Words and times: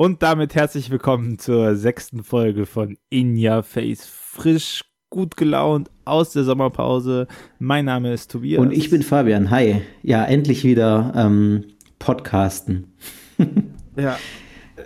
Und 0.00 0.22
damit 0.22 0.54
herzlich 0.54 0.88
willkommen 0.88 1.38
zur 1.38 1.76
sechsten 1.76 2.24
Folge 2.24 2.64
von 2.64 2.96
In 3.10 3.36
Your 3.36 3.62
Face. 3.62 4.06
Frisch, 4.06 4.82
gut 5.10 5.36
gelaunt 5.36 5.90
aus 6.06 6.32
der 6.32 6.42
Sommerpause. 6.44 7.26
Mein 7.58 7.84
Name 7.84 8.14
ist 8.14 8.30
Tobias. 8.30 8.62
Und 8.62 8.72
ich 8.72 8.88
bin 8.88 9.02
Fabian. 9.02 9.50
Hi. 9.50 9.82
Ja, 10.02 10.24
endlich 10.24 10.64
wieder 10.64 11.12
ähm, 11.14 11.64
Podcasten. 11.98 12.94
ja. 13.98 14.16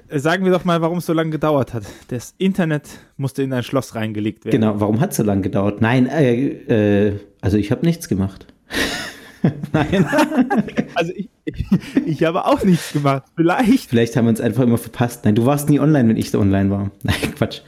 Äh, 0.08 0.18
sagen 0.18 0.44
wir 0.44 0.50
doch 0.50 0.64
mal, 0.64 0.80
warum 0.80 0.98
es 0.98 1.06
so 1.06 1.12
lange 1.12 1.30
gedauert 1.30 1.74
hat. 1.74 1.84
Das 2.08 2.34
Internet 2.38 2.88
musste 3.16 3.44
in 3.44 3.52
ein 3.52 3.62
Schloss 3.62 3.94
reingelegt 3.94 4.44
werden. 4.44 4.60
Genau, 4.60 4.80
warum 4.80 4.98
hat 4.98 5.12
es 5.12 5.18
so 5.18 5.22
lange 5.22 5.42
gedauert? 5.42 5.80
Nein, 5.80 6.08
äh, 6.08 7.06
äh, 7.06 7.20
also 7.40 7.56
ich 7.56 7.70
habe 7.70 7.86
nichts 7.86 8.08
gemacht. 8.08 8.52
Nein. 9.72 10.06
also 10.94 11.12
ich, 11.14 11.28
ich, 11.44 11.66
ich, 12.06 12.24
habe 12.24 12.44
auch 12.46 12.62
nichts 12.64 12.92
gemacht. 12.92 13.24
Vielleicht. 13.36 13.90
Vielleicht 13.90 14.16
haben 14.16 14.26
wir 14.26 14.30
uns 14.30 14.40
einfach 14.40 14.62
immer 14.62 14.78
verpasst. 14.78 15.24
Nein, 15.24 15.34
du 15.34 15.46
warst 15.46 15.68
nie 15.68 15.80
online, 15.80 16.08
wenn 16.08 16.16
ich 16.16 16.30
so 16.30 16.40
online 16.40 16.70
war. 16.70 16.90
Nein, 17.02 17.34
Quatsch. 17.36 17.60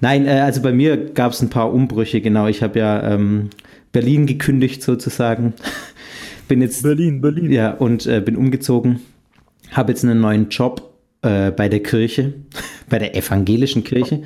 Nein, 0.00 0.26
äh, 0.26 0.40
also 0.40 0.62
bei 0.62 0.72
mir 0.72 0.96
gab 0.96 1.32
es 1.32 1.42
ein 1.42 1.50
paar 1.50 1.72
Umbrüche, 1.72 2.20
genau. 2.20 2.46
Ich 2.46 2.62
habe 2.62 2.78
ja 2.78 3.14
ähm, 3.14 3.50
Berlin 3.92 4.26
gekündigt 4.26 4.82
sozusagen. 4.82 5.54
bin 6.48 6.62
jetzt. 6.62 6.82
Berlin, 6.82 7.20
Berlin. 7.20 7.52
Ja, 7.52 7.72
und 7.72 8.06
äh, 8.06 8.20
bin 8.20 8.36
umgezogen. 8.36 9.00
Habe 9.72 9.92
jetzt 9.92 10.04
einen 10.04 10.20
neuen 10.20 10.48
Job 10.48 10.94
äh, 11.22 11.50
bei 11.50 11.68
der 11.68 11.82
Kirche, 11.82 12.34
bei 12.88 12.98
der 12.98 13.14
evangelischen 13.14 13.84
Kirche. 13.84 14.22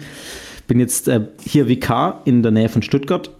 Bin 0.68 0.78
jetzt 0.78 1.08
äh, 1.08 1.22
hier 1.44 1.66
Vikar 1.66 2.22
in 2.24 2.42
der 2.42 2.52
Nähe 2.52 2.68
von 2.68 2.82
Stuttgart 2.82 3.30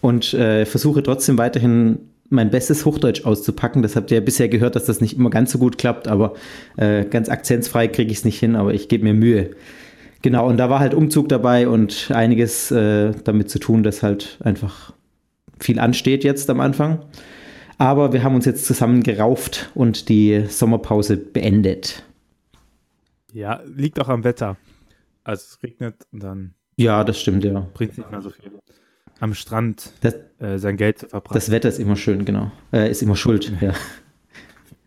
und 0.00 0.34
äh, 0.34 0.64
versuche 0.66 1.02
trotzdem 1.02 1.36
weiterhin 1.36 1.98
mein 2.32 2.50
bestes 2.50 2.84
Hochdeutsch 2.84 3.24
auszupacken. 3.24 3.82
Das 3.82 3.96
habt 3.96 4.10
ihr 4.10 4.18
ja 4.18 4.24
bisher 4.24 4.48
gehört, 4.48 4.76
dass 4.76 4.86
das 4.86 5.00
nicht 5.00 5.16
immer 5.16 5.30
ganz 5.30 5.52
so 5.52 5.58
gut 5.58 5.78
klappt, 5.78 6.08
aber 6.08 6.34
äh, 6.76 7.04
ganz 7.04 7.28
akzentsfrei 7.28 7.88
kriege 7.88 8.10
ich 8.10 8.18
es 8.18 8.24
nicht 8.24 8.38
hin, 8.38 8.56
aber 8.56 8.74
ich 8.74 8.88
gebe 8.88 9.04
mir 9.04 9.14
Mühe. 9.14 9.50
Genau, 10.22 10.48
und 10.48 10.56
da 10.56 10.70
war 10.70 10.78
halt 10.80 10.94
Umzug 10.94 11.28
dabei 11.28 11.68
und 11.68 12.10
einiges 12.12 12.70
äh, 12.70 13.12
damit 13.24 13.50
zu 13.50 13.58
tun, 13.58 13.82
dass 13.82 14.02
halt 14.02 14.38
einfach 14.42 14.92
viel 15.58 15.78
ansteht 15.78 16.24
jetzt 16.24 16.48
am 16.48 16.60
Anfang. 16.60 17.04
Aber 17.78 18.12
wir 18.12 18.22
haben 18.22 18.34
uns 18.34 18.44
jetzt 18.44 18.64
zusammen 18.64 19.02
gerauft 19.02 19.70
und 19.74 20.08
die 20.08 20.44
Sommerpause 20.48 21.16
beendet. 21.16 22.04
Ja, 23.32 23.62
liegt 23.66 23.98
auch 24.00 24.08
am 24.08 24.24
Wetter. 24.24 24.56
Also 25.24 25.44
es 25.48 25.62
regnet 25.62 26.06
und 26.12 26.22
dann. 26.22 26.54
Ja, 26.76 27.02
das 27.02 27.20
stimmt, 27.20 27.44
ja. 27.44 27.66
Bringt 27.74 27.98
nicht 27.98 28.10
mehr 28.10 28.22
so 28.22 28.30
viel 28.30 28.52
am 29.22 29.34
Strand 29.34 29.92
das, 30.00 30.14
äh, 30.40 30.58
sein 30.58 30.76
Geld 30.76 30.98
zu 30.98 31.08
verbraten. 31.08 31.34
Das 31.34 31.50
Wetter 31.50 31.68
ist 31.68 31.78
immer 31.78 31.94
schön, 31.94 32.24
genau. 32.24 32.50
Äh, 32.72 32.90
ist 32.90 33.02
immer 33.02 33.14
schuld, 33.14 33.52
ja. 33.60 33.72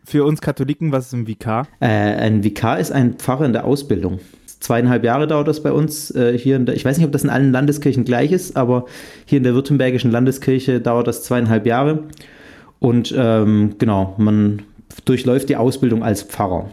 Für 0.03 0.25
uns 0.25 0.41
Katholiken, 0.41 0.91
was 0.91 1.07
ist 1.07 1.13
ein 1.13 1.25
Vikar? 1.25 1.67
Äh, 1.79 1.87
ein 1.87 2.43
Vikar 2.43 2.77
ist 2.79 2.91
ein 2.91 3.13
Pfarrer 3.13 3.45
in 3.45 3.53
der 3.53 3.65
Ausbildung. 3.65 4.19
Zweieinhalb 4.59 5.05
Jahre 5.05 5.27
dauert 5.27 5.47
das 5.47 5.63
bei 5.63 5.71
uns 5.71 6.11
äh, 6.11 6.37
hier 6.37 6.57
in 6.57 6.65
der, 6.65 6.75
ich 6.75 6.83
weiß 6.83 6.97
nicht, 6.97 7.05
ob 7.05 7.13
das 7.13 7.23
in 7.23 7.29
allen 7.29 7.53
Landeskirchen 7.53 8.03
gleich 8.03 8.33
ist, 8.33 8.57
aber 8.57 8.85
hier 9.25 9.37
in 9.37 9.43
der 9.43 9.53
württembergischen 9.53 10.11
Landeskirche 10.11 10.81
dauert 10.81 11.07
das 11.07 11.23
zweieinhalb 11.23 11.65
Jahre. 11.65 12.03
Und 12.79 13.15
ähm, 13.17 13.75
genau, 13.77 14.15
man 14.17 14.63
durchläuft 15.05 15.47
die 15.47 15.55
Ausbildung 15.55 16.03
als 16.03 16.23
Pfarrer. 16.23 16.71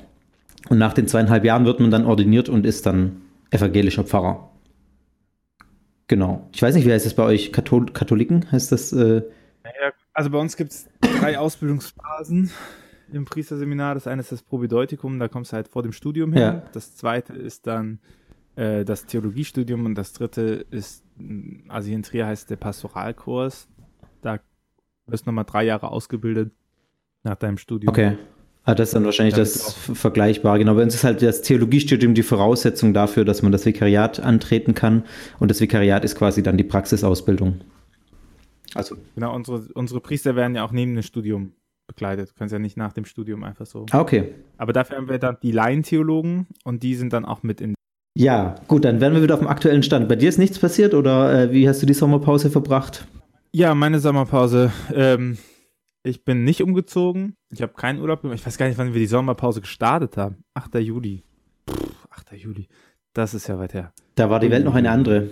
Und 0.68 0.78
nach 0.78 0.94
den 0.94 1.06
zweieinhalb 1.06 1.44
Jahren 1.44 1.64
wird 1.64 1.78
man 1.78 1.92
dann 1.92 2.06
ordiniert 2.06 2.48
und 2.48 2.66
ist 2.66 2.86
dann 2.86 3.22
evangelischer 3.50 4.02
Pfarrer. 4.02 4.48
Genau. 6.12 6.46
Ich 6.52 6.60
weiß 6.60 6.74
nicht, 6.74 6.86
wie 6.86 6.92
heißt 6.92 7.06
das 7.06 7.14
bei 7.14 7.22
euch? 7.22 7.54
Kathol 7.54 7.86
Katholiken 7.86 8.52
heißt 8.52 8.70
das? 8.70 8.92
Äh 8.92 9.22
also 10.12 10.28
bei 10.28 10.36
uns 10.36 10.58
gibt 10.58 10.72
es 10.72 10.86
drei 11.00 11.38
Ausbildungsphasen 11.38 12.50
im 13.14 13.24
Priesterseminar. 13.24 13.94
Das 13.94 14.06
eine 14.06 14.20
ist 14.20 14.30
das 14.30 14.42
Probedeutikum, 14.42 15.18
da 15.18 15.28
kommst 15.28 15.52
du 15.52 15.56
halt 15.56 15.68
vor 15.68 15.82
dem 15.82 15.92
Studium 15.92 16.34
hin. 16.34 16.42
Ja. 16.42 16.62
Das 16.74 16.96
zweite 16.96 17.32
ist 17.32 17.66
dann 17.66 17.98
äh, 18.56 18.84
das 18.84 19.06
Theologiestudium 19.06 19.86
und 19.86 19.94
das 19.94 20.12
dritte 20.12 20.66
ist, 20.70 21.02
also 21.68 21.86
hier 21.86 21.96
in 21.96 22.02
Trier 22.02 22.26
heißt 22.26 22.50
der 22.50 22.56
Pastoralkurs. 22.56 23.68
Da 24.20 24.38
wirst 25.06 25.24
du 25.24 25.30
nochmal 25.30 25.46
drei 25.46 25.64
Jahre 25.64 25.90
ausgebildet 25.90 26.52
nach 27.22 27.36
deinem 27.36 27.56
Studium. 27.56 27.88
Okay. 27.88 28.18
Ah, 28.64 28.76
das 28.76 28.90
ist 28.90 28.94
dann 28.94 29.04
wahrscheinlich 29.04 29.34
das 29.34 29.74
Vergleichbare. 29.74 30.58
Genau, 30.58 30.74
bei 30.74 30.82
uns 30.82 30.94
ist 30.94 31.02
halt 31.02 31.20
das 31.20 31.42
Theologiestudium 31.42 32.14
die 32.14 32.22
Voraussetzung 32.22 32.94
dafür, 32.94 33.24
dass 33.24 33.42
man 33.42 33.50
das 33.50 33.66
Vikariat 33.66 34.20
antreten 34.20 34.74
kann. 34.74 35.02
Und 35.40 35.50
das 35.50 35.60
Vikariat 35.60 36.04
ist 36.04 36.14
quasi 36.14 36.44
dann 36.44 36.56
die 36.56 36.64
Praxisausbildung. 36.64 37.60
Also. 38.74 38.96
Genau, 39.16 39.34
unsere, 39.34 39.66
unsere 39.74 40.00
Priester 40.00 40.36
werden 40.36 40.54
ja 40.54 40.64
auch 40.64 40.70
neben 40.70 40.94
dem 40.94 41.02
Studium 41.02 41.52
begleitet. 41.88 42.30
Du 42.30 42.34
kannst 42.38 42.52
ja 42.52 42.60
nicht 42.60 42.76
nach 42.76 42.92
dem 42.92 43.04
Studium 43.04 43.42
einfach 43.42 43.66
so. 43.66 43.86
Ah, 43.90 44.00
okay. 44.00 44.34
Aber 44.58 44.72
dafür 44.72 44.96
haben 44.96 45.08
wir 45.08 45.18
dann 45.18 45.38
die 45.42 45.52
Laientheologen 45.52 46.46
und 46.64 46.84
die 46.84 46.94
sind 46.94 47.12
dann 47.12 47.24
auch 47.24 47.42
mit 47.42 47.60
in. 47.60 47.74
Ja, 48.14 48.54
gut, 48.68 48.84
dann 48.84 49.00
werden 49.00 49.14
wir 49.14 49.22
wieder 49.22 49.34
auf 49.34 49.40
dem 49.40 49.48
aktuellen 49.48 49.82
Stand. 49.82 50.08
Bei 50.08 50.16
dir 50.16 50.28
ist 50.28 50.38
nichts 50.38 50.58
passiert 50.58 50.94
oder 50.94 51.48
äh, 51.48 51.52
wie 51.52 51.68
hast 51.68 51.82
du 51.82 51.86
die 51.86 51.94
Sommerpause 51.94 52.50
verbracht? 52.50 53.06
Ja, 53.52 53.74
meine 53.74 53.98
Sommerpause. 53.98 54.70
Ähm, 54.94 55.38
ich 56.02 56.24
bin 56.24 56.44
nicht 56.44 56.62
umgezogen. 56.62 57.36
Ich 57.50 57.62
habe 57.62 57.74
keinen 57.74 58.00
Urlaub 58.00 58.22
gemacht. 58.22 58.38
Ich 58.38 58.46
weiß 58.46 58.58
gar 58.58 58.66
nicht, 58.66 58.78
wann 58.78 58.92
wir 58.92 59.00
die 59.00 59.06
Sommerpause 59.06 59.60
gestartet 59.60 60.16
haben. 60.16 60.44
8. 60.54 60.74
Juli. 60.76 61.22
Pff, 61.70 62.08
8. 62.10 62.32
Juli. 62.32 62.68
Das 63.12 63.34
ist 63.34 63.46
ja 63.46 63.58
weit 63.58 63.74
her. 63.74 63.92
Da 64.14 64.28
war 64.30 64.40
die 64.40 64.50
Welt 64.50 64.64
noch 64.64 64.74
eine 64.74 64.90
andere. 64.90 65.30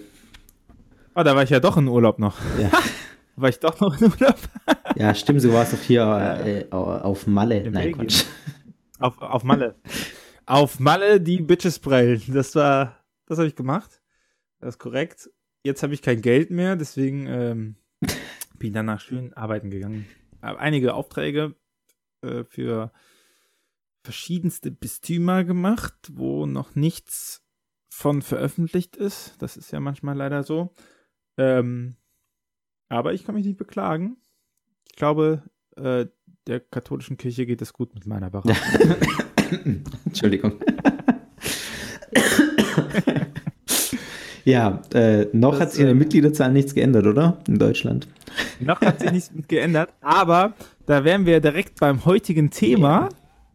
Oh, 1.14 1.22
da 1.22 1.34
war 1.34 1.42
ich 1.42 1.50
ja 1.50 1.60
doch 1.60 1.76
in 1.76 1.88
Urlaub 1.88 2.19
noch. 2.19 2.38
Ja. 2.60 2.70
war 3.36 3.48
ich 3.48 3.59
doch 3.59 3.80
noch 3.80 4.00
in 4.00 4.12
Urlaub? 4.12 4.38
ja, 4.97 5.14
stimmt, 5.14 5.41
so 5.41 5.53
warst 5.53 5.72
du 5.72 5.76
hier 5.76 6.03
äh, 6.44 6.66
auf 6.70 7.26
Malle. 7.26 7.60
In 7.60 7.72
Nein, 7.72 7.92
Quatsch. 7.92 8.25
Auf, 8.98 9.22
auf 9.22 9.44
Malle. 9.44 9.76
auf 10.44 10.78
Malle 10.78 11.22
die 11.22 11.41
Bitches 11.41 11.78
prellen. 11.78 12.20
Das 12.28 12.54
war, 12.54 12.98
das 13.25 13.38
habe 13.38 13.48
ich 13.48 13.56
gemacht. 13.56 14.03
Das 14.59 14.75
ist 14.75 14.78
korrekt. 14.78 15.30
Jetzt 15.64 15.82
habe 15.82 15.94
ich 15.94 16.03
kein 16.03 16.20
Geld 16.20 16.50
mehr, 16.50 16.76
deswegen 16.76 17.26
ähm, 17.26 17.76
bin 18.59 18.69
ich 18.69 18.72
danach 18.72 19.00
schön 19.00 19.32
arbeiten 19.32 19.70
gegangen 19.70 20.04
einige 20.40 20.94
Aufträge 20.94 21.54
äh, 22.22 22.44
für 22.44 22.92
verschiedenste 24.04 24.70
Bistümer 24.70 25.44
gemacht, 25.44 25.94
wo 26.12 26.46
noch 26.46 26.74
nichts 26.74 27.44
von 27.92 28.22
veröffentlicht 28.22 28.96
ist. 28.96 29.34
Das 29.40 29.56
ist 29.56 29.72
ja 29.72 29.80
manchmal 29.80 30.16
leider 30.16 30.42
so. 30.42 30.74
Ähm, 31.38 31.96
aber 32.88 33.12
ich 33.12 33.24
kann 33.24 33.34
mich 33.34 33.44
nicht 33.44 33.58
beklagen. 33.58 34.16
Ich 34.88 34.96
glaube, 34.96 35.42
äh, 35.76 36.06
der 36.46 36.60
katholischen 36.60 37.16
Kirche 37.16 37.46
geht 37.46 37.62
es 37.62 37.72
gut 37.72 37.94
mit 37.94 38.06
meiner 38.06 38.30
Beratung. 38.30 38.56
Entschuldigung. 40.04 40.54
ja, 44.44 44.82
äh, 44.94 45.26
noch 45.32 45.52
das, 45.52 45.60
hat 45.60 45.72
sich 45.72 45.80
in 45.80 45.86
der 45.86 45.94
äh, 45.94 45.98
Mitgliederzahl 45.98 46.52
nichts 46.52 46.74
geändert, 46.74 47.06
oder? 47.06 47.38
In 47.48 47.58
Deutschland. 47.58 48.06
Noch 48.60 48.81
hat 48.81 49.00
sich 49.00 49.12
nichts 49.12 49.31
geändert, 49.48 49.93
aber 50.00 50.54
da 50.86 51.04
wären 51.04 51.27
wir 51.27 51.41
direkt 51.41 51.80
beim 51.80 52.04
heutigen 52.04 52.51
Thema. 52.51 53.09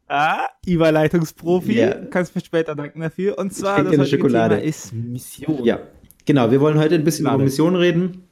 Ah, 0.08 0.48
Überleitungsprofi. 0.66 1.80
Ja. 1.80 1.94
Kannst 2.10 2.36
mir 2.36 2.42
später 2.42 2.76
danken 2.76 3.00
dafür. 3.02 3.38
Und 3.38 3.54
zwar 3.54 3.84
das 3.84 3.98
heutige 3.98 4.06
Schokolade. 4.06 4.56
Thema 4.58 4.68
ist 4.68 4.94
Mission. 4.94 5.64
Ja, 5.64 5.80
genau. 6.26 6.52
Wir 6.52 6.62
wollen 6.62 6.78
heute 6.78 6.96
ein 6.96 7.04
bisschen 7.04 7.26
Schokolade. 7.26 7.44
über 7.44 7.46
Mission 7.46 7.76
reden. 7.76 8.24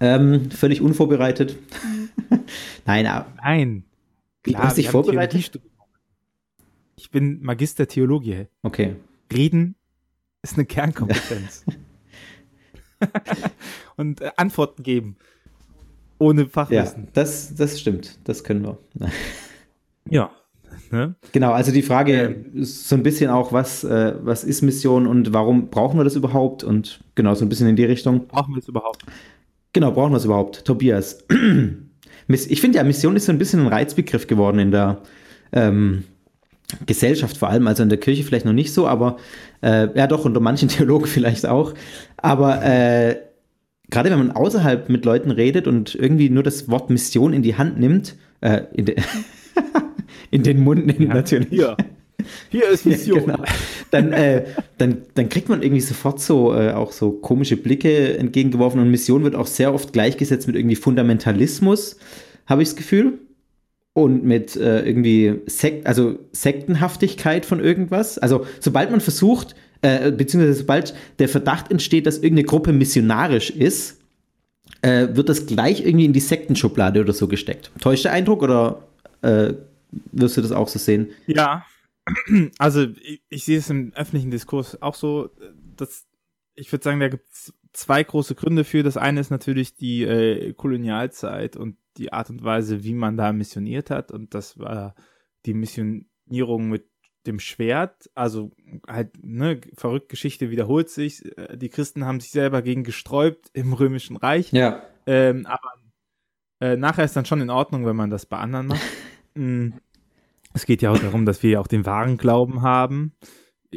Ähm, 0.00 0.50
völlig 0.50 0.80
unvorbereitet. 0.80 1.56
Nein, 2.86 3.06
aber. 3.06 3.32
Nein. 3.42 3.84
Klar, 4.44 4.62
du 4.62 4.68
hast 4.68 4.78
dich 4.78 4.90
vorbereitet? 4.90 5.60
Ich 6.96 7.10
bin 7.10 7.42
Magister 7.42 7.88
Theologie. 7.88 8.46
Okay. 8.62 8.96
Reden 9.32 9.74
ist 10.42 10.54
eine 10.54 10.66
Kernkompetenz. 10.66 11.64
Und 13.96 14.20
äh, 14.20 14.30
Antworten 14.36 14.82
geben. 14.82 15.16
Ohne 16.18 16.46
Fachwissen. 16.46 17.04
Ja, 17.04 17.10
das, 17.12 17.54
das 17.54 17.80
stimmt. 17.80 18.18
Das 18.24 18.44
können 18.44 18.64
wir. 18.64 18.78
ja. 20.10 20.30
Ne? 20.90 21.14
Genau, 21.32 21.52
also 21.52 21.70
die 21.70 21.82
Frage 21.82 22.12
ähm, 22.12 22.62
ist 22.62 22.88
so 22.88 22.96
ein 22.96 23.02
bisschen 23.02 23.30
auch, 23.30 23.52
was, 23.52 23.84
äh, 23.84 24.14
was 24.22 24.42
ist 24.44 24.62
Mission 24.62 25.06
und 25.06 25.34
warum 25.34 25.68
brauchen 25.68 25.98
wir 25.98 26.04
das 26.04 26.16
überhaupt? 26.16 26.64
Und 26.64 27.00
genau, 27.14 27.34
so 27.34 27.44
ein 27.44 27.48
bisschen 27.48 27.68
in 27.68 27.76
die 27.76 27.84
Richtung. 27.84 28.26
Brauchen 28.26 28.54
wir 28.54 28.60
es 28.60 28.68
überhaupt? 28.68 29.04
Genau, 29.72 29.92
brauchen 29.92 30.12
wir 30.12 30.16
es 30.16 30.24
überhaupt. 30.24 30.64
Tobias, 30.64 31.24
Ich 32.28 32.60
finde 32.60 32.78
ja, 32.78 32.84
Mission 32.84 33.16
ist 33.16 33.26
so 33.26 33.32
ein 33.32 33.38
bisschen 33.38 33.60
ein 33.60 33.68
Reizbegriff 33.68 34.26
geworden 34.26 34.58
in 34.58 34.70
der 34.70 35.00
ähm, 35.52 36.04
Gesellschaft 36.84 37.38
vor 37.38 37.48
allem, 37.48 37.66
also 37.66 37.82
in 37.82 37.88
der 37.88 37.98
Kirche 37.98 38.22
vielleicht 38.22 38.44
noch 38.44 38.52
nicht 38.52 38.74
so, 38.74 38.86
aber 38.86 39.16
äh, 39.62 39.88
ja 39.96 40.06
doch, 40.06 40.26
unter 40.26 40.40
manchen 40.40 40.68
Theologen 40.68 41.06
vielleicht 41.06 41.46
auch. 41.46 41.72
Aber 42.18 42.62
äh, 42.62 43.16
gerade 43.90 44.10
wenn 44.10 44.18
man 44.18 44.30
außerhalb 44.30 44.88
mit 44.88 45.04
Leuten 45.04 45.30
redet 45.30 45.66
und 45.66 45.94
irgendwie 45.94 46.30
nur 46.30 46.42
das 46.42 46.68
Wort 46.68 46.90
Mission 46.90 47.32
in 47.32 47.42
die 47.42 47.56
Hand 47.56 47.78
nimmt, 47.78 48.16
äh, 48.40 48.62
in, 48.74 48.86
de 48.86 48.96
in, 50.30 50.42
den 50.42 50.60
Mund 50.60 50.86
nimmt 50.86 51.00
ja, 51.00 51.14
natürlich. 51.14 51.48
Hier. 51.48 51.76
Hier 52.50 52.68
ist 52.68 52.84
Mission. 52.86 53.28
Ja, 53.28 53.36
genau. 53.36 53.48
dann, 53.90 54.12
äh, 54.12 54.44
dann, 54.76 54.98
dann 55.14 55.28
kriegt 55.28 55.48
man 55.48 55.62
irgendwie 55.62 55.80
sofort 55.80 56.20
so 56.20 56.54
äh, 56.54 56.72
auch 56.72 56.92
so 56.92 57.12
komische 57.12 57.56
Blicke 57.56 58.18
entgegengeworfen 58.18 58.80
und 58.80 58.90
Mission 58.90 59.24
wird 59.24 59.34
auch 59.34 59.46
sehr 59.46 59.72
oft 59.72 59.92
gleichgesetzt 59.92 60.46
mit 60.46 60.56
irgendwie 60.56 60.76
Fundamentalismus, 60.76 61.96
habe 62.46 62.62
ich 62.62 62.68
das 62.68 62.76
Gefühl 62.76 63.20
und 63.94 64.24
mit 64.24 64.54
äh, 64.56 64.82
irgendwie 64.82 65.40
Sek 65.46 65.82
also 65.84 66.18
Sektenhaftigkeit 66.32 67.46
von 67.46 67.60
irgendwas. 67.60 68.18
Also 68.18 68.46
sobald 68.60 68.90
man 68.90 69.00
versucht, 69.00 69.54
äh, 69.82 70.10
beziehungsweise 70.10 70.58
sobald 70.60 70.94
der 71.18 71.28
Verdacht 71.28 71.70
entsteht, 71.70 72.06
dass 72.06 72.16
irgendeine 72.16 72.44
Gruppe 72.44 72.72
missionarisch 72.72 73.50
ist, 73.50 74.00
äh, 74.82 75.08
wird 75.12 75.28
das 75.28 75.46
gleich 75.46 75.84
irgendwie 75.84 76.04
in 76.04 76.12
die 76.12 76.20
Sektenschublade 76.20 77.00
oder 77.00 77.12
so 77.12 77.28
gesteckt. 77.28 77.70
Täuscht 77.80 78.04
der 78.04 78.12
Eindruck 78.12 78.42
oder 78.42 78.82
äh, 79.22 79.54
wirst 80.12 80.36
du 80.36 80.42
das 80.42 80.52
auch 80.52 80.68
so 80.68 80.78
sehen? 80.78 81.10
Ja, 81.26 81.64
also 82.58 82.86
ich, 83.02 83.22
ich 83.28 83.44
sehe 83.44 83.58
es 83.58 83.70
im 83.70 83.92
öffentlichen 83.94 84.30
Diskurs 84.30 84.80
auch 84.82 84.94
so, 84.94 85.30
dass 85.76 86.06
ich 86.54 86.72
würde 86.72 86.82
sagen, 86.82 87.00
da 87.00 87.08
gibt 87.08 87.28
es 87.30 87.52
zwei 87.72 88.02
große 88.02 88.34
Gründe 88.34 88.64
für. 88.64 88.82
Das 88.82 88.96
eine 88.96 89.20
ist 89.20 89.30
natürlich 89.30 89.76
die 89.76 90.02
äh, 90.02 90.52
Kolonialzeit 90.54 91.56
und 91.56 91.76
die 91.96 92.12
Art 92.12 92.30
und 92.30 92.42
Weise, 92.42 92.84
wie 92.84 92.94
man 92.94 93.16
da 93.16 93.32
missioniert 93.32 93.90
hat. 93.90 94.10
Und 94.10 94.34
das 94.34 94.58
war 94.58 94.94
die 95.46 95.54
Missionierung 95.54 96.68
mit 96.68 96.87
dem 97.28 97.38
Schwert. 97.38 98.10
Also 98.14 98.50
halt, 98.88 99.12
ne, 99.22 99.60
verrückt 99.74 100.08
Geschichte 100.08 100.50
wiederholt 100.50 100.90
sich. 100.90 101.24
Äh, 101.38 101.56
die 101.56 101.68
Christen 101.68 102.04
haben 102.04 102.20
sich 102.20 102.30
selber 102.30 102.62
gegen 102.62 102.82
gesträubt 102.82 103.50
im 103.52 103.72
Römischen 103.72 104.16
Reich. 104.16 104.52
Ja. 104.52 104.82
Ähm, 105.06 105.46
aber 105.46 105.72
äh, 106.60 106.76
nachher 106.76 107.04
ist 107.04 107.14
dann 107.14 107.26
schon 107.26 107.40
in 107.40 107.50
Ordnung, 107.50 107.86
wenn 107.86 107.96
man 107.96 108.10
das 108.10 108.26
bei 108.26 108.38
anderen 108.38 108.66
macht. 108.66 108.82
mm. 109.34 109.68
Es 110.54 110.66
geht 110.66 110.82
ja 110.82 110.90
auch 110.90 110.98
darum, 110.98 111.24
dass 111.26 111.42
wir 111.42 111.60
auch 111.60 111.66
den 111.68 111.86
wahren 111.86 112.16
Glauben 112.16 112.62
haben 112.62 113.12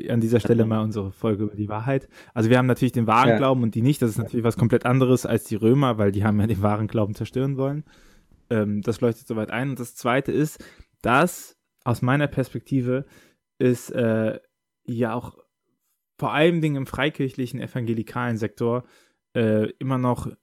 an 0.09 0.21
dieser 0.21 0.39
Stelle 0.39 0.65
mal 0.65 0.81
unsere 0.81 1.11
Folge 1.11 1.43
über 1.43 1.55
die 1.55 1.67
Wahrheit. 1.67 2.07
Also 2.33 2.49
wir 2.49 2.57
haben 2.57 2.65
natürlich 2.65 2.93
den 2.93 3.07
wahren 3.07 3.29
ja. 3.29 3.37
Glauben 3.37 3.61
und 3.61 3.75
die 3.75 3.81
nicht. 3.81 4.01
Das 4.01 4.09
ist 4.09 4.17
natürlich 4.17 4.45
was 4.45 4.57
komplett 4.57 4.85
anderes 4.85 5.25
als 5.25 5.43
die 5.43 5.55
Römer, 5.55 5.97
weil 5.97 6.11
die 6.11 6.23
haben 6.23 6.39
ja 6.39 6.47
den 6.47 6.61
wahren 6.61 6.87
Glauben 6.87 7.13
zerstören 7.13 7.57
wollen. 7.57 7.83
Ähm, 8.49 8.81
das 8.81 9.01
leuchtet 9.01 9.27
soweit 9.27 9.51
ein. 9.51 9.71
Und 9.71 9.79
das 9.79 9.95
Zweite 9.95 10.31
ist, 10.31 10.63
dass 11.01 11.57
aus 11.83 12.01
meiner 12.01 12.27
Perspektive 12.27 13.05
ist 13.61 13.91
äh, 13.91 14.39
ja 14.85 15.13
auch 15.13 15.37
vor 16.17 16.33
allem 16.33 16.61
Dingen 16.61 16.75
im 16.75 16.87
freikirchlichen 16.87 17.59
evangelikalen 17.59 18.37
Sektor 18.37 18.83
äh, 19.35 19.69
immer 19.79 19.97
noch 19.97 20.27
äh, 20.27 20.33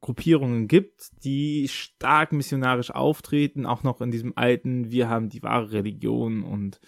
Gruppierungen 0.00 0.66
gibt, 0.66 1.24
die 1.24 1.68
stark 1.68 2.32
missionarisch 2.32 2.90
auftreten, 2.90 3.66
auch 3.66 3.82
noch 3.82 4.00
in 4.00 4.10
diesem 4.10 4.36
alten, 4.36 4.90
wir 4.90 5.08
haben 5.08 5.28
die 5.28 5.42
wahre 5.42 5.72
Religion 5.72 6.42
und 6.42 6.80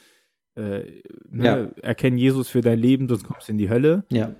äh, 0.54 1.02
ne, 1.28 1.44
ja. 1.44 1.82
erkenn 1.82 2.18
Jesus 2.18 2.48
für 2.48 2.60
dein 2.60 2.78
Leben, 2.78 3.08
sonst 3.08 3.24
kommst 3.24 3.48
du 3.48 3.52
in 3.52 3.58
die 3.58 3.70
Hölle. 3.70 4.04
Ja. 4.10 4.34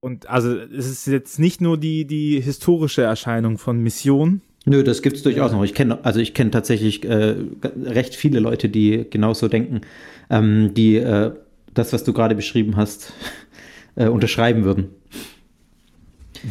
Und 0.00 0.28
also 0.28 0.56
es 0.56 0.86
ist 0.86 1.06
jetzt 1.06 1.38
nicht 1.38 1.60
nur 1.60 1.78
die, 1.78 2.06
die 2.06 2.40
historische 2.40 3.02
Erscheinung 3.02 3.56
von 3.56 3.80
Mission. 3.80 4.42
Nö, 4.66 4.82
das 4.82 5.02
gibt 5.02 5.16
es 5.16 5.22
durchaus 5.22 5.52
noch. 5.52 5.62
Ich 5.62 5.74
kenne, 5.74 6.04
also 6.04 6.20
ich 6.20 6.32
kenne 6.32 6.50
tatsächlich 6.50 7.04
äh, 7.04 7.34
recht 7.82 8.14
viele 8.14 8.40
Leute, 8.40 8.68
die 8.68 9.06
genauso 9.08 9.48
denken, 9.48 9.82
ähm, 10.30 10.72
die 10.74 10.96
äh, 10.96 11.32
das, 11.74 11.92
was 11.92 12.04
du 12.04 12.12
gerade 12.12 12.34
beschrieben 12.34 12.76
hast, 12.76 13.12
äh, 13.96 14.08
unterschreiben 14.08 14.64
würden. 14.64 14.88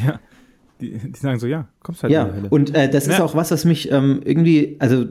Ja. 0.06 0.20
Die, 0.80 0.92
die, 0.92 1.18
sagen 1.18 1.40
so, 1.40 1.48
ja, 1.48 1.68
kommst 1.82 2.04
halt 2.04 2.14
ja, 2.14 2.24
in 2.24 2.30
die 2.30 2.38
Hölle. 2.38 2.50
Und 2.50 2.76
äh, 2.76 2.90
das 2.90 3.08
ja. 3.08 3.14
ist 3.14 3.22
auch 3.22 3.36
was, 3.36 3.52
was 3.52 3.66
mich 3.66 3.92
ähm, 3.92 4.22
irgendwie, 4.26 4.76
also 4.80 5.06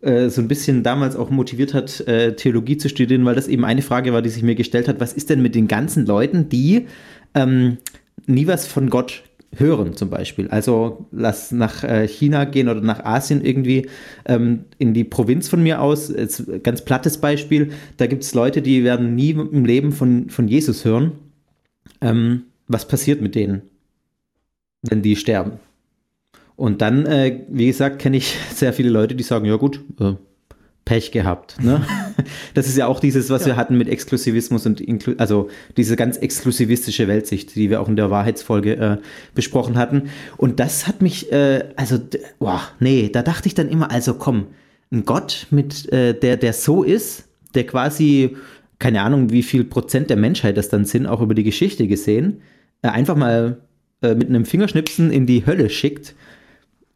äh, 0.00 0.28
so 0.28 0.40
ein 0.40 0.48
bisschen 0.48 0.82
damals 0.82 1.16
auch 1.16 1.30
motiviert 1.30 1.74
hat, 1.74 2.00
äh, 2.06 2.36
Theologie 2.36 2.76
zu 2.76 2.88
studieren, 2.88 3.24
weil 3.24 3.34
das 3.34 3.48
eben 3.48 3.64
eine 3.64 3.82
Frage 3.82 4.12
war, 4.12 4.22
die 4.22 4.28
sich 4.28 4.42
mir 4.42 4.54
gestellt 4.54 4.88
hat, 4.88 5.00
was 5.00 5.12
ist 5.12 5.28
denn 5.28 5.42
mit 5.42 5.54
den 5.54 5.68
ganzen 5.68 6.06
Leuten, 6.06 6.48
die 6.48 6.86
ähm, 7.34 7.78
nie 8.26 8.46
was 8.46 8.66
von 8.66 8.88
Gott 8.88 9.24
hören 9.58 9.94
zum 9.94 10.10
Beispiel. 10.10 10.48
Also 10.48 11.06
lass 11.12 11.52
nach 11.52 11.84
äh, 11.84 12.06
China 12.06 12.44
gehen 12.44 12.68
oder 12.68 12.80
nach 12.80 13.04
Asien 13.04 13.44
irgendwie 13.44 13.88
ähm, 14.24 14.64
in 14.78 14.94
die 14.94 15.04
Provinz 15.04 15.48
von 15.48 15.62
mir 15.62 15.80
aus. 15.80 16.08
Jetzt, 16.08 16.44
ganz 16.62 16.84
plattes 16.84 17.18
Beispiel. 17.18 17.72
Da 17.96 18.06
gibt 18.06 18.22
es 18.22 18.34
Leute, 18.34 18.62
die 18.62 18.84
werden 18.84 19.14
nie 19.14 19.30
im 19.30 19.64
Leben 19.64 19.92
von, 19.92 20.30
von 20.30 20.48
Jesus 20.48 20.84
hören. 20.84 21.12
Ähm, 22.00 22.42
was 22.68 22.88
passiert 22.88 23.20
mit 23.20 23.34
denen, 23.34 23.62
wenn 24.82 25.02
die 25.02 25.16
sterben? 25.16 25.52
Und 26.56 26.80
dann, 26.80 27.06
äh, 27.06 27.44
wie 27.48 27.66
gesagt, 27.66 27.98
kenne 27.98 28.16
ich 28.16 28.36
sehr 28.54 28.72
viele 28.72 28.90
Leute, 28.90 29.14
die 29.14 29.24
sagen, 29.24 29.44
ja 29.46 29.56
gut, 29.56 29.80
äh, 30.00 30.14
Pech 30.86 31.10
gehabt. 31.10 31.62
Ne? 31.62 31.84
Das 32.54 32.66
ist 32.66 32.78
ja 32.78 32.86
auch 32.86 33.00
dieses, 33.00 33.28
was 33.28 33.42
ja. 33.42 33.48
wir 33.48 33.56
hatten 33.56 33.76
mit 33.76 33.88
Exklusivismus 33.88 34.64
und 34.64 34.80
Inklu 34.80 35.14
also 35.18 35.50
diese 35.76 35.96
ganz 35.96 36.16
exklusivistische 36.16 37.06
Weltsicht, 37.06 37.54
die 37.54 37.68
wir 37.68 37.82
auch 37.82 37.88
in 37.88 37.96
der 37.96 38.10
Wahrheitsfolge 38.10 38.76
äh, 38.76 38.96
besprochen 39.34 39.76
hatten. 39.76 40.04
Und 40.38 40.58
das 40.58 40.86
hat 40.86 41.02
mich, 41.02 41.30
äh, 41.30 41.64
also, 41.76 41.98
boah, 42.38 42.62
nee, 42.80 43.10
da 43.12 43.22
dachte 43.22 43.48
ich 43.48 43.54
dann 43.54 43.68
immer, 43.68 43.90
also 43.90 44.14
komm, 44.14 44.46
ein 44.90 45.04
Gott, 45.04 45.46
mit, 45.50 45.92
äh, 45.92 46.18
der, 46.18 46.38
der 46.38 46.54
so 46.54 46.82
ist, 46.82 47.24
der 47.54 47.66
quasi, 47.66 48.36
keine 48.78 49.02
Ahnung, 49.02 49.30
wie 49.30 49.42
viel 49.42 49.64
Prozent 49.64 50.08
der 50.08 50.16
Menschheit 50.16 50.56
das 50.56 50.70
dann 50.70 50.86
sind, 50.86 51.06
auch 51.06 51.20
über 51.20 51.34
die 51.34 51.44
Geschichte 51.44 51.86
gesehen, 51.86 52.40
äh, 52.80 52.88
einfach 52.88 53.16
mal 53.16 53.58
äh, 54.00 54.14
mit 54.14 54.28
einem 54.28 54.46
Fingerschnipsen 54.46 55.10
in 55.10 55.26
die 55.26 55.44
Hölle 55.44 55.68
schickt 55.68 56.14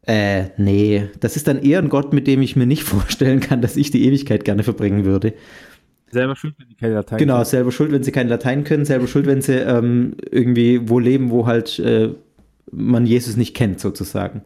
äh, 0.03 0.45
nee, 0.57 1.09
das 1.19 1.35
ist 1.35 1.47
dann 1.47 1.61
eher 1.61 1.79
ein 1.79 1.89
Gott, 1.89 2.11
mit 2.13 2.27
dem 2.27 2.41
ich 2.41 2.55
mir 2.55 2.65
nicht 2.65 2.83
vorstellen 2.85 3.39
kann, 3.39 3.61
dass 3.61 3.77
ich 3.77 3.91
die 3.91 4.05
Ewigkeit 4.05 4.45
gerne 4.45 4.63
verbringen 4.63 5.05
würde. 5.05 5.33
Selber 6.09 6.35
schuld, 6.35 6.55
wenn 6.57 6.67
sie 6.67 6.75
keine 6.75 6.93
Latein 6.95 7.19
genau, 7.19 7.33
können. 7.33 7.39
Genau, 7.39 7.49
selber 7.49 7.71
schuld, 7.71 7.91
wenn 7.91 8.03
sie 8.03 8.11
kein 8.11 8.27
Latein 8.27 8.63
können, 8.63 8.83
selber 8.83 9.07
schuld, 9.07 9.27
wenn 9.27 9.41
sie 9.41 9.53
ähm, 9.53 10.15
irgendwie 10.29 10.89
wo 10.89 10.99
leben, 10.99 11.29
wo 11.29 11.45
halt 11.45 11.79
äh, 11.79 12.09
man 12.71 13.05
Jesus 13.05 13.37
nicht 13.37 13.55
kennt, 13.55 13.79
sozusagen. 13.79 14.41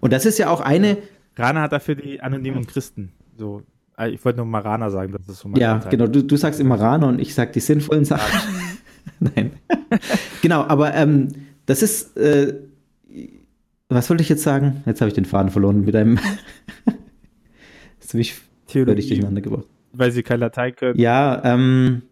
Und 0.00 0.12
das 0.12 0.26
ist 0.26 0.38
ja 0.38 0.50
auch 0.50 0.60
eine. 0.60 0.98
Rana 1.36 1.62
hat 1.62 1.72
dafür 1.72 1.94
die 1.94 2.20
anonymen 2.20 2.66
Christen. 2.66 3.12
So, 3.38 3.62
äh, 3.98 4.10
ich 4.10 4.22
wollte 4.26 4.38
nur 4.38 4.46
Marana 4.46 4.90
sagen, 4.90 5.12
das 5.12 5.26
ist 5.26 5.40
so 5.40 5.48
mein 5.48 5.60
Ja, 5.60 5.74
Latein. 5.74 5.90
genau, 5.90 6.06
du, 6.06 6.22
du 6.22 6.36
sagst 6.36 6.60
immer 6.60 6.78
Rana 6.78 7.08
und 7.08 7.18
ich 7.18 7.34
sag 7.34 7.52
die 7.54 7.60
sinnvollen 7.60 8.04
Sachen. 8.04 8.40
Nein. 9.20 9.52
genau, 10.42 10.64
aber 10.64 10.94
ähm, 10.94 11.28
das 11.64 11.82
ist. 11.82 12.16
Äh, 12.18 12.54
was 13.88 14.10
wollte 14.10 14.22
ich 14.22 14.28
jetzt 14.28 14.42
sagen? 14.42 14.82
Jetzt 14.86 15.00
habe 15.00 15.08
ich 15.08 15.14
den 15.14 15.24
Faden 15.24 15.50
verloren 15.50 15.84
mit 15.84 15.94
einem. 15.94 16.18
Jetzt 18.00 18.12
habe 18.12 18.20
ich 18.20 18.34
völlig 18.66 19.08
durcheinander 19.08 19.40
gebracht. 19.40 19.66
Weil 19.92 20.12
sie 20.12 20.22
kein 20.22 20.40
Latein 20.40 20.74
können. 20.74 20.98
Ja, 20.98 21.42
ähm. 21.44 22.02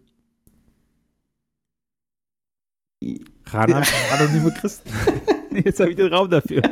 Rana, 3.47 3.83
anonyme 4.13 4.53
Christen. 4.53 4.91
jetzt 5.65 5.79
habe 5.79 5.91
ich 5.91 5.97
den 5.97 6.13
Raum 6.13 6.31
dafür. 6.31 6.63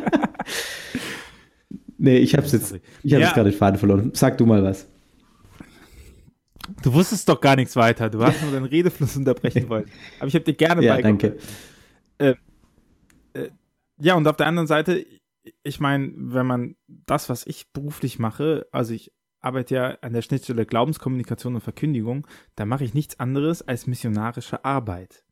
nee, 1.99 2.19
ich 2.19 2.35
habe 2.35 2.47
jetzt, 2.47 2.81
ich 3.03 3.13
habe 3.13 3.23
ja. 3.23 3.33
gerade 3.33 3.51
den 3.51 3.59
Faden 3.59 3.79
verloren. 3.79 4.11
Sag 4.15 4.39
du 4.39 4.47
mal 4.47 4.65
was. 4.65 4.89
Du 6.83 6.93
wusstest 6.93 7.29
doch 7.29 7.41
gar 7.41 7.57
nichts 7.57 7.77
weiter. 7.77 8.09
Du 8.09 8.23
hast 8.25 8.43
nur 8.43 8.53
deinen 8.53 8.65
Redefluss 8.65 9.17
unterbrechen 9.17 9.69
wollen. 9.69 9.85
Aber 10.19 10.29
ich 10.29 10.35
habe 10.35 10.45
dir 10.45 10.55
gerne 10.55 10.83
ja, 10.83 11.01
danke. 11.01 11.37
Äh, 12.19 12.35
ja, 14.03 14.15
und 14.15 14.27
auf 14.27 14.37
der 14.37 14.47
anderen 14.47 14.67
Seite, 14.67 15.05
ich 15.63 15.81
meine, 15.81 16.13
wenn 16.17 16.47
man 16.47 16.77
das, 16.87 17.29
was 17.29 17.47
ich 17.47 17.73
beruflich 17.73 18.19
mache, 18.19 18.67
also 18.73 18.95
ich 18.95 19.13
arbeite 19.41 19.75
ja 19.75 19.99
an 20.03 20.13
der 20.13 20.23
Schnittstelle 20.23 20.67
Glaubenskommunikation 20.67 21.55
und 21.55 21.61
Verkündigung, 21.61 22.27
da 22.57 22.65
mache 22.65 22.85
ich 22.85 22.95
nichts 22.95 23.19
anderes 23.21 23.63
als 23.63 23.87
missionarische 23.87 24.65
Arbeit. 24.65 25.25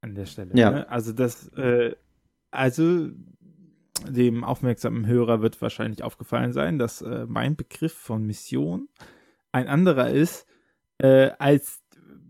An 0.00 0.14
der 0.14 0.26
Stelle. 0.26 0.50
Ja. 0.54 0.70
Ne? 0.70 0.88
Also 0.88 1.12
das, 1.12 1.48
äh, 1.54 1.94
also 2.50 3.08
dem 4.08 4.44
aufmerksamen 4.44 5.06
Hörer 5.06 5.42
wird 5.42 5.60
wahrscheinlich 5.60 6.02
aufgefallen 6.02 6.52
sein, 6.52 6.78
dass 6.78 7.02
äh, 7.02 7.26
mein 7.26 7.56
Begriff 7.56 7.94
von 7.94 8.24
Mission 8.24 8.88
ein 9.50 9.66
anderer 9.66 10.10
ist 10.10 10.46
äh, 10.98 11.30
als 11.38 11.82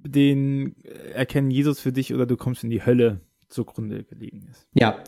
den 0.06 0.82
äh, 0.84 1.12
Erkennen 1.12 1.50
Jesus 1.50 1.80
für 1.80 1.92
dich 1.92 2.14
oder 2.14 2.26
du 2.26 2.36
kommst 2.36 2.64
in 2.64 2.70
die 2.70 2.84
Hölle 2.84 3.20
zugrunde 3.48 4.04
gelegen 4.04 4.46
ist. 4.50 4.66
Ja, 4.74 5.02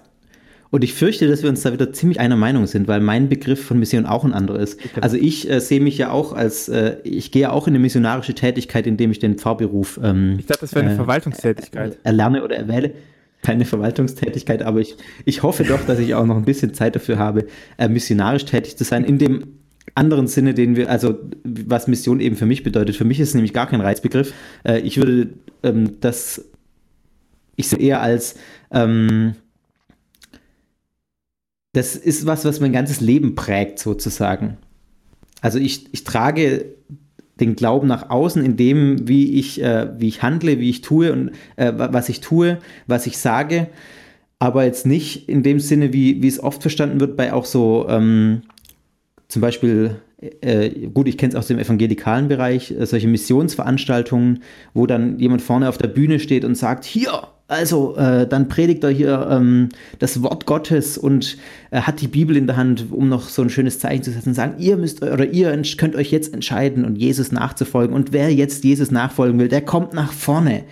und 0.71 0.85
ich 0.85 0.95
fürchte, 0.95 1.27
dass 1.27 1.43
wir 1.43 1.51
uns 1.51 1.63
da 1.63 1.73
wieder 1.73 1.93
ziemlich 1.93 2.21
einer 2.21 2.37
Meinung 2.37 2.67
sind, 2.67 2.87
weil 2.87 3.01
mein 3.01 3.29
Begriff 3.29 3.65
von 3.65 3.79
Mission 3.79 4.07
auch 4.07 4.25
ein 4.25 4.33
anderer 4.33 4.61
ist. 4.61 4.79
Also 5.01 5.17
ich 5.17 5.51
äh, 5.51 5.61
sehe 5.61 5.81
mich 5.81 5.99
ja 5.99 6.11
auch 6.11 6.33
als, 6.33 6.69
äh, 6.69 6.97
ich 7.03 7.33
gehe 7.33 7.51
auch 7.51 7.67
in 7.67 7.73
eine 7.73 7.81
missionarische 7.81 8.35
Tätigkeit, 8.35 8.87
indem 8.87 9.11
ich 9.11 9.19
den 9.19 9.37
Pfarrberuf. 9.37 9.99
Ähm, 10.03 10.37
ich 10.39 10.47
dachte, 10.47 10.61
das 10.63 10.75
wäre 10.75 10.85
eine 10.85 10.95
äh, 10.95 10.97
Verwaltungstätigkeit. 10.97 11.99
Erlerne 12.05 12.45
oder 12.45 12.57
erwähle. 12.57 12.93
keine 13.43 13.65
Verwaltungstätigkeit, 13.65 14.63
aber 14.63 14.81
ich, 14.81 14.97
ich 15.25 15.43
hoffe 15.43 15.65
doch, 15.65 15.85
dass 15.87 15.99
ich 15.99 16.15
auch 16.15 16.27
noch 16.27 16.37
ein 16.37 16.45
bisschen 16.45 16.73
Zeit 16.73 16.95
dafür 16.95 17.19
habe, 17.19 17.47
äh, 17.79 17.89
missionarisch 17.89 18.45
tätig 18.45 18.77
zu 18.77 18.85
sein, 18.85 19.05
in 19.05 19.19
dem 19.19 19.55
anderen 19.95 20.29
Sinne, 20.29 20.55
den 20.55 20.77
wir, 20.77 20.89
also 20.89 21.19
was 21.43 21.89
Mission 21.89 22.21
eben 22.21 22.37
für 22.37 22.47
mich 22.47 22.63
bedeutet. 22.63 22.95
Für 22.97 23.05
mich 23.05 23.19
ist 23.19 23.31
es 23.31 23.35
nämlich 23.35 23.53
gar 23.53 23.67
kein 23.67 23.81
Reizbegriff. 23.81 24.33
Äh, 24.63 24.81
ich 24.81 24.99
würde 24.99 25.31
ähm, 25.65 26.01
das, 26.01 26.45
ich 27.57 27.69
sehe 27.69 27.81
eher 27.81 28.01
als, 28.01 28.37
ähm, 28.71 29.35
das 31.73 31.97
ist 31.97 32.27
was, 32.27 32.45
was 32.45 32.61
mein 32.61 32.73
ganzes 32.73 33.01
Leben 33.01 33.35
prägt, 33.35 33.79
sozusagen. 33.79 34.57
Also 35.41 35.59
ich, 35.59 35.93
ich 35.93 36.05
trage 36.05 36.67
den 37.39 37.57
Glauben 37.57 37.89
nach 37.89 38.11
außen 38.11 38.45
in 38.45 38.57
dem, 38.57 39.09
wie 39.09 39.39
ich, 39.39 39.63
äh, 39.63 39.89
wie 39.99 40.09
ich 40.09 40.23
handle, 40.23 40.61
wie 40.61 40.69
ich 40.69 40.83
tue 40.83 41.13
und 41.13 41.31
äh, 41.57 41.73
was 41.75 42.09
ich 42.09 42.21
tue, 42.21 42.59
was 42.87 43.07
ich 43.07 43.17
sage, 43.19 43.69
aber 44.39 44.65
jetzt 44.65 44.87
nicht 44.87 45.29
in 45.29 45.43
dem 45.43 45.61
Sinne, 45.61 45.93
wie, 45.93 46.23
wie 46.23 46.29
es 46.29 46.43
oft 46.43 46.63
verstanden 46.63 47.01
wird 47.01 47.17
bei 47.17 47.33
auch 47.33 47.45
so 47.45 47.87
ähm, 47.89 48.43
zum 49.29 49.43
Beispiel, 49.43 49.97
äh, 50.41 50.71
gut, 50.89 51.09
ich 51.09 51.19
kenne 51.19 51.33
es 51.33 51.37
aus 51.37 51.47
dem 51.47 51.59
evangelikalen 51.59 52.29
Bereich, 52.29 52.71
äh, 52.73 52.87
solche 52.87 53.07
Missionsveranstaltungen, 53.07 54.43
wo 54.75 54.87
dann 54.87 55.19
jemand 55.19 55.43
vorne 55.43 55.69
auf 55.69 55.79
der 55.79 55.89
Bühne 55.89 56.19
steht 56.19 56.45
und 56.45 56.57
sagt, 56.57 56.85
hier, 56.85 57.29
also, 57.51 57.97
äh, 57.97 58.29
dann 58.29 58.49
predigt 58.49 58.85
er 58.85 58.91
hier 58.91 59.29
ähm, 59.29 59.71
das 59.99 60.23
Wort 60.23 60.47
Gottes 60.47 60.97
und 60.97 61.37
äh, 61.73 61.81
hat 61.81 62.01
die 62.01 62.07
Bibel 62.07 62.37
in 62.37 62.47
der 62.47 62.57
Hand, 62.57 62.87
um 62.93 63.09
noch 63.09 63.29
so 63.29 63.43
ein 63.43 63.51
schönes 63.51 63.81
Zeichen 63.81 64.05
zu 64.05 64.13
setzen 64.13 64.29
und 64.29 64.35
sagen, 64.35 64.55
ihr 64.59 64.77
müsst 64.77 65.03
oder 65.03 65.27
ihr 65.27 65.61
könnt 65.77 65.97
euch 65.97 66.13
jetzt 66.13 66.33
entscheiden 66.33 66.85
und 66.85 66.97
Jesus 66.97 67.33
nachzufolgen. 67.33 67.95
Und 67.95 68.13
wer 68.13 68.33
jetzt 68.33 68.63
Jesus 68.63 68.93
nachfolgen 68.93 69.41
will, 69.41 69.49
der 69.49 69.63
kommt 69.63 69.95
nach 69.95 70.13
vorne. 70.13 70.63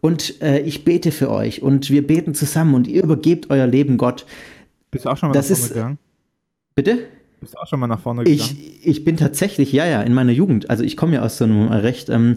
Und 0.00 0.40
äh, 0.40 0.60
ich 0.60 0.84
bete 0.84 1.10
für 1.10 1.30
euch 1.30 1.62
und 1.62 1.90
wir 1.90 2.06
beten 2.06 2.34
zusammen 2.34 2.74
und 2.74 2.86
ihr 2.86 3.02
übergebt 3.02 3.50
euer 3.50 3.66
Leben 3.66 3.98
Gott. 3.98 4.24
Bist 4.92 5.06
du 5.06 5.10
auch 5.10 5.16
schon 5.16 5.30
mal 5.30 5.34
das 5.34 5.50
nach 5.50 5.56
vorne 5.56 5.66
ist, 5.66 5.74
gegangen? 5.74 5.98
Bitte? 6.76 6.98
Bist 7.40 7.54
du 7.54 7.58
auch 7.58 7.66
schon 7.66 7.80
mal 7.80 7.86
nach 7.86 8.00
vorne 8.00 8.22
gegangen? 8.22 8.56
Ich, 8.56 8.86
ich 8.86 9.04
bin 9.04 9.16
tatsächlich, 9.16 9.72
ja, 9.72 9.86
ja, 9.86 10.00
in 10.02 10.14
meiner 10.14 10.32
Jugend. 10.32 10.70
Also 10.70 10.84
ich 10.84 10.96
komme 10.96 11.14
ja 11.14 11.22
aus 11.22 11.38
so 11.38 11.44
einem 11.44 11.68
recht 11.68 12.08
ähm, 12.08 12.36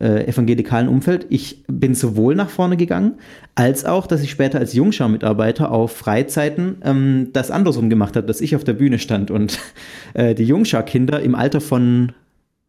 äh, 0.00 0.26
evangelikalen 0.26 0.88
Umfeld. 0.88 1.26
Ich 1.30 1.64
bin 1.68 1.94
sowohl 1.94 2.34
nach 2.34 2.50
vorne 2.50 2.76
gegangen, 2.76 3.14
als 3.54 3.84
auch, 3.84 4.06
dass 4.06 4.22
ich 4.22 4.30
später 4.30 4.58
als 4.58 4.74
Jungschau-Mitarbeiter 4.74 5.70
auf 5.70 5.92
Freizeiten 5.92 6.76
ähm, 6.84 7.30
das 7.32 7.50
andersrum 7.50 7.88
gemacht 7.88 8.16
habe, 8.16 8.26
dass 8.26 8.40
ich 8.40 8.56
auf 8.56 8.64
der 8.64 8.74
Bühne 8.74 8.98
stand 8.98 9.30
und 9.30 9.58
äh, 10.14 10.34
die 10.34 10.44
Jungschau-Kinder 10.44 11.20
im 11.20 11.34
Alter 11.34 11.60
von, 11.60 12.12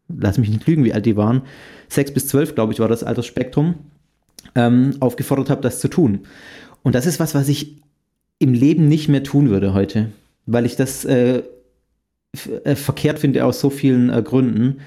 lass 0.08 0.38
mich 0.38 0.50
nicht 0.50 0.66
lügen, 0.66 0.84
wie 0.84 0.94
alt 0.94 1.06
die 1.06 1.16
waren, 1.16 1.42
sechs 1.88 2.12
bis 2.12 2.28
zwölf, 2.28 2.54
glaube 2.54 2.72
ich, 2.72 2.80
war 2.80 2.88
das 2.88 3.04
Altersspektrum, 3.04 3.74
ähm, 4.54 4.96
aufgefordert 5.00 5.50
habe, 5.50 5.60
das 5.60 5.80
zu 5.80 5.88
tun. 5.88 6.20
Und 6.82 6.94
das 6.94 7.06
ist 7.06 7.20
was, 7.20 7.34
was 7.34 7.48
ich 7.48 7.82
im 8.38 8.54
Leben 8.54 8.88
nicht 8.88 9.08
mehr 9.08 9.22
tun 9.22 9.50
würde 9.50 9.74
heute, 9.74 10.12
weil 10.46 10.64
ich 10.64 10.76
das 10.76 11.04
äh, 11.04 11.42
äh 12.64 12.74
verkehrt 12.76 13.18
finde 13.18 13.44
aus 13.44 13.60
so 13.60 13.68
vielen 13.68 14.10
äh, 14.10 14.22
Gründen 14.22 14.78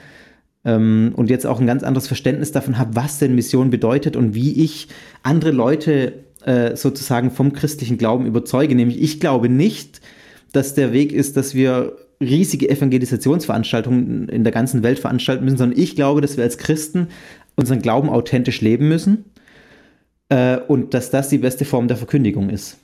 ähm, 0.65 1.13
und 1.15 1.29
jetzt 1.29 1.45
auch 1.45 1.59
ein 1.59 1.67
ganz 1.67 1.83
anderes 1.83 2.07
Verständnis 2.07 2.51
davon 2.51 2.77
habe, 2.77 2.95
was 2.95 3.19
denn 3.19 3.35
Mission 3.35 3.69
bedeutet 3.69 4.15
und 4.15 4.35
wie 4.35 4.63
ich 4.63 4.87
andere 5.23 5.51
Leute 5.51 6.13
äh, 6.45 6.75
sozusagen 6.75 7.31
vom 7.31 7.53
christlichen 7.53 7.97
Glauben 7.97 8.25
überzeuge. 8.25 8.75
Nämlich 8.75 9.01
ich 9.01 9.19
glaube 9.19 9.49
nicht, 9.49 10.01
dass 10.51 10.73
der 10.73 10.93
Weg 10.93 11.13
ist, 11.13 11.37
dass 11.37 11.55
wir 11.55 11.95
riesige 12.19 12.69
Evangelisationsveranstaltungen 12.69 14.29
in 14.29 14.43
der 14.43 14.53
ganzen 14.53 14.83
Welt 14.83 14.99
veranstalten 14.99 15.43
müssen, 15.43 15.57
sondern 15.57 15.79
ich 15.79 15.95
glaube, 15.95 16.21
dass 16.21 16.37
wir 16.37 16.43
als 16.43 16.57
Christen 16.57 17.07
unseren 17.55 17.81
Glauben 17.81 18.09
authentisch 18.09 18.61
leben 18.61 18.87
müssen 18.87 19.25
äh, 20.29 20.57
und 20.57 20.93
dass 20.93 21.09
das 21.09 21.29
die 21.29 21.39
beste 21.39 21.65
Form 21.65 21.87
der 21.87 21.97
Verkündigung 21.97 22.49
ist. 22.49 22.77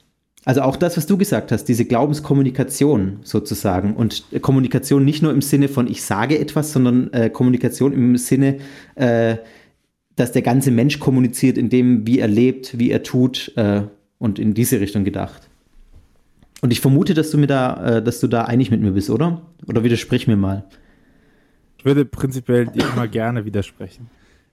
Also 0.48 0.62
auch 0.62 0.78
das, 0.78 0.96
was 0.96 1.06
du 1.06 1.18
gesagt 1.18 1.52
hast, 1.52 1.66
diese 1.66 1.84
Glaubenskommunikation 1.84 3.20
sozusagen 3.22 3.98
und 3.98 4.24
Kommunikation 4.42 5.04
nicht 5.04 5.22
nur 5.22 5.34
im 5.34 5.42
Sinne 5.42 5.68
von 5.68 5.88
ich 5.88 6.04
sage 6.04 6.40
etwas, 6.40 6.72
sondern 6.72 7.12
äh, 7.12 7.30
Kommunikation 7.30 7.92
im 7.92 8.16
Sinne, 8.16 8.60
äh, 8.96 9.36
dass 10.16 10.32
der 10.32 10.44
ganze 10.44 10.72
Mensch 10.72 11.00
kommuniziert 11.00 11.58
in 11.58 11.68
dem, 11.68 12.08
wie 12.08 12.20
er 12.20 12.30
lebt, 12.30 12.80
wie 12.80 12.92
er 12.92 13.04
tut 13.04 13.52
äh, 13.58 13.82
und 14.20 14.40
in 14.40 14.54
diese 14.54 14.80
Richtung 14.80 15.04
gedacht. 15.04 15.50
Und 16.62 16.72
ich 16.72 16.80
vermute, 16.80 17.14
dass 17.14 17.30
du 17.30 17.38
mir 17.38 17.48
da, 17.48 17.98
äh, 17.98 18.02
dass 18.02 18.22
du 18.22 18.28
da 18.28 18.46
einig 18.46 18.72
mit 18.72 18.80
mir 18.80 18.92
bist, 18.92 19.10
oder? 19.10 19.42
Oder 19.68 19.84
widersprich 19.84 20.28
mir 20.28 20.38
mal. 20.38 20.64
Ich 21.78 21.84
würde 21.84 22.06
prinzipiell 22.06 22.68
dir 22.68 22.86
immer 22.94 23.10
gerne 23.10 23.44
widersprechen. 23.44 24.10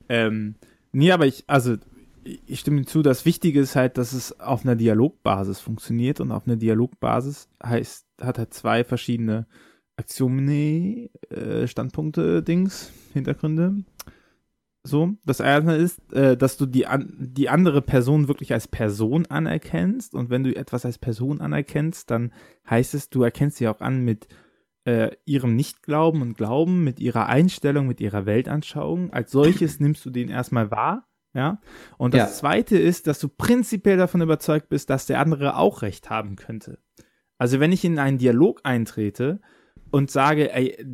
Ähm, 0.09 0.57
nee, 0.91 1.13
aber 1.13 1.27
ich, 1.29 1.45
also 1.47 1.77
ich 2.25 2.61
stimme 2.61 2.85
zu, 2.85 3.03
das 3.03 3.25
Wichtige 3.25 3.61
ist 3.61 3.77
halt, 3.77 3.99
dass 3.99 4.13
es 4.13 4.41
auf 4.41 4.65
einer 4.65 4.77
Dialogbasis 4.77 5.61
funktioniert 5.61 6.21
und 6.21 6.33
auf 6.33 6.47
einer 6.47 6.57
Dialogbasis 6.57 7.49
heißt, 7.63 8.07
hat 8.21 8.39
er 8.39 8.51
zwei 8.51 8.85
verschiedene 8.85 9.47
Axiome, 9.97 11.11
äh, 11.31 11.67
Standpunkte, 11.67 12.43
Dings, 12.43 12.93
Hintergründe. 13.13 13.85
So, 14.83 15.15
das 15.25 15.41
eine 15.41 15.77
ist, 15.77 16.13
äh, 16.13 16.37
dass 16.37 16.57
du 16.57 16.67
die, 16.67 16.87
an, 16.87 17.15
die 17.19 17.49
andere 17.49 17.81
Person 17.81 18.29
wirklich 18.29 18.53
als 18.53 18.69
Person 18.69 19.27
anerkennst 19.27 20.15
und 20.15 20.31
wenn 20.31 20.45
du 20.45 20.55
etwas 20.55 20.85
als 20.85 20.99
Person 20.99 21.41
anerkennst, 21.41 22.11
dann 22.11 22.33
heißt 22.69 22.95
es, 22.95 23.09
du 23.09 23.23
erkennst 23.23 23.59
sie 23.59 23.69
auch 23.69 23.81
an 23.81 24.05
mit 24.05 24.29
äh, 24.85 25.13
ihrem 25.25 25.57
Nichtglauben 25.57 26.21
und 26.21 26.37
Glauben, 26.37 26.85
mit 26.85 27.01
ihrer 27.01 27.27
Einstellung, 27.29 27.87
mit 27.87 28.01
ihrer 28.01 28.27
Weltanschauung. 28.27 29.11
Als 29.11 29.31
solches 29.31 29.81
nimmst 29.81 30.05
du 30.05 30.11
den 30.11 30.29
erstmal 30.29 30.71
wahr 30.71 31.07
ja. 31.35 31.61
Und 31.99 32.15
das 32.15 32.21
ja. 32.21 32.27
zweite 32.29 32.79
ist, 32.79 33.07
dass 33.07 33.19
du 33.19 33.29
prinzipiell 33.29 33.97
davon 33.97 34.23
überzeugt 34.23 34.69
bist, 34.69 34.89
dass 34.91 35.07
der 35.07 35.21
andere 35.21 35.57
auch 35.57 35.83
recht 35.83 36.09
haben 36.11 36.37
könnte. 36.37 36.79
Also 37.39 37.61
wenn 37.61 37.73
ich 37.73 37.85
in 37.85 37.99
einen 37.99 38.19
Dialog 38.19 38.61
eintrete 38.63 39.41
und 39.91 40.11
sage, 40.11 40.53
ey, 40.55 40.87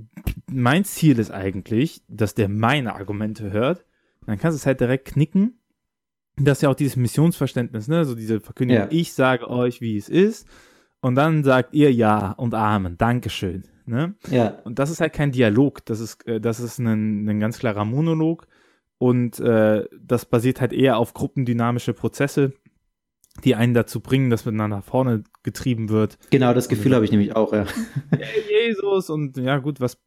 mein 0.51 0.85
Ziel 0.85 1.19
ist 1.19 1.31
eigentlich, 1.31 2.03
dass 2.09 2.35
der 2.35 2.49
meine 2.49 2.95
Argumente 2.95 3.53
hört, 3.53 3.85
dann 4.27 4.39
kannst 4.39 4.57
du 4.57 4.61
es 4.61 4.67
halt 4.67 4.81
direkt 4.81 5.09
knicken. 5.09 5.61
Das 6.37 6.59
ist 6.59 6.63
ja 6.63 6.71
auch 6.71 6.75
dieses 6.75 6.97
Missionsverständnis, 6.97 7.89
ne? 7.89 8.05
So 8.05 8.15
diese 8.15 8.41
Verkündigung, 8.41 8.85
ja. 8.85 8.89
ich 8.91 9.13
sage 9.13 9.49
euch, 9.49 9.81
wie 9.81 9.97
es 9.97 10.09
ist. 10.09 10.49
Und 11.03 11.15
dann 11.15 11.45
sagt 11.45 11.75
ihr 11.75 11.93
Ja 11.93 12.33
und 12.33 12.55
Amen, 12.55 12.97
Dankeschön. 12.97 13.65
Ne? 13.87 14.15
Ja. 14.31 14.59
Und 14.65 14.79
das 14.79 14.91
ist 14.91 15.01
halt 15.01 15.13
kein 15.13 15.33
Dialog, 15.33 15.85
das 15.85 16.01
ist, 16.01 16.27
äh, 16.27 16.41
das 16.41 16.61
ist 16.61 16.79
ein, 16.79 17.29
ein 17.29 17.41
ganz 17.41 17.59
klarer 17.59 17.85
Monolog. 17.85 18.47
Und 19.01 19.41
äh, 19.41 19.87
das 19.99 20.27
basiert 20.27 20.61
halt 20.61 20.75
eher 20.75 20.99
auf 20.99 21.15
gruppendynamische 21.15 21.95
Prozesse, 21.95 22.53
die 23.45 23.55
einen 23.55 23.73
dazu 23.73 24.01
bringen, 24.01 24.29
dass 24.29 24.45
man 24.45 24.57
nach 24.57 24.85
vorne 24.85 25.25
getrieben 25.43 25.89
wird. 25.89 26.19
Genau, 26.29 26.53
das 26.53 26.69
Gefühl 26.69 26.95
habe 26.95 27.07
ich 27.07 27.11
nämlich 27.11 27.35
auch, 27.35 27.55
ja. 27.55 27.65
Jesus 28.51 29.09
und 29.09 29.39
ja 29.39 29.57
gut, 29.57 29.81
was, 29.81 29.99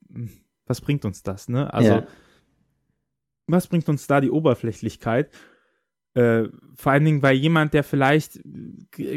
was 0.67 0.79
bringt 0.79 1.05
uns 1.05 1.23
das, 1.23 1.50
ne? 1.50 1.73
Also, 1.73 1.89
ja. 1.89 2.07
was 3.47 3.65
bringt 3.65 3.89
uns 3.89 4.05
da 4.05 4.21
die 4.21 4.29
Oberflächlichkeit? 4.29 5.31
Äh, 6.13 6.50
vor 6.75 6.91
allen 6.91 7.05
Dingen, 7.05 7.23
weil 7.23 7.35
jemand, 7.35 7.73
der 7.73 7.83
vielleicht 7.83 8.41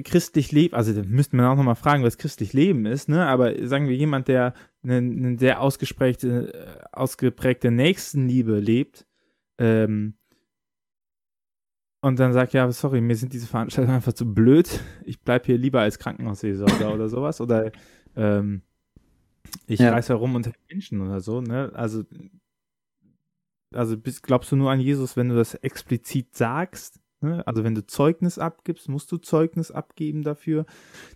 christlich 0.04 0.52
lebt, 0.52 0.72
also 0.72 0.94
da 0.94 1.02
müsste 1.06 1.36
man 1.36 1.44
auch 1.44 1.56
nochmal 1.56 1.74
fragen, 1.74 2.02
was 2.02 2.16
christlich 2.16 2.54
Leben 2.54 2.86
ist, 2.86 3.10
ne? 3.10 3.26
Aber 3.26 3.52
sagen 3.68 3.90
wir, 3.90 3.96
jemand, 3.96 4.28
der 4.28 4.54
eine, 4.82 4.96
eine 4.96 5.38
sehr 5.38 5.60
ausgeprägte, 5.60 6.54
äh, 6.54 6.84
ausgeprägte 6.92 7.70
Nächstenliebe 7.70 8.58
lebt, 8.58 9.05
ähm, 9.58 10.14
und 12.00 12.20
dann 12.20 12.32
sagt, 12.32 12.52
ja, 12.52 12.70
sorry, 12.70 13.00
mir 13.00 13.16
sind 13.16 13.32
diese 13.32 13.46
Veranstaltungen 13.46 13.96
einfach 13.96 14.12
zu 14.12 14.32
blöd. 14.32 14.80
Ich 15.04 15.20
bleibe 15.20 15.46
hier 15.46 15.58
lieber 15.58 15.80
als 15.80 15.98
Krankenhausseelsorger 15.98 16.92
oder 16.94 17.08
sowas. 17.08 17.40
Oder 17.40 17.72
ähm, 18.14 18.62
ich 19.66 19.80
ja. 19.80 19.90
reise 19.90 20.10
herum 20.10 20.34
und 20.34 20.52
Menschen 20.70 21.00
oder 21.00 21.20
so. 21.20 21.40
Ne? 21.40 21.72
Also, 21.74 22.04
also 23.74 23.96
bist, 23.96 24.22
glaubst 24.22 24.52
du 24.52 24.56
nur 24.56 24.70
an 24.70 24.78
Jesus, 24.80 25.16
wenn 25.16 25.30
du 25.30 25.34
das 25.34 25.54
explizit 25.54 26.36
sagst? 26.36 27.00
Ne? 27.20 27.44
Also 27.46 27.64
wenn 27.64 27.74
du 27.74 27.84
Zeugnis 27.84 28.38
abgibst, 28.38 28.88
musst 28.88 29.10
du 29.10 29.16
Zeugnis 29.16 29.70
abgeben 29.72 30.22
dafür. 30.22 30.66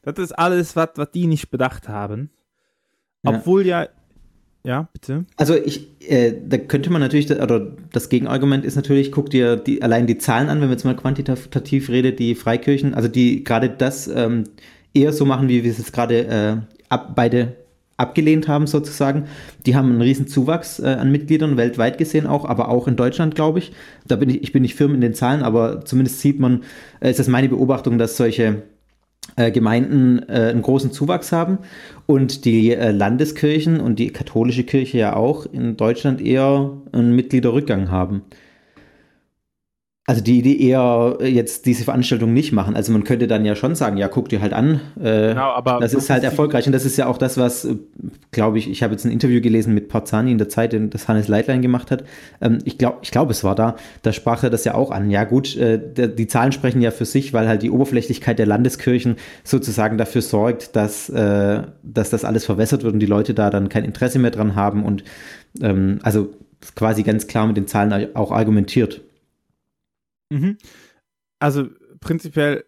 Das 0.02 0.18
ist 0.18 0.32
alles, 0.32 0.74
was 0.74 0.90
die 1.12 1.26
nicht 1.26 1.50
bedacht 1.50 1.88
haben. 1.88 2.30
Obwohl 3.22 3.66
ja 3.66 3.86
ja, 4.64 4.88
bitte. 4.92 5.24
Also 5.36 5.54
ich, 5.54 5.88
äh, 6.08 6.34
da 6.46 6.58
könnte 6.58 6.90
man 6.90 7.00
natürlich, 7.00 7.30
oder 7.30 7.76
das 7.92 8.08
Gegenargument 8.08 8.64
ist 8.64 8.76
natürlich, 8.76 9.10
guck 9.10 9.30
dir 9.30 9.56
die, 9.56 9.82
allein 9.82 10.06
die 10.06 10.18
Zahlen 10.18 10.48
an, 10.48 10.60
wenn 10.60 10.68
wir 10.68 10.72
jetzt 10.72 10.84
mal 10.84 10.96
quantitativ 10.96 11.88
reden, 11.88 12.16
die 12.16 12.34
Freikirchen, 12.34 12.94
also 12.94 13.08
die 13.08 13.42
gerade 13.44 13.70
das 13.70 14.08
ähm, 14.08 14.44
eher 14.92 15.12
so 15.12 15.24
machen, 15.24 15.48
wie 15.48 15.64
wir 15.64 15.70
es 15.70 15.78
jetzt 15.78 15.92
gerade 15.92 16.26
äh, 16.26 16.56
ab, 16.88 17.12
beide 17.14 17.56
abgelehnt 17.96 18.48
haben 18.48 18.66
sozusagen. 18.66 19.26
Die 19.66 19.76
haben 19.76 19.90
einen 19.90 20.02
riesen 20.02 20.26
Zuwachs 20.26 20.78
äh, 20.78 20.86
an 20.86 21.12
Mitgliedern 21.12 21.56
weltweit 21.56 21.98
gesehen 21.98 22.26
auch, 22.26 22.44
aber 22.44 22.68
auch 22.68 22.88
in 22.88 22.96
Deutschland, 22.96 23.34
glaube 23.34 23.60
ich. 23.60 23.72
Da 24.06 24.16
bin 24.16 24.30
ich, 24.30 24.42
ich 24.42 24.52
bin 24.52 24.62
nicht 24.62 24.74
firm 24.74 24.94
in 24.94 25.00
den 25.00 25.14
Zahlen, 25.14 25.42
aber 25.42 25.84
zumindest 25.84 26.20
sieht 26.20 26.40
man, 26.40 26.64
äh, 27.00 27.10
ist 27.10 27.18
das 27.18 27.28
meine 27.28 27.48
Beobachtung, 27.48 27.98
dass 27.98 28.16
solche 28.16 28.62
Gemeinden 29.50 30.28
äh, 30.28 30.50
einen 30.50 30.62
großen 30.62 30.92
Zuwachs 30.92 31.32
haben 31.32 31.58
und 32.06 32.44
die 32.44 32.72
äh, 32.72 32.90
Landeskirchen 32.90 33.80
und 33.80 33.98
die 33.98 34.12
katholische 34.12 34.64
Kirche 34.64 34.98
ja 34.98 35.16
auch 35.16 35.46
in 35.46 35.76
Deutschland 35.76 36.20
eher 36.20 36.72
einen 36.92 37.14
Mitgliederrückgang 37.14 37.90
haben. 37.90 38.22
Also 40.10 40.24
die 40.24 40.40
Idee 40.40 40.56
eher 40.56 41.18
äh, 41.20 41.28
jetzt 41.28 41.66
diese 41.66 41.84
Veranstaltung 41.84 42.32
nicht 42.32 42.50
machen. 42.50 42.74
Also 42.74 42.90
man 42.90 43.04
könnte 43.04 43.28
dann 43.28 43.44
ja 43.44 43.54
schon 43.54 43.76
sagen, 43.76 43.96
ja, 43.96 44.08
guck 44.08 44.28
dir 44.28 44.40
halt 44.40 44.52
an. 44.52 44.80
Äh, 44.98 45.28
genau, 45.28 45.52
aber 45.52 45.78
das 45.78 45.94
ist 45.94 46.10
halt 46.10 46.24
erfolgreich 46.24 46.66
und 46.66 46.72
das 46.72 46.84
ist 46.84 46.96
ja 46.96 47.06
auch 47.06 47.16
das, 47.16 47.38
was, 47.38 47.64
äh, 47.64 47.76
glaube 48.32 48.58
ich, 48.58 48.68
ich 48.68 48.82
habe 48.82 48.92
jetzt 48.92 49.04
ein 49.04 49.12
Interview 49.12 49.40
gelesen 49.40 49.72
mit 49.72 49.88
Parzani 49.88 50.32
in 50.32 50.38
der 50.38 50.48
Zeit, 50.48 50.76
das 50.92 51.06
Hannes 51.06 51.28
Leitlein 51.28 51.62
gemacht 51.62 51.92
hat. 51.92 52.02
Ähm, 52.40 52.58
ich 52.64 52.76
glaube, 52.76 52.98
ich 53.02 53.12
glaube, 53.12 53.30
es 53.30 53.44
war 53.44 53.54
da. 53.54 53.76
Da 54.02 54.12
sprach 54.12 54.42
er 54.42 54.50
das 54.50 54.64
ja 54.64 54.74
auch 54.74 54.90
an. 54.90 55.12
Ja 55.12 55.22
gut, 55.22 55.56
äh, 55.56 55.78
die 55.78 56.26
Zahlen 56.26 56.50
sprechen 56.50 56.82
ja 56.82 56.90
für 56.90 57.04
sich, 57.04 57.32
weil 57.32 57.46
halt 57.46 57.62
die 57.62 57.70
Oberflächlichkeit 57.70 58.40
der 58.40 58.46
Landeskirchen 58.46 59.14
sozusagen 59.44 59.96
dafür 59.96 60.22
sorgt, 60.22 60.74
dass, 60.74 61.08
äh, 61.08 61.62
dass 61.84 62.10
das 62.10 62.24
alles 62.24 62.44
verwässert 62.44 62.82
wird 62.82 62.94
und 62.94 62.98
die 62.98 63.06
Leute 63.06 63.32
da 63.32 63.48
dann 63.48 63.68
kein 63.68 63.84
Interesse 63.84 64.18
mehr 64.18 64.32
dran 64.32 64.56
haben 64.56 64.84
und 64.84 65.04
ähm, 65.62 66.00
also 66.02 66.30
quasi 66.74 67.04
ganz 67.04 67.28
klar 67.28 67.46
mit 67.46 67.56
den 67.56 67.68
Zahlen 67.68 68.08
auch 68.16 68.32
argumentiert. 68.32 69.02
Mhm. 70.30 70.58
Also 71.38 71.68
prinzipiell 72.00 72.64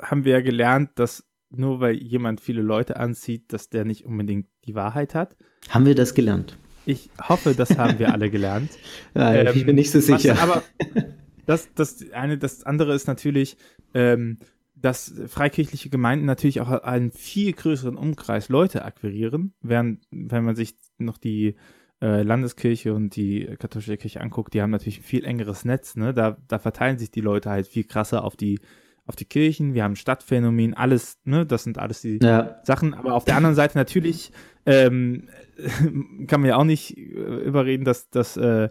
haben 0.00 0.24
wir 0.24 0.32
ja 0.32 0.40
gelernt, 0.40 0.90
dass 0.96 1.26
nur 1.50 1.80
weil 1.80 1.94
jemand 1.96 2.40
viele 2.40 2.62
Leute 2.62 2.96
anzieht, 2.96 3.52
dass 3.52 3.70
der 3.70 3.84
nicht 3.84 4.04
unbedingt 4.04 4.48
die 4.64 4.74
Wahrheit 4.74 5.14
hat. 5.14 5.36
Haben 5.68 5.86
wir 5.86 5.94
das 5.94 6.14
gelernt? 6.14 6.58
Ich 6.84 7.10
hoffe, 7.20 7.54
das 7.54 7.76
haben 7.78 7.98
wir 7.98 8.12
alle 8.12 8.30
gelernt. 8.30 8.70
ja, 9.14 9.34
ähm, 9.34 9.56
ich 9.56 9.66
bin 9.66 9.76
nicht 9.76 9.90
so 9.90 10.00
sicher. 10.00 10.32
Was, 10.32 10.40
aber 10.40 10.62
das, 11.46 11.72
das, 11.74 12.10
eine, 12.12 12.38
das 12.38 12.64
andere 12.64 12.94
ist 12.94 13.06
natürlich, 13.06 13.56
ähm, 13.94 14.38
dass 14.74 15.14
freikirchliche 15.26 15.88
Gemeinden 15.88 16.26
natürlich 16.26 16.60
auch 16.60 16.70
einen 16.70 17.10
viel 17.10 17.52
größeren 17.52 17.96
Umkreis 17.96 18.48
Leute 18.48 18.84
akquirieren, 18.84 19.54
während, 19.62 20.04
wenn 20.10 20.44
man 20.44 20.54
sich 20.54 20.76
noch 20.98 21.18
die 21.18 21.56
äh, 22.02 22.22
Landeskirche 22.22 22.94
und 22.94 23.16
die 23.16 23.46
katholische 23.58 23.96
Kirche 23.96 24.20
anguckt, 24.20 24.54
die 24.54 24.62
haben 24.62 24.70
natürlich 24.70 24.98
ein 24.98 25.04
viel 25.04 25.24
engeres 25.24 25.64
Netz, 25.64 25.96
ne? 25.96 26.12
Da, 26.12 26.36
da 26.48 26.58
verteilen 26.58 26.98
sich 26.98 27.10
die 27.10 27.20
Leute 27.20 27.50
halt 27.50 27.66
viel 27.66 27.84
krasser 27.84 28.24
auf 28.24 28.36
die, 28.36 28.60
auf 29.06 29.16
die 29.16 29.24
Kirchen, 29.24 29.74
wir 29.74 29.84
haben 29.84 29.96
Stadtphänomen, 29.96 30.74
alles, 30.74 31.20
ne, 31.24 31.46
das 31.46 31.64
sind 31.64 31.78
alles 31.78 32.02
die 32.02 32.18
ja. 32.20 32.60
Sachen. 32.64 32.92
Aber 32.92 33.14
auf 33.14 33.24
der 33.24 33.36
anderen 33.36 33.54
Seite 33.54 33.78
natürlich 33.78 34.32
ähm, 34.66 35.28
kann 36.26 36.40
man 36.40 36.50
ja 36.50 36.56
auch 36.56 36.64
nicht 36.64 36.96
äh, 36.98 37.00
überreden, 37.00 37.84
dass, 37.84 38.10
dass 38.10 38.36
äh, 38.36 38.68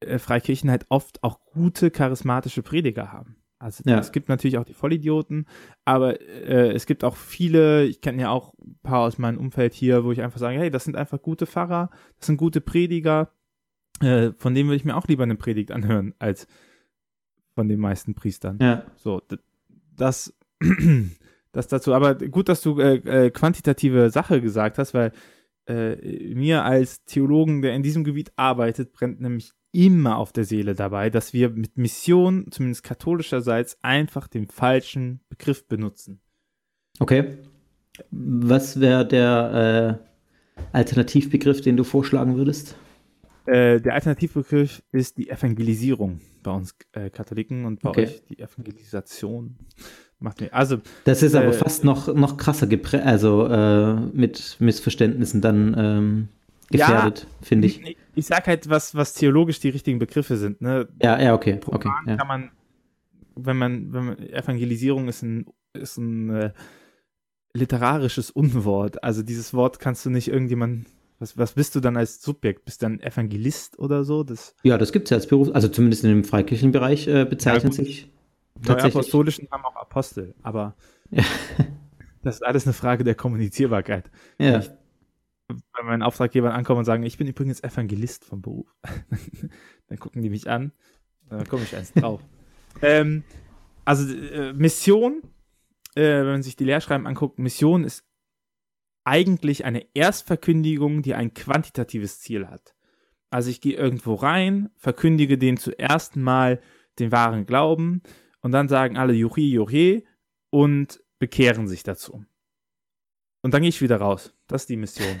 äh, 0.00 0.18
Freikirchen 0.18 0.70
halt 0.70 0.86
oft 0.88 1.22
auch 1.22 1.40
gute 1.52 1.90
charismatische 1.90 2.62
Prediger 2.62 3.12
haben. 3.12 3.36
Also 3.58 3.82
ja. 3.86 3.98
es 3.98 4.12
gibt 4.12 4.28
natürlich 4.28 4.58
auch 4.58 4.64
die 4.64 4.74
Vollidioten, 4.74 5.46
aber 5.84 6.20
äh, 6.20 6.72
es 6.72 6.86
gibt 6.86 7.04
auch 7.04 7.16
viele, 7.16 7.84
ich 7.84 8.00
kenne 8.00 8.22
ja 8.22 8.30
auch 8.30 8.53
paar 8.84 9.00
aus 9.00 9.18
meinem 9.18 9.38
Umfeld 9.38 9.74
hier, 9.74 10.04
wo 10.04 10.12
ich 10.12 10.22
einfach 10.22 10.38
sage, 10.38 10.58
hey, 10.58 10.70
das 10.70 10.84
sind 10.84 10.96
einfach 10.96 11.20
gute 11.20 11.46
Pfarrer, 11.46 11.90
das 12.18 12.28
sind 12.28 12.36
gute 12.36 12.60
Prediger, 12.60 13.32
äh, 14.00 14.30
von 14.38 14.54
denen 14.54 14.68
würde 14.68 14.76
ich 14.76 14.84
mir 14.84 14.96
auch 14.96 15.08
lieber 15.08 15.24
eine 15.24 15.34
Predigt 15.34 15.72
anhören, 15.72 16.14
als 16.20 16.46
von 17.54 17.68
den 17.68 17.80
meisten 17.80 18.14
Priestern. 18.14 18.58
Ja. 18.60 18.84
So, 18.96 19.20
das, 19.96 20.32
das 21.52 21.68
dazu. 21.68 21.94
Aber 21.94 22.14
gut, 22.14 22.48
dass 22.48 22.62
du 22.62 22.78
äh, 22.78 23.26
äh, 23.26 23.30
quantitative 23.30 24.10
Sache 24.10 24.40
gesagt 24.40 24.78
hast, 24.78 24.94
weil 24.94 25.12
äh, 25.66 26.34
mir 26.34 26.64
als 26.64 27.04
Theologen, 27.04 27.62
der 27.62 27.74
in 27.74 27.82
diesem 27.82 28.04
Gebiet 28.04 28.32
arbeitet, 28.36 28.92
brennt 28.92 29.20
nämlich 29.20 29.52
immer 29.72 30.18
auf 30.18 30.32
der 30.32 30.44
Seele 30.44 30.74
dabei, 30.74 31.10
dass 31.10 31.32
wir 31.32 31.50
mit 31.50 31.76
Mission, 31.76 32.46
zumindest 32.50 32.84
katholischerseits, 32.84 33.78
einfach 33.82 34.28
den 34.28 34.46
falschen 34.46 35.20
Begriff 35.28 35.66
benutzen. 35.66 36.20
Okay. 37.00 37.38
Was 38.10 38.80
wäre 38.80 39.06
der 39.06 40.00
äh, 40.52 40.64
Alternativbegriff, 40.72 41.60
den 41.60 41.76
du 41.76 41.84
vorschlagen 41.84 42.36
würdest? 42.36 42.76
Äh, 43.46 43.80
der 43.80 43.94
Alternativbegriff 43.94 44.82
ist 44.90 45.18
die 45.18 45.28
Evangelisierung 45.28 46.20
bei 46.42 46.50
uns 46.50 46.74
äh, 46.92 47.10
Katholiken 47.10 47.64
und 47.66 47.80
bei 47.80 47.90
okay. 47.90 48.02
euch 48.04 48.22
die 48.28 48.38
Evangelisation. 48.38 49.56
Macht 50.18 50.40
mir, 50.40 50.52
also, 50.54 50.78
das 51.04 51.22
ist 51.22 51.34
aber 51.34 51.48
äh, 51.48 51.52
fast 51.52 51.84
noch, 51.84 52.14
noch 52.14 52.36
krasser 52.36 52.66
geprägt, 52.66 53.04
also 53.04 53.46
äh, 53.46 53.94
mit 53.94 54.56
Missverständnissen 54.60 55.40
dann 55.40 55.74
ähm, 55.76 56.28
gefährdet, 56.70 57.26
ja, 57.28 57.46
finde 57.46 57.66
ich. 57.66 57.82
ich. 57.82 57.96
Ich 58.14 58.26
sag 58.26 58.46
halt, 58.46 58.68
was, 58.68 58.94
was 58.94 59.12
theologisch 59.12 59.60
die 59.60 59.68
richtigen 59.68 59.98
Begriffe 59.98 60.36
sind. 60.36 60.60
Ne? 60.60 60.88
Ja, 61.02 61.20
ja, 61.20 61.34
okay. 61.34 61.60
okay 61.66 61.90
ja. 62.06 62.16
kann 62.16 62.28
man, 62.28 62.50
wenn 63.34 63.56
man, 63.56 63.92
wenn 63.92 64.04
man, 64.06 64.18
Evangelisierung 64.18 65.08
ist 65.08 65.22
ein, 65.22 65.46
ist 65.74 65.98
ein 65.98 66.30
äh, 66.30 66.52
literarisches 67.54 68.30
Unwort. 68.30 69.02
Also 69.02 69.22
dieses 69.22 69.54
Wort 69.54 69.78
kannst 69.78 70.04
du 70.04 70.10
nicht 70.10 70.28
irgendjemand, 70.28 70.86
was, 71.18 71.38
was 71.38 71.52
bist 71.52 71.74
du 71.74 71.80
dann 71.80 71.96
als 71.96 72.20
Subjekt? 72.20 72.64
Bist 72.64 72.82
du 72.82 72.86
dann 72.86 73.00
Evangelist 73.00 73.78
oder 73.78 74.04
so? 74.04 74.24
Das, 74.24 74.54
ja, 74.64 74.76
das 74.76 74.92
gibt 74.92 75.06
es 75.06 75.10
ja 75.10 75.16
als 75.16 75.26
Beruf, 75.26 75.50
also 75.54 75.68
zumindest 75.68 76.04
in 76.04 76.10
dem 76.10 76.24
Freikirchenbereich 76.24 77.06
äh, 77.06 77.24
bezeichnet 77.24 77.76
ja, 77.78 77.84
sich. 77.84 78.10
Tatsächlich. 78.62 78.94
Apostolischen 78.94 79.48
haben 79.50 79.64
auch 79.64 79.76
Apostel, 79.76 80.34
aber 80.42 80.76
ja. 81.10 81.24
das 82.22 82.36
ist 82.36 82.42
alles 82.42 82.66
eine 82.66 82.72
Frage 82.72 83.04
der 83.04 83.14
Kommunizierbarkeit. 83.14 84.10
Ja. 84.38 84.58
Ich, 84.58 84.70
bei 85.48 85.82
meinen 85.84 86.02
Auftraggebern 86.02 86.52
ankommen 86.52 86.80
und 86.80 86.84
sagen, 86.84 87.02
ich 87.04 87.18
bin 87.18 87.26
übrigens 87.26 87.62
Evangelist 87.62 88.24
vom 88.24 88.42
Beruf. 88.42 88.74
dann 89.88 89.98
gucken 89.98 90.22
die 90.22 90.30
mich 90.30 90.48
an, 90.48 90.72
dann 91.28 91.46
komme 91.46 91.62
ich 91.62 91.76
eins 91.76 91.92
drauf. 91.92 92.20
ähm, 92.82 93.22
also 93.84 94.12
äh, 94.12 94.52
Mission, 94.54 95.22
äh, 95.94 96.18
wenn 96.20 96.26
man 96.26 96.42
sich 96.42 96.56
die 96.56 96.64
Lehrschreiben 96.64 97.06
anguckt, 97.06 97.38
Mission 97.38 97.84
ist 97.84 98.04
eigentlich 99.04 99.64
eine 99.64 99.86
Erstverkündigung, 99.94 101.02
die 101.02 101.14
ein 101.14 101.34
quantitatives 101.34 102.20
Ziel 102.20 102.48
hat. 102.48 102.74
Also 103.30 103.50
ich 103.50 103.60
gehe 103.60 103.76
irgendwo 103.76 104.14
rein, 104.14 104.70
verkündige 104.76 105.38
den 105.38 105.56
zum 105.56 105.72
ersten 105.74 106.22
Mal 106.22 106.60
den 106.98 107.12
wahren 107.12 107.46
Glauben 107.46 108.02
und 108.40 108.52
dann 108.52 108.68
sagen 108.68 108.96
alle 108.96 109.12
Juchi, 109.12 109.50
Juche 109.50 110.04
und 110.50 111.02
bekehren 111.18 111.66
sich 111.66 111.82
dazu. 111.82 112.24
Und 113.42 113.52
dann 113.52 113.62
gehe 113.62 113.68
ich 113.68 113.82
wieder 113.82 113.96
raus. 113.96 114.34
Das 114.46 114.62
ist 114.62 114.70
die 114.70 114.76
Mission. 114.76 115.20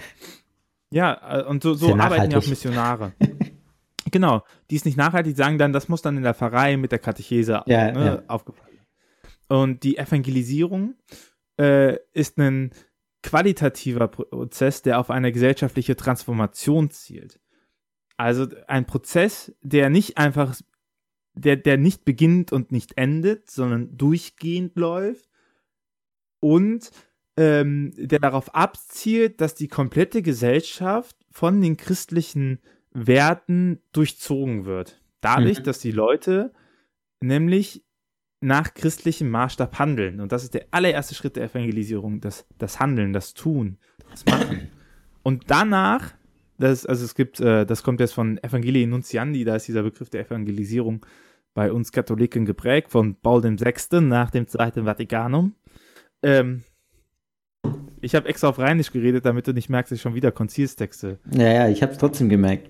Ja, 0.90 1.40
äh, 1.40 1.44
und 1.44 1.60
so, 1.64 1.74
so 1.74 1.92
arbeiten 1.96 2.30
ja 2.30 2.38
auch 2.38 2.46
Missionare. 2.46 3.14
genau, 4.12 4.44
die 4.70 4.76
ist 4.76 4.84
nicht 4.84 4.96
nachhaltig, 4.96 5.36
sagen 5.36 5.58
dann, 5.58 5.72
das 5.72 5.88
muss 5.88 6.02
dann 6.02 6.16
in 6.16 6.22
der 6.22 6.34
Pfarrei 6.34 6.76
mit 6.76 6.92
der 6.92 7.00
Katechese 7.00 7.64
ja, 7.66 7.90
ne, 7.90 8.04
ja. 8.04 8.22
aufgefallen. 8.28 8.73
Und 9.54 9.84
die 9.84 9.98
Evangelisierung 9.98 10.96
äh, 11.60 11.96
ist 12.12 12.38
ein 12.38 12.72
qualitativer 13.22 14.08
Prozess, 14.08 14.82
der 14.82 14.98
auf 14.98 15.10
eine 15.10 15.30
gesellschaftliche 15.30 15.94
Transformation 15.94 16.90
zielt. 16.90 17.40
Also 18.16 18.48
ein 18.66 18.84
Prozess, 18.84 19.54
der 19.62 19.90
nicht 19.90 20.18
einfach, 20.18 20.56
der, 21.34 21.56
der 21.56 21.78
nicht 21.78 22.04
beginnt 22.04 22.52
und 22.52 22.72
nicht 22.72 22.98
endet, 22.98 23.48
sondern 23.48 23.96
durchgehend 23.96 24.76
läuft 24.76 25.30
und 26.40 26.90
ähm, 27.36 27.92
der 27.96 28.18
darauf 28.18 28.56
abzielt, 28.56 29.40
dass 29.40 29.54
die 29.54 29.68
komplette 29.68 30.20
Gesellschaft 30.20 31.16
von 31.30 31.60
den 31.60 31.76
christlichen 31.76 32.60
Werten 32.90 33.80
durchzogen 33.92 34.64
wird. 34.64 35.00
Dadurch, 35.20 35.60
mhm. 35.60 35.64
dass 35.64 35.78
die 35.78 35.92
Leute 35.92 36.52
nämlich 37.20 37.84
nach 38.44 38.74
christlichem 38.74 39.30
Maßstab 39.30 39.78
handeln. 39.78 40.20
Und 40.20 40.30
das 40.30 40.44
ist 40.44 40.54
der 40.54 40.66
allererste 40.70 41.14
Schritt 41.14 41.36
der 41.36 41.44
Evangelisierung, 41.44 42.20
das, 42.20 42.46
das 42.58 42.78
Handeln, 42.78 43.12
das 43.12 43.32
Tun, 43.32 43.78
das 44.10 44.26
Machen. 44.26 44.68
Und 45.22 45.44
danach, 45.46 46.12
das, 46.58 46.84
also 46.84 47.04
es 47.04 47.14
gibt, 47.14 47.40
äh, 47.40 47.64
das 47.64 47.82
kommt 47.82 48.00
jetzt 48.00 48.12
von 48.12 48.38
Evangelii 48.42 48.86
Nuntiandi, 48.86 49.44
da 49.44 49.56
ist 49.56 49.66
dieser 49.66 49.82
Begriff 49.82 50.10
der 50.10 50.26
Evangelisierung 50.26 51.04
bei 51.54 51.72
uns 51.72 51.90
Katholiken 51.90 52.44
geprägt, 52.44 52.90
von 52.90 53.14
Paul 53.14 53.42
VI. 53.42 54.00
nach 54.02 54.30
dem 54.30 54.46
Zweiten 54.46 54.84
Vatikanum. 54.84 55.54
Ähm, 56.22 56.64
ich 58.02 58.14
habe 58.14 58.28
extra 58.28 58.48
auf 58.48 58.58
Rheinisch 58.58 58.92
geredet, 58.92 59.24
damit 59.24 59.46
du 59.46 59.54
nicht 59.54 59.70
merkst, 59.70 59.90
dass 59.90 59.96
ich 59.96 60.02
schon 60.02 60.14
wieder 60.14 60.32
Konzilstexte. 60.32 61.18
Ja, 61.32 61.50
ja, 61.50 61.68
ich 61.68 61.82
habe 61.82 61.92
es 61.92 61.98
trotzdem 61.98 62.28
gemerkt. 62.28 62.68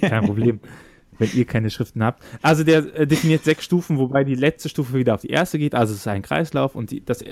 Kein 0.00 0.24
Problem, 0.24 0.60
wenn 1.22 1.38
ihr 1.38 1.44
keine 1.44 1.70
Schriften 1.70 2.02
habt. 2.02 2.22
Also 2.42 2.64
der 2.64 2.94
äh, 2.94 3.06
definiert 3.06 3.44
sechs 3.44 3.64
Stufen, 3.64 3.98
wobei 3.98 4.24
die 4.24 4.34
letzte 4.34 4.68
Stufe 4.68 4.94
wieder 4.94 5.14
auf 5.14 5.22
die 5.22 5.30
erste 5.30 5.58
geht. 5.58 5.74
Also 5.74 5.94
es 5.94 6.00
ist 6.00 6.08
ein 6.08 6.22
Kreislauf 6.22 6.74
und 6.74 6.90
die, 6.90 7.04
das, 7.04 7.24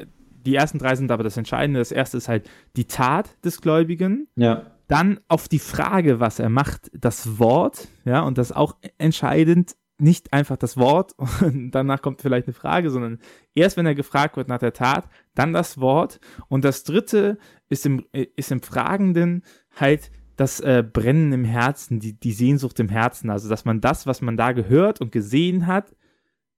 die 0.46 0.54
ersten 0.54 0.78
drei 0.78 0.94
sind 0.94 1.10
aber 1.10 1.24
das 1.24 1.36
Entscheidende. 1.36 1.80
Das 1.80 1.92
erste 1.92 2.16
ist 2.16 2.28
halt 2.28 2.48
die 2.76 2.86
Tat 2.86 3.28
des 3.44 3.60
Gläubigen. 3.60 4.28
Ja. 4.36 4.66
Dann 4.86 5.20
auf 5.28 5.48
die 5.48 5.58
Frage, 5.58 6.20
was 6.20 6.38
er 6.38 6.48
macht, 6.48 6.90
das 6.94 7.38
Wort. 7.38 7.88
Ja, 8.04 8.20
und 8.22 8.38
das 8.38 8.50
ist 8.50 8.56
auch 8.56 8.76
entscheidend 8.98 9.76
nicht 9.98 10.32
einfach 10.32 10.56
das 10.56 10.78
Wort 10.78 11.14
und 11.42 11.72
danach 11.72 12.00
kommt 12.00 12.22
vielleicht 12.22 12.46
eine 12.46 12.54
Frage, 12.54 12.90
sondern 12.90 13.18
erst 13.54 13.76
wenn 13.76 13.86
er 13.86 13.94
gefragt 13.94 14.36
wird 14.36 14.48
nach 14.48 14.58
der 14.58 14.72
Tat, 14.72 15.08
dann 15.34 15.52
das 15.52 15.78
Wort. 15.78 16.20
Und 16.48 16.64
das 16.64 16.84
dritte 16.84 17.38
ist 17.68 17.84
im, 17.84 18.04
ist 18.12 18.50
im 18.50 18.62
Fragenden 18.62 19.42
halt 19.76 20.10
das 20.40 20.58
äh, 20.60 20.82
Brennen 20.82 21.34
im 21.34 21.44
Herzen, 21.44 22.00
die, 22.00 22.14
die 22.14 22.32
Sehnsucht 22.32 22.80
im 22.80 22.88
Herzen. 22.88 23.28
Also, 23.28 23.50
dass 23.50 23.66
man 23.66 23.82
das, 23.82 24.06
was 24.06 24.22
man 24.22 24.38
da 24.38 24.52
gehört 24.52 25.02
und 25.02 25.12
gesehen 25.12 25.66
hat, 25.66 25.94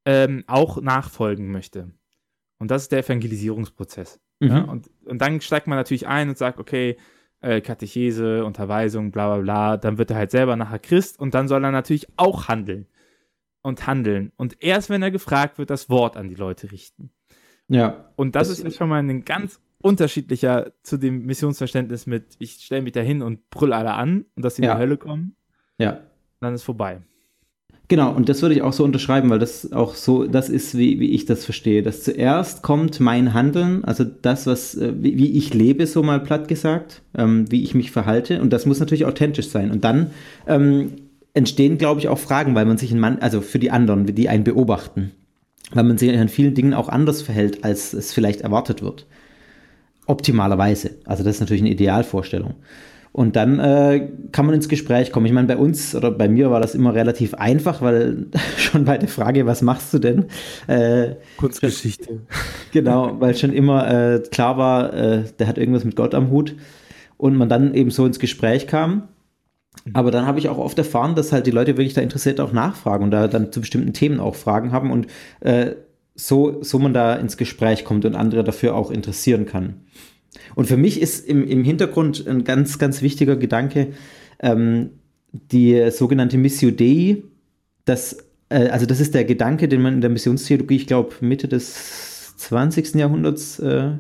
ähm, 0.05 0.45
auch 0.47 0.81
nachfolgen 0.81 1.51
möchte. 1.51 1.91
Und 2.59 2.71
das 2.71 2.83
ist 2.83 2.93
der 2.93 3.01
Evangelisierungsprozess. 3.01 4.21
Mhm. 4.39 4.49
Ja? 4.49 4.61
Und, 4.63 4.89
und 5.05 5.19
dann 5.19 5.41
steigt 5.41 5.67
man 5.67 5.79
natürlich 5.79 6.07
ein 6.07 6.29
und 6.29 6.39
sagt, 6.39 6.61
okay, 6.61 6.97
äh, 7.41 7.61
Katechese, 7.61 8.45
Unterweisung, 8.45 9.11
bla 9.11 9.35
bla 9.35 9.43
bla, 9.43 9.77
dann 9.77 9.99
wird 9.99 10.13
er 10.13 10.17
halt 10.17 10.31
selber 10.31 10.55
nachher 10.55 10.79
Christ 10.79 11.19
und 11.19 11.35
dann 11.35 11.49
soll 11.49 11.65
er 11.65 11.73
natürlich 11.73 12.07
auch 12.17 12.47
handeln. 12.47 12.87
und 13.63 13.89
handeln. 13.89 14.31
Und 14.37 14.63
erst 14.63 14.91
wenn 14.91 15.03
er 15.03 15.11
gefragt 15.11 15.59
wird, 15.59 15.71
das 15.71 15.91
Wort 15.91 16.17
an 16.17 16.29
die 16.29 16.37
Leute 16.37 16.71
richten. 16.71 17.11
Ja. 17.67 18.13
Und 18.15 18.37
das, 18.37 18.49
das 18.49 18.61
ist 18.61 18.77
schon 18.77 18.89
mal 18.89 19.03
ein 19.03 19.25
ganz 19.25 19.61
unterschiedlicher 19.83 20.73
zu 20.83 20.97
dem 20.97 21.27
Missionsverständnis 21.27 22.07
mit, 22.07 22.25
ich 22.39 22.53
stelle 22.53 22.83
mich 22.83 22.93
da 22.93 23.01
hin 23.01 23.23
und 23.23 23.51
brüll 23.51 23.73
alle 23.73 23.93
an 23.93 24.25
und 24.37 24.45
dass 24.45 24.57
sie 24.57 24.63
ja. 24.63 24.73
in 24.73 24.79
die 24.79 24.83
Hölle 24.83 24.97
kommen. 24.97 25.37
Ja. 25.79 26.01
Dann 26.41 26.55
ist 26.55 26.63
vorbei. 26.63 27.03
Genau, 27.89 28.11
und 28.11 28.29
das 28.31 28.41
würde 28.41 28.55
ich 28.55 28.63
auch 28.63 28.73
so 28.73 28.85
unterschreiben, 28.85 29.29
weil 29.29 29.39
das 29.39 29.71
auch 29.73 29.95
so, 29.95 30.27
das 30.27 30.49
ist, 30.49 30.79
wie, 30.79 30.99
wie 30.99 31.11
ich 31.11 31.27
das 31.27 31.45
verstehe. 31.45 31.83
Dass 31.83 32.03
zuerst 32.03 32.63
kommt 32.63 33.01
mein 33.01 33.35
Handeln, 33.35 33.85
also 33.85 34.05
das, 34.05 34.47
was, 34.47 34.75
äh, 34.77 34.95
wie, 34.97 35.19
wie 35.19 35.37
ich 35.37 35.53
lebe, 35.53 35.87
so 35.87 36.03
mal 36.03 36.21
platt 36.21 36.49
gesagt, 36.49 37.03
ähm, 37.15 37.51
wie 37.51 37.63
ich 37.63 37.75
mich 37.75 37.91
verhalte. 37.91 38.41
Und 38.41 38.53
das 38.53 38.65
muss 38.65 38.81
natürlich 38.81 39.05
authentisch 39.05 39.49
sein. 39.49 39.71
Und 39.71 39.85
dann 39.85 40.11
ähm, 40.47 40.93
entstehen, 41.35 41.77
glaube 41.77 42.01
ich, 42.01 42.09
auch 42.09 42.19
Fragen, 42.19 42.55
weil 42.55 42.65
man 42.65 42.79
sich 42.79 42.93
in 42.93 42.99
man, 42.99 43.19
also 43.19 43.41
für 43.43 43.59
die 43.59 43.71
anderen, 43.71 44.07
die 44.07 44.29
einen 44.29 44.45
beobachten, 44.45 45.13
weil 45.73 45.85
man 45.85 45.99
sich 45.99 46.17
an 46.17 46.29
vielen 46.29 46.55
Dingen 46.55 46.73
auch 46.73 46.89
anders 46.89 47.21
verhält, 47.21 47.63
als 47.63 47.93
es 47.93 48.15
vielleicht 48.15 48.41
erwartet 48.41 48.81
wird. 48.83 49.07
Optimalerweise. 50.07 50.97
Also 51.05 51.23
das 51.23 51.37
ist 51.37 51.41
natürlich 51.41 51.63
eine 51.63 51.71
Idealvorstellung. 51.71 52.55
Und 53.13 53.37
dann 53.37 53.59
äh, 53.59 54.09
kann 54.33 54.47
man 54.47 54.55
ins 54.55 54.71
Gespräch 54.71 55.13
kommen. 55.13 55.27
Ich 55.27 55.33
meine, 55.33 55.47
bei 55.47 55.59
uns 55.59 55.95
oder 55.95 56.11
bei 56.11 56.29
mir 56.29 56.51
war 56.51 56.61
das 56.61 56.75
immer 56.75 56.95
relativ 56.95 57.35
einfach, 57.35 57.83
weil 57.83 58.27
schon 58.57 58.87
bei 58.87 58.97
der 58.97 59.09
Frage, 59.09 59.45
was 59.45 59.61
machst 59.61 59.93
du 59.93 59.99
denn? 59.99 60.27
Äh, 60.67 61.17
Kurzgeschichte. 61.37 62.21
Genau, 62.73 63.21
weil 63.21 63.37
schon 63.37 63.53
immer 63.53 63.87
äh, 64.15 64.21
klar 64.21 64.57
war, 64.57 64.95
äh, 64.95 65.25
der 65.39 65.47
hat 65.47 65.59
irgendwas 65.59 65.85
mit 65.85 65.95
Gott 65.95 66.15
am 66.15 66.31
Hut. 66.31 66.57
Und 67.19 67.37
man 67.37 67.51
dann 67.51 67.75
eben 67.75 67.91
so 67.91 68.07
ins 68.07 68.19
Gespräch 68.19 68.67
kam. 68.67 69.09
Aber 69.93 70.11
dann 70.11 70.27
habe 70.27 70.39
ich 70.39 70.49
auch 70.49 70.57
oft 70.57 70.79
erfahren, 70.79 71.15
dass 71.15 71.33
halt 71.33 71.47
die 71.47 71.51
Leute 71.51 71.77
wirklich 71.77 71.93
da 71.93 72.01
interessiert 72.01 72.41
auch 72.41 72.53
nachfragen 72.53 73.05
und 73.05 73.11
da 73.11 73.29
dann 73.29 73.53
zu 73.53 73.61
bestimmten 73.61 73.93
Themen 73.93 74.21
auch 74.21 74.35
Fragen 74.35 74.73
haben 74.73 74.91
und 74.91 75.07
äh, 75.41 75.73
so, 76.15 76.63
so 76.63 76.79
man 76.79 76.95
da 76.95 77.15
ins 77.15 77.37
Gespräch 77.37 77.85
kommt 77.85 78.05
und 78.05 78.15
andere 78.15 78.45
dafür 78.45 78.75
auch 78.75 78.91
interessieren 78.91 79.47
kann. 79.47 79.81
Und 80.55 80.67
für 80.67 80.77
mich 80.77 81.01
ist 81.01 81.27
im, 81.27 81.47
im 81.47 81.65
Hintergrund 81.65 82.27
ein 82.27 82.45
ganz, 82.45 82.79
ganz 82.79 83.03
wichtiger 83.03 83.37
Gedanke 83.37 83.89
ähm, 84.41 84.91
die 85.33 85.91
sogenannte 85.91 86.39
Missio 86.39 86.71
Dei. 86.71 87.23
Das, 87.85 88.19
äh, 88.49 88.69
also 88.69 88.87
das 88.87 89.01
ist 89.01 89.15
der 89.15 89.25
Gedanke, 89.25 89.69
den 89.69 89.83
man 89.83 89.95
in 89.95 90.01
der 90.01 90.11
Missionstheologie, 90.11 90.77
ich 90.77 90.87
glaube, 90.87 91.15
Mitte 91.21 91.49
des 91.49 92.37
20. 92.37 92.95
Jahrhunderts, 92.95 93.59
äh, 93.59 93.93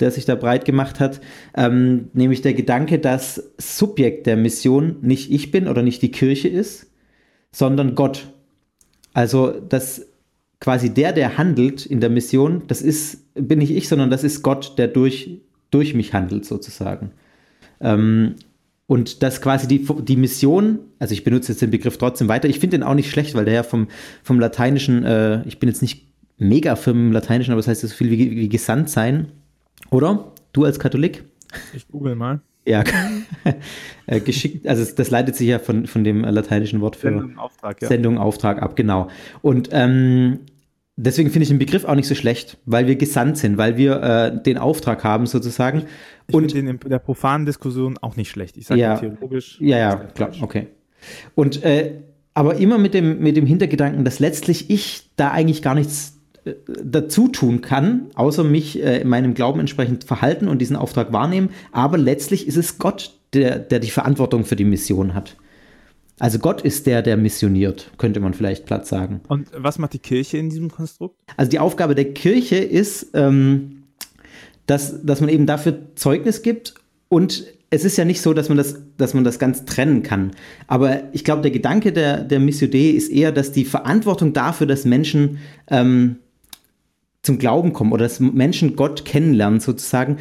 der 0.00 0.10
sich 0.10 0.24
da 0.24 0.34
breit 0.34 0.64
gemacht 0.64 0.98
hat, 1.00 1.20
ähm, 1.56 2.08
nämlich 2.12 2.42
der 2.42 2.54
Gedanke, 2.54 2.98
dass 2.98 3.52
Subjekt 3.58 4.26
der 4.26 4.36
Mission 4.36 4.96
nicht 5.02 5.30
ich 5.30 5.50
bin 5.50 5.68
oder 5.68 5.82
nicht 5.82 6.02
die 6.02 6.10
Kirche 6.10 6.48
ist, 6.48 6.90
sondern 7.52 7.94
Gott. 7.94 8.28
Also, 9.12 9.52
dass 9.52 10.06
quasi 10.64 10.94
der, 10.94 11.12
der 11.12 11.36
handelt 11.36 11.84
in 11.84 12.00
der 12.00 12.08
Mission, 12.08 12.62
das 12.68 12.80
ist, 12.80 13.34
bin 13.34 13.58
nicht 13.58 13.70
ich, 13.70 13.86
sondern 13.86 14.08
das 14.08 14.24
ist 14.24 14.42
Gott, 14.42 14.78
der 14.78 14.88
durch, 14.88 15.42
durch 15.70 15.92
mich 15.92 16.14
handelt 16.14 16.46
sozusagen. 16.46 17.10
Ähm, 17.82 18.36
und 18.86 19.22
dass 19.22 19.42
quasi 19.42 19.68
die, 19.68 19.86
die 20.04 20.16
Mission, 20.16 20.78
also 20.98 21.12
ich 21.12 21.22
benutze 21.22 21.52
jetzt 21.52 21.60
den 21.60 21.70
Begriff 21.70 21.98
trotzdem 21.98 22.28
weiter, 22.28 22.48
ich 22.48 22.60
finde 22.60 22.78
den 22.78 22.82
auch 22.82 22.94
nicht 22.94 23.10
schlecht, 23.10 23.34
weil 23.34 23.44
der 23.44 23.52
ja 23.52 23.62
vom, 23.62 23.88
vom 24.22 24.40
Lateinischen, 24.40 25.04
äh, 25.04 25.46
ich 25.46 25.58
bin 25.58 25.68
jetzt 25.68 25.82
nicht 25.82 26.06
mega 26.38 26.76
firm 26.76 27.08
im 27.08 27.12
Lateinischen, 27.12 27.52
aber 27.52 27.60
das 27.60 27.68
heißt 27.68 27.82
so 27.82 27.88
viel 27.88 28.10
wie, 28.10 28.30
wie 28.30 28.48
gesandt 28.48 28.88
sein, 28.88 29.32
oder? 29.90 30.32
Du 30.54 30.64
als 30.64 30.78
Katholik? 30.78 31.24
Ich 31.74 31.86
google 31.88 32.14
mal. 32.14 32.40
Ja, 32.66 32.84
äh, 34.06 34.20
geschickt, 34.20 34.66
also 34.66 34.90
das 34.96 35.10
leitet 35.10 35.36
sich 35.36 35.48
ja 35.48 35.58
von, 35.58 35.86
von 35.86 36.04
dem 36.04 36.22
lateinischen 36.22 36.80
Wort 36.80 36.96
für 36.96 37.08
Sendung, 37.08 37.36
Auftrag, 37.38 37.82
ja. 37.82 37.88
Sendung, 37.88 38.16
Auftrag 38.16 38.62
ab, 38.62 38.76
genau. 38.76 39.08
Und 39.42 39.68
ähm, 39.72 40.38
deswegen 40.96 41.30
finde 41.30 41.44
ich 41.44 41.48
den 41.48 41.58
Begriff 41.58 41.84
auch 41.84 41.94
nicht 41.94 42.08
so 42.08 42.14
schlecht, 42.14 42.58
weil 42.66 42.86
wir 42.86 42.96
gesandt 42.96 43.38
sind, 43.38 43.58
weil 43.58 43.76
wir 43.76 44.02
äh, 44.02 44.42
den 44.42 44.58
Auftrag 44.58 45.04
haben 45.04 45.26
sozusagen. 45.26 45.84
Ich 46.26 46.34
und 46.34 46.54
den 46.54 46.66
in 46.68 46.78
der 46.78 46.98
profanen 46.98 47.46
Diskussion 47.46 47.98
auch 47.98 48.16
nicht 48.16 48.30
schlecht. 48.30 48.56
Ich 48.56 48.66
sage 48.66 48.80
ja, 48.80 48.96
theologisch. 48.96 49.58
Ja, 49.60 49.78
ja, 49.78 49.96
klar, 49.96 50.30
okay. 50.40 50.68
Und 51.34 51.62
äh, 51.62 52.02
aber 52.34 52.56
immer 52.56 52.78
mit 52.78 52.94
dem, 52.94 53.20
mit 53.20 53.36
dem 53.36 53.46
Hintergedanken, 53.46 54.04
dass 54.04 54.18
letztlich 54.18 54.70
ich 54.70 55.10
da 55.16 55.30
eigentlich 55.30 55.62
gar 55.62 55.74
nichts 55.74 56.18
äh, 56.44 56.54
dazu 56.82 57.28
tun 57.28 57.60
kann, 57.60 58.06
außer 58.14 58.42
mich 58.42 58.82
äh, 58.82 59.00
in 59.00 59.08
meinem 59.08 59.34
Glauben 59.34 59.60
entsprechend 59.60 60.04
verhalten 60.04 60.48
und 60.48 60.58
diesen 60.58 60.76
Auftrag 60.76 61.12
wahrnehmen. 61.12 61.50
Aber 61.70 61.98
letztlich 61.98 62.48
ist 62.48 62.56
es 62.56 62.78
Gott, 62.78 63.18
der, 63.34 63.58
der 63.58 63.78
die 63.78 63.90
Verantwortung 63.90 64.44
für 64.44 64.56
die 64.56 64.64
Mission 64.64 65.14
hat. 65.14 65.36
Also 66.18 66.38
Gott 66.38 66.62
ist 66.62 66.86
der, 66.86 67.02
der 67.02 67.16
missioniert, 67.16 67.90
könnte 67.98 68.20
man 68.20 68.34
vielleicht 68.34 68.66
platt 68.66 68.86
sagen. 68.86 69.20
Und 69.28 69.48
was 69.56 69.78
macht 69.78 69.94
die 69.94 69.98
Kirche 69.98 70.38
in 70.38 70.48
diesem 70.48 70.70
Konstrukt? 70.70 71.18
Also 71.36 71.50
die 71.50 71.58
Aufgabe 71.58 71.94
der 71.94 72.12
Kirche 72.12 72.56
ist, 72.56 73.08
ähm, 73.14 73.84
dass, 74.66 75.04
dass 75.04 75.20
man 75.20 75.28
eben 75.28 75.46
dafür 75.46 75.78
Zeugnis 75.96 76.42
gibt 76.42 76.74
und 77.08 77.44
es 77.70 77.84
ist 77.84 77.96
ja 77.96 78.04
nicht 78.04 78.20
so, 78.20 78.32
dass 78.32 78.48
man 78.48 78.56
das, 78.56 78.76
dass 78.96 79.14
man 79.14 79.24
das 79.24 79.40
ganz 79.40 79.64
trennen 79.64 80.04
kann. 80.04 80.30
Aber 80.68 81.12
ich 81.12 81.24
glaube, 81.24 81.42
der 81.42 81.50
Gedanke 81.50 81.92
der, 81.92 82.22
der 82.22 82.38
Missio 82.38 82.68
Dei 82.68 82.90
ist 82.90 83.10
eher, 83.10 83.32
dass 83.32 83.50
die 83.50 83.64
Verantwortung 83.64 84.32
dafür, 84.32 84.68
dass 84.68 84.84
Menschen 84.84 85.38
ähm, 85.68 86.16
zum 87.22 87.38
Glauben 87.38 87.72
kommen 87.72 87.92
oder 87.92 88.04
dass 88.04 88.20
Menschen 88.20 88.76
Gott 88.76 89.04
kennenlernen, 89.04 89.58
sozusagen, 89.58 90.18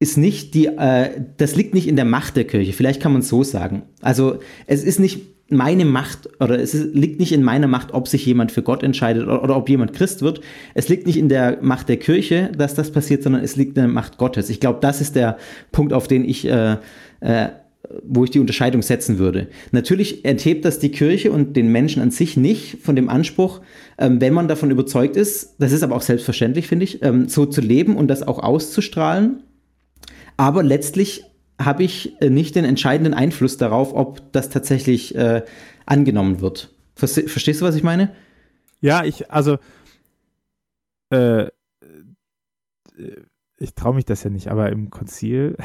ist 0.00 0.16
nicht 0.16 0.54
die, 0.54 0.66
äh, 0.66 1.20
das 1.36 1.56
liegt 1.56 1.74
nicht 1.74 1.88
in 1.88 1.96
der 1.96 2.04
Macht 2.04 2.36
der 2.36 2.44
Kirche. 2.44 2.72
Vielleicht 2.72 3.02
kann 3.02 3.12
man 3.12 3.22
es 3.22 3.28
so 3.28 3.42
sagen. 3.42 3.82
Also 4.00 4.38
es 4.66 4.84
ist 4.84 5.00
nicht 5.00 5.20
meine 5.50 5.84
Macht 5.84 6.28
oder 6.40 6.60
es 6.60 6.74
ist, 6.74 6.94
liegt 6.94 7.18
nicht 7.18 7.32
in 7.32 7.42
meiner 7.42 7.68
Macht, 7.68 7.94
ob 7.94 8.06
sich 8.06 8.24
jemand 8.26 8.52
für 8.52 8.62
Gott 8.62 8.82
entscheidet 8.82 9.24
oder, 9.24 9.42
oder, 9.42 9.56
ob 9.56 9.68
jemand 9.68 9.94
Christ 9.94 10.22
wird. 10.22 10.40
Es 10.74 10.88
liegt 10.88 11.06
nicht 11.06 11.16
in 11.16 11.28
der 11.28 11.58
Macht 11.62 11.88
der 11.88 11.96
Kirche, 11.96 12.50
dass 12.56 12.74
das 12.74 12.92
passiert, 12.92 13.22
sondern 13.22 13.42
es 13.42 13.56
liegt 13.56 13.70
in 13.70 13.82
der 13.82 13.88
Macht 13.88 14.18
Gottes. 14.18 14.50
Ich 14.50 14.60
glaube, 14.60 14.78
das 14.82 15.00
ist 15.00 15.16
der 15.16 15.38
Punkt, 15.72 15.92
auf 15.92 16.06
den 16.06 16.24
ich 16.24 16.46
äh, 16.46 16.76
äh, 17.20 17.48
wo 18.02 18.24
ich 18.24 18.30
die 18.30 18.40
Unterscheidung 18.40 18.82
setzen 18.82 19.18
würde. 19.18 19.48
Natürlich 19.72 20.24
enthebt 20.24 20.64
das 20.64 20.78
die 20.78 20.90
Kirche 20.90 21.32
und 21.32 21.56
den 21.56 21.72
Menschen 21.72 22.02
an 22.02 22.10
sich 22.10 22.36
nicht 22.36 22.78
von 22.82 22.96
dem 22.96 23.08
Anspruch, 23.08 23.60
ähm, 23.98 24.20
wenn 24.20 24.34
man 24.34 24.46
davon 24.46 24.70
überzeugt 24.70 25.16
ist, 25.16 25.54
das 25.58 25.72
ist 25.72 25.82
aber 25.82 25.96
auch 25.96 26.02
selbstverständlich, 26.02 26.66
finde 26.66 26.84
ich, 26.84 27.02
ähm, 27.02 27.28
so 27.28 27.46
zu 27.46 27.60
leben 27.60 27.96
und 27.96 28.08
das 28.08 28.26
auch 28.26 28.40
auszustrahlen 28.40 29.42
aber 30.38 30.62
letztlich 30.62 31.24
habe 31.60 31.82
ich 31.82 32.22
äh, 32.22 32.30
nicht 32.30 32.54
den 32.54 32.64
entscheidenden 32.64 33.12
Einfluss 33.12 33.58
darauf, 33.58 33.92
ob 33.92 34.32
das 34.32 34.48
tatsächlich 34.48 35.14
äh, 35.14 35.44
angenommen 35.84 36.40
wird. 36.40 36.74
Verstehst 36.94 37.60
du, 37.60 37.64
was 37.64 37.74
ich 37.74 37.82
meine? 37.82 38.14
Ja, 38.80 39.04
ich, 39.04 39.30
also, 39.30 39.58
äh, 41.12 41.42
äh 41.42 41.50
ich 43.60 43.74
traue 43.74 43.96
mich 43.96 44.04
das 44.04 44.22
ja 44.22 44.30
nicht, 44.30 44.48
aber 44.48 44.70
im 44.70 44.88
Konzil. 44.88 45.56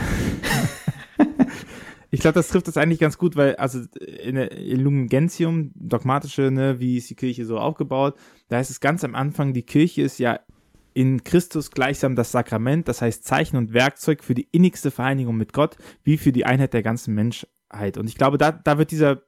ich 2.10 2.20
glaube, 2.22 2.34
das 2.34 2.48
trifft 2.48 2.68
das 2.68 2.78
eigentlich 2.78 3.00
ganz 3.00 3.20
gut, 3.20 3.36
weil, 3.36 3.56
also 3.58 3.82
in 4.00 4.34
der 4.34 4.50
Lumen 4.60 5.08
Gentium, 5.08 5.72
dogmatische, 5.76 6.50
ne, 6.50 6.80
wie 6.80 6.98
ist 6.98 7.12
die 7.12 7.16
Kirche 7.16 7.46
so 7.46 7.60
aufgebaut, 7.60 8.16
da 8.48 8.60
ist 8.60 8.72
es 8.72 8.80
ganz 8.80 9.04
am 9.04 9.14
Anfang, 9.14 9.54
die 9.54 9.62
Kirche 9.62 10.02
ist 10.02 10.18
ja 10.18 10.40
in 10.94 11.24
Christus 11.24 11.72
gleichsam 11.72 12.16
das 12.16 12.32
Sakrament, 12.32 12.88
das 12.88 13.02
heißt 13.02 13.24
Zeichen 13.24 13.58
und 13.58 13.74
Werkzeug 13.74 14.24
für 14.24 14.36
die 14.36 14.48
innigste 14.52 14.92
Vereinigung 14.92 15.36
mit 15.36 15.54
Gott, 15.54 15.78
wie 16.04 16.18
für 16.18 16.32
die 16.32 16.46
Einheit 16.46 16.74
der 16.74 16.84
ganzen 16.84 17.14
Menschheit. 17.14 17.98
Und 17.98 18.08
ich 18.08 18.16
glaube, 18.16 18.38
da, 18.38 18.52
da 18.52 18.78
wird 18.78 18.92
dieser, 18.92 19.22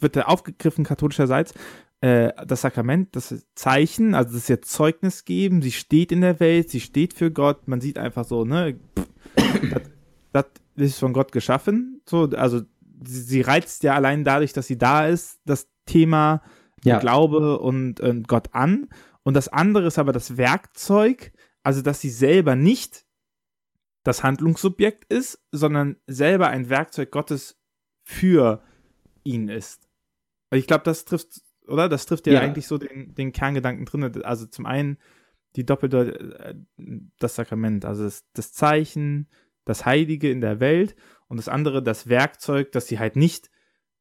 wird 0.00 0.16
er 0.16 0.28
aufgegriffen 0.28 0.84
katholischerseits, 0.84 1.54
äh, 2.00 2.32
das 2.46 2.62
Sakrament, 2.62 3.16
das 3.16 3.34
Zeichen, 3.54 4.14
also 4.14 4.32
das 4.32 4.42
ist 4.42 4.48
ja 4.48 4.60
Zeugnis 4.60 5.24
geben, 5.24 5.62
sie 5.62 5.72
steht 5.72 6.12
in 6.12 6.20
der 6.20 6.40
Welt, 6.40 6.70
sie 6.70 6.80
steht 6.80 7.14
für 7.14 7.30
Gott, 7.30 7.68
man 7.68 7.80
sieht 7.80 7.98
einfach 7.98 8.24
so, 8.24 8.44
ne, 8.44 8.78
das, 10.32 10.44
das 10.76 10.86
ist 10.86 10.98
von 10.98 11.12
Gott 11.12 11.32
geschaffen, 11.32 12.00
so, 12.08 12.30
also 12.36 12.62
sie, 13.06 13.20
sie 13.20 13.40
reizt 13.40 13.82
ja 13.82 13.94
allein 13.94 14.24
dadurch, 14.24 14.52
dass 14.52 14.66
sie 14.66 14.78
da 14.78 15.06
ist, 15.06 15.40
das 15.44 15.68
Thema 15.86 16.42
ja. 16.84 16.98
Glaube 16.98 17.58
und, 17.58 18.00
und 18.00 18.28
Gott 18.28 18.48
an 18.52 18.88
und 19.24 19.34
das 19.34 19.48
andere 19.48 19.86
ist 19.86 19.98
aber 19.98 20.12
das 20.12 20.36
Werkzeug, 20.36 21.32
also 21.62 21.82
dass 21.82 22.00
sie 22.00 22.10
selber 22.10 22.54
nicht 22.54 23.04
das 24.04 24.22
Handlungssubjekt 24.22 25.06
ist, 25.06 25.42
sondern 25.50 25.96
selber 26.06 26.48
ein 26.48 26.68
Werkzeug 26.68 27.10
Gottes 27.10 27.58
für 28.02 28.62
ihn 29.24 29.48
ist. 29.48 29.88
Ich 30.52 30.66
glaube, 30.66 30.84
das 30.84 31.06
trifft, 31.06 31.40
oder? 31.66 31.88
Das 31.88 32.04
trifft 32.06 32.26
ja, 32.26 32.34
ja, 32.34 32.40
eigentlich 32.40 32.66
so 32.66 32.76
den, 32.76 33.14
den 33.14 33.32
Kerngedanken 33.32 33.86
drin. 33.86 34.22
Also 34.24 34.46
zum 34.46 34.66
einen 34.66 34.98
die 35.56 35.64
doppelte, 35.64 36.18
äh, 36.38 36.54
das 37.18 37.36
Sakrament, 37.36 37.84
also 37.86 38.04
das, 38.04 38.24
das 38.34 38.52
Zeichen, 38.52 39.28
das 39.64 39.86
Heilige 39.86 40.30
in 40.30 40.42
der 40.42 40.60
Welt 40.60 40.94
und 41.28 41.38
das 41.38 41.48
andere 41.48 41.82
das 41.82 42.08
Werkzeug, 42.08 42.72
dass 42.72 42.86
sie 42.86 42.98
halt 42.98 43.16
nicht 43.16 43.50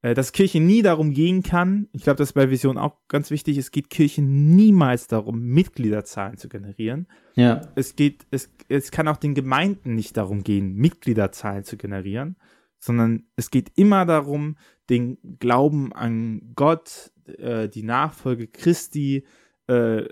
dass 0.04 0.34
Kirche 0.34 0.60
nie 0.60 0.82
darum 0.82 1.14
gehen 1.14 1.44
kann, 1.44 1.88
ich 1.94 2.04
glaube, 2.04 2.18
das 2.18 2.30
ist 2.30 2.34
bei 2.34 2.50
Vision 2.50 2.78
auch 2.78 2.98
ganz 3.08 3.32
wichtig, 3.32 3.58
es 3.58 3.72
geht 3.72 3.90
Kirche 3.90 4.22
niemals 4.22 5.08
darum, 5.08 5.40
Mitgliederzahlen 5.42 6.38
zu 6.38 6.50
generieren. 6.50 7.08
Ja. 7.36 7.62
Es 7.76 7.96
geht, 7.96 8.26
es, 8.30 8.50
es 8.68 8.92
kann 8.92 9.08
auch 9.08 9.16
den 9.16 9.34
Gemeinden 9.34 9.96
nicht 9.96 10.18
darum 10.18 10.44
gehen, 10.44 10.76
Mitgliederzahlen 10.76 11.64
zu 11.64 11.78
generieren, 11.78 12.36
sondern 12.80 13.28
es 13.38 13.50
geht 13.50 13.72
immer 13.76 14.06
darum, 14.06 14.58
den 14.90 15.18
Glauben 15.40 15.94
an 15.94 16.52
Gott, 16.54 17.12
äh, 17.38 17.70
die 17.70 17.84
Nachfolge 17.84 18.48
Christi, 18.48 19.24
äh, 19.68 20.04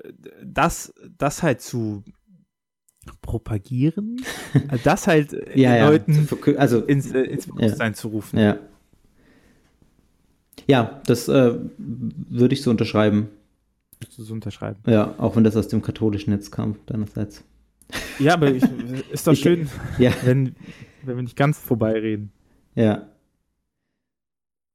das, 0.42 0.94
das 1.18 1.44
halt 1.44 1.60
zu 1.60 2.06
propagieren, 3.22 4.22
äh, 4.54 4.78
das 4.86 5.08
halt 5.08 5.34
äh, 5.34 5.60
Ja, 5.60 5.72
den 5.74 5.80
ja. 5.80 5.90
Leuten 5.90 6.30
Also, 6.58 6.80
ins, 6.80 7.12
äh, 7.12 7.24
ins 7.24 7.48
Bewusstsein 7.48 7.94
zu 7.94 8.08
rufen. 8.08 8.40
ja. 8.40 8.58
Ja, 10.68 11.02
das 11.06 11.28
äh, 11.28 11.56
würde 11.78 12.54
ich 12.54 12.62
so 12.62 12.70
unterschreiben. 12.72 13.30
Würdest 14.00 14.18
du 14.20 14.24
so 14.24 14.34
unterschreiben? 14.34 14.80
Ja, 14.88 15.14
auch 15.18 15.36
wenn 15.36 15.44
das 15.44 15.56
aus 15.56 15.68
dem 15.68 15.82
katholischen 15.82 16.32
Netz 16.34 16.50
kam, 16.52 16.76
deinerseits. 16.88 17.44
Ja, 18.20 18.34
aber 18.34 18.52
ich, 18.52 18.64
ist 19.12 19.28
doch 19.28 19.34
Ich- 19.34 19.42
schön, 19.42 19.70
Ja, 19.98 20.12
wenn, 20.24 20.56
wenn 21.04 21.16
wir 21.18 21.24
nicht 21.24 21.36
ganz 21.36 21.58
vorbeireden. 21.60 22.32
ja. 22.76 23.08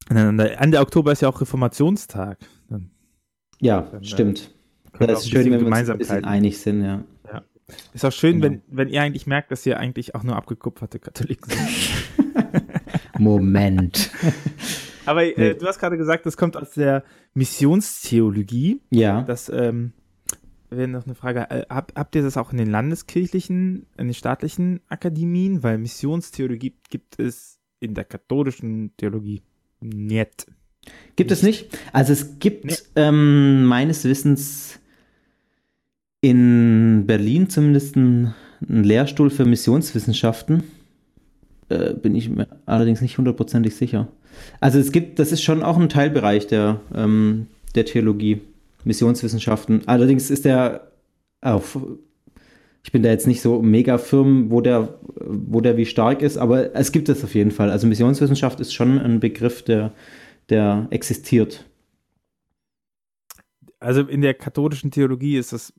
Und 0.08 0.14
dann, 0.14 0.36
der 0.38 0.60
Ende 0.60 0.78
Oktober 0.78 1.10
ist 1.10 1.22
ja 1.22 1.28
auch 1.28 1.40
Reformationstag. 1.40 2.38
Dann 2.68 2.90
Ja, 3.60 3.80
Dann, 3.90 4.04
stimmt. 4.04 4.54
können 4.92 5.00
wir 5.00 5.06
Das 5.08 5.18
auch 5.18 5.22
ist 5.24 5.30
schön, 5.30 5.50
wenn 5.50 5.60
wir 5.60 5.66
uns 5.66 5.88
ein 5.90 5.98
bisschen 5.98 6.24
einig 6.24 6.58
sind, 6.58 6.84
ja. 6.84 7.04
Ist 7.92 8.04
auch 8.04 8.12
schön, 8.12 8.40
Genau. 8.40 8.44
wenn, 8.52 8.62
wenn 8.68 8.88
ihr 8.88 9.02
eigentlich 9.02 9.26
merkt, 9.26 9.50
dass 9.50 9.66
ihr 9.66 9.78
eigentlich 9.80 10.14
auch 10.14 10.22
nur 10.22 10.36
abgekupferte 10.36 11.00
Katholiken 11.00 11.50
seid. 11.50 12.62
Moment. 13.18 14.10
Aber 15.06 15.22
Nee. 15.22 15.30
äh, 15.32 15.54
du 15.54 15.66
hast 15.66 15.78
gerade 15.78 15.96
gesagt, 15.96 16.26
das 16.26 16.36
kommt 16.36 16.56
aus 16.56 16.70
der 16.72 17.04
Missionstheologie. 17.34 18.80
Ja, 18.90 19.22
Das 19.22 19.48
ähm, 19.48 19.92
wäre 20.70 20.88
noch 20.88 21.06
eine 21.06 21.14
Frage. 21.14 21.48
Äh, 21.50 21.64
hab, 21.70 21.92
habt 21.96 22.14
ihr 22.16 22.22
das 22.22 22.36
auch 22.36 22.52
in 22.52 22.58
den 22.58 22.70
landeskirchlichen, 22.70 23.86
in 23.96 24.06
den 24.08 24.14
staatlichen 24.14 24.80
Akademien? 24.88 25.62
Weil 25.62 25.78
Missionstheologie 25.78 26.74
gibt 26.90 27.18
es 27.20 27.58
in 27.80 27.94
der 27.94 28.04
katholischen 28.04 28.92
Theologie 28.96 29.42
nicht. 29.80 30.46
gibt 31.16 31.30
es 31.30 31.42
nicht. 31.42 31.68
Also 31.92 32.12
es 32.12 32.38
gibt 32.38 32.64
Nee. 32.64 32.74
ähm, 32.96 33.64
meines 33.66 34.04
Wissens 34.04 34.80
in 36.20 37.04
Berlin 37.06 37.48
zumindest 37.48 37.96
einen, 37.96 38.34
einen 38.66 38.84
Lehrstuhl 38.84 39.30
für 39.30 39.44
Missionswissenschaften. 39.44 40.64
Äh, 41.68 41.94
bin 41.94 42.14
ich 42.14 42.28
mir 42.30 42.48
allerdings 42.64 43.00
nicht 43.00 43.18
hundertprozentig 43.18 43.74
sicher. 43.76 44.08
Also 44.60 44.78
es 44.78 44.92
gibt, 44.92 45.18
das 45.18 45.32
ist 45.32 45.42
schon 45.42 45.62
auch 45.62 45.78
ein 45.78 45.88
Teilbereich 45.88 46.46
der, 46.46 46.80
ähm, 46.94 47.46
der 47.74 47.84
Theologie, 47.84 48.40
Missionswissenschaften. 48.84 49.82
Allerdings 49.86 50.30
ist 50.30 50.44
der 50.44 50.92
auf, 51.40 51.78
ich 52.84 52.92
bin 52.92 53.02
da 53.02 53.10
jetzt 53.10 53.26
nicht 53.26 53.40
so 53.40 53.60
mega 53.62 53.98
firm, 53.98 54.50
wo 54.50 54.60
der, 54.60 54.94
wo 55.14 55.60
der 55.60 55.76
wie 55.76 55.86
stark 55.86 56.22
ist, 56.22 56.36
aber 56.36 56.74
es 56.74 56.92
gibt 56.92 57.08
es 57.08 57.22
auf 57.24 57.34
jeden 57.34 57.50
Fall. 57.50 57.70
Also 57.70 57.86
Missionswissenschaft 57.86 58.60
ist 58.60 58.72
schon 58.72 58.98
ein 58.98 59.18
Begriff, 59.20 59.62
der, 59.62 59.92
der 60.48 60.86
existiert. 60.90 61.64
Also 63.80 64.02
in 64.02 64.20
der 64.22 64.34
katholischen 64.34 64.90
Theologie 64.90 65.36
ist 65.36 65.52
das 65.52 65.72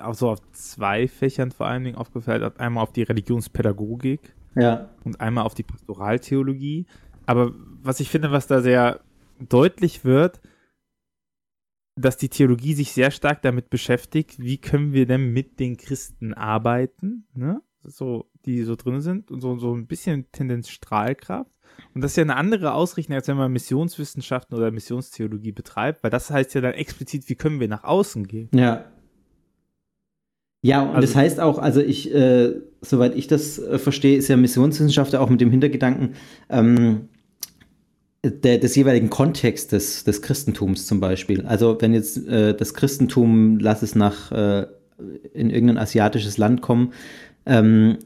auch 0.00 0.14
so 0.14 0.28
auf 0.30 0.40
zwei 0.52 1.06
Fächern 1.08 1.50
vor 1.52 1.66
allen 1.66 1.84
Dingen 1.84 1.96
aufgefallen. 1.96 2.42
Einmal 2.58 2.82
auf 2.82 2.92
die 2.92 3.04
Religionspädagogik 3.04 4.20
Ja. 4.56 4.88
und 5.04 5.20
einmal 5.20 5.44
auf 5.44 5.54
die 5.54 5.62
Pastoraltheologie. 5.62 6.86
Aber 7.28 7.52
was 7.82 8.00
ich 8.00 8.08
finde, 8.08 8.30
was 8.32 8.46
da 8.46 8.62
sehr 8.62 9.00
deutlich 9.38 10.04
wird, 10.04 10.40
dass 11.94 12.16
die 12.16 12.30
Theologie 12.30 12.72
sich 12.72 12.92
sehr 12.92 13.10
stark 13.10 13.42
damit 13.42 13.68
beschäftigt, 13.68 14.38
wie 14.38 14.56
können 14.58 14.94
wir 14.94 15.04
denn 15.04 15.32
mit 15.32 15.60
den 15.60 15.76
Christen 15.76 16.32
arbeiten, 16.32 17.26
ne? 17.34 17.60
So, 17.84 18.30
die 18.46 18.62
so 18.62 18.76
drin 18.76 19.00
sind 19.00 19.30
und 19.30 19.40
so, 19.40 19.56
so 19.58 19.74
ein 19.74 19.86
bisschen 19.86 20.26
Tendenz 20.32 20.70
Strahlkraft. 20.70 21.50
Und 21.94 22.02
das 22.02 22.12
ist 22.12 22.16
ja 22.16 22.22
eine 22.22 22.36
andere 22.36 22.72
Ausrichtung, 22.72 23.14
als 23.14 23.28
wenn 23.28 23.36
man 23.36 23.52
Missionswissenschaften 23.52 24.56
oder 24.56 24.70
Missionstheologie 24.70 25.52
betreibt, 25.52 26.02
weil 26.02 26.10
das 26.10 26.30
heißt 26.30 26.54
ja 26.54 26.60
dann 26.62 26.72
explizit, 26.74 27.28
wie 27.28 27.34
können 27.34 27.60
wir 27.60 27.68
nach 27.68 27.84
außen 27.84 28.26
gehen. 28.26 28.48
Ja. 28.54 28.86
Ja, 30.62 30.82
und 30.82 30.88
Also- 30.96 31.00
das 31.02 31.14
heißt 31.16 31.40
auch, 31.40 31.58
also 31.58 31.80
ich, 31.80 32.12
äh, 32.12 32.54
soweit 32.80 33.14
ich 33.14 33.26
das 33.26 33.58
äh, 33.58 33.78
verstehe, 33.78 34.16
ist 34.16 34.28
ja 34.28 34.36
Missionswissenschaft 34.36 35.14
auch 35.14 35.30
mit 35.30 35.40
dem 35.40 35.50
Hintergedanken 35.50 36.14
ähm, 36.48 37.08
der, 38.24 38.58
des 38.58 38.74
jeweiligen 38.74 39.10
Kontextes 39.10 40.04
des 40.04 40.22
Christentums 40.22 40.86
zum 40.86 41.00
Beispiel. 41.00 41.46
Also 41.46 41.76
wenn 41.80 41.94
jetzt 41.94 42.26
äh, 42.26 42.54
das 42.54 42.74
Christentum, 42.74 43.58
lass 43.58 43.82
es 43.82 43.94
nach 43.94 44.32
äh, 44.32 44.66
in 45.32 45.50
irgendein 45.50 45.78
asiatisches 45.78 46.38
Land 46.38 46.60
kommen, 46.60 46.92
ähm, 47.46 47.98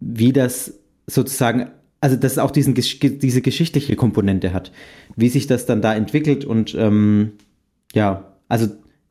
wie 0.00 0.32
das 0.32 0.74
sozusagen, 1.06 1.70
also 2.00 2.16
dass 2.16 2.32
es 2.32 2.38
auch 2.38 2.50
diesen, 2.50 2.74
diese 2.74 3.42
geschichtliche 3.42 3.96
Komponente 3.96 4.52
hat, 4.52 4.72
wie 5.16 5.28
sich 5.28 5.46
das 5.46 5.66
dann 5.66 5.82
da 5.82 5.94
entwickelt 5.94 6.44
und 6.44 6.74
ähm, 6.74 7.32
ja, 7.92 8.32
also 8.48 8.68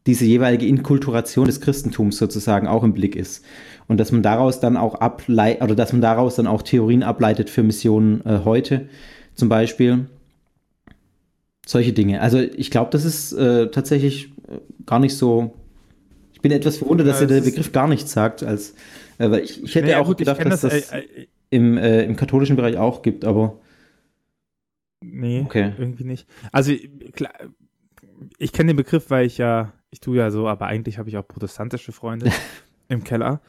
diese 0.08 0.26
jeweilige 0.26 0.66
Inkulturation 0.66 1.46
des 1.46 1.60
Christentums 1.62 2.18
sozusagen 2.18 2.68
auch 2.68 2.84
im 2.84 2.94
Blick 2.94 3.16
ist. 3.16 3.44
Und 3.88 4.00
dass 4.00 4.12
man 4.12 4.24
daraus 4.24 4.60
dann 4.60 4.78
auch 4.78 4.96
ableitet, 4.96 5.62
oder 5.62 5.76
dass 5.76 5.92
man 5.92 6.02
daraus 6.02 6.36
dann 6.36 6.48
auch 6.48 6.62
Theorien 6.62 7.04
ableitet 7.04 7.50
für 7.50 7.62
Missionen 7.62 8.26
äh, 8.26 8.40
heute, 8.46 8.88
zum 9.36 9.50
Beispiel. 9.50 10.08
Solche 11.68 11.92
Dinge. 11.92 12.22
Also 12.22 12.40
ich 12.40 12.72
glaube, 12.72 12.92
das 12.92 13.04
ist 13.04 13.34
äh, 13.34 13.70
tatsächlich 13.70 14.32
äh, 14.48 14.60
gar 14.86 15.00
nicht 15.00 15.18
so. 15.18 15.54
Ich 16.34 16.42
bin 16.42 16.52
etwas 16.54 16.78
verwundert, 16.78 17.08
dass 17.08 17.20
Ja, 17.20 17.26
der 17.26 17.42
Begriff 17.42 17.72
gar 17.74 17.90
nichts 17.90 18.14
sagt, 18.14 18.42
als 18.42 18.74
äh, 19.18 19.30
weil 19.30 19.42
ich, 19.42 19.62
ich 19.62 19.76
hätte 19.76 19.88
Naja, 19.88 20.00
auch 20.00 20.08
gut, 20.08 20.18
gedacht, 20.18 20.44
dass 20.46 20.62
das, 20.62 20.92
äh, 20.94 21.00
äh, 21.00 21.28
im, 21.50 21.78
äh, 21.78 22.04
im 22.04 22.16
katholischen 22.16 22.56
Bereich 22.56 22.78
auch 22.78 23.02
gibt, 23.02 23.26
aber 23.26 23.60
Nee, 25.02 25.42
Okay. 25.46 25.74
irgendwie 25.78 26.06
nicht. 26.06 26.28
Also 26.52 26.74
klar, 27.14 27.34
ich 28.38 28.54
kenne 28.54 28.70
den 28.72 28.78
Begriff, 28.78 29.10
weil 29.10 29.26
ich 29.26 29.38
ja, 29.38 29.74
ich 29.92 30.00
tue 30.00 30.18
ja 30.18 30.32
so, 30.32 30.48
aber 30.48 30.68
eigentlich 30.68 30.98
habe 30.98 31.10
ich 31.10 31.18
auch 31.18 31.28
protestantische 31.28 31.92
Freunde 31.92 32.32
im 32.88 33.04
Keller. 33.04 33.42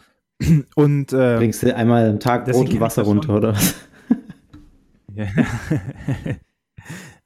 Und 0.75 1.07
bringst 1.07 1.63
du 1.63 1.75
einmal 1.75 2.11
am 2.11 2.21
Tag 2.21 2.47
Brot 2.47 2.69
und 2.69 2.81
Wasser 2.81 3.03
das 3.03 3.09
runter, 3.09 3.37
oder 3.37 3.53
was? 3.55 3.75
ja. 5.15 5.27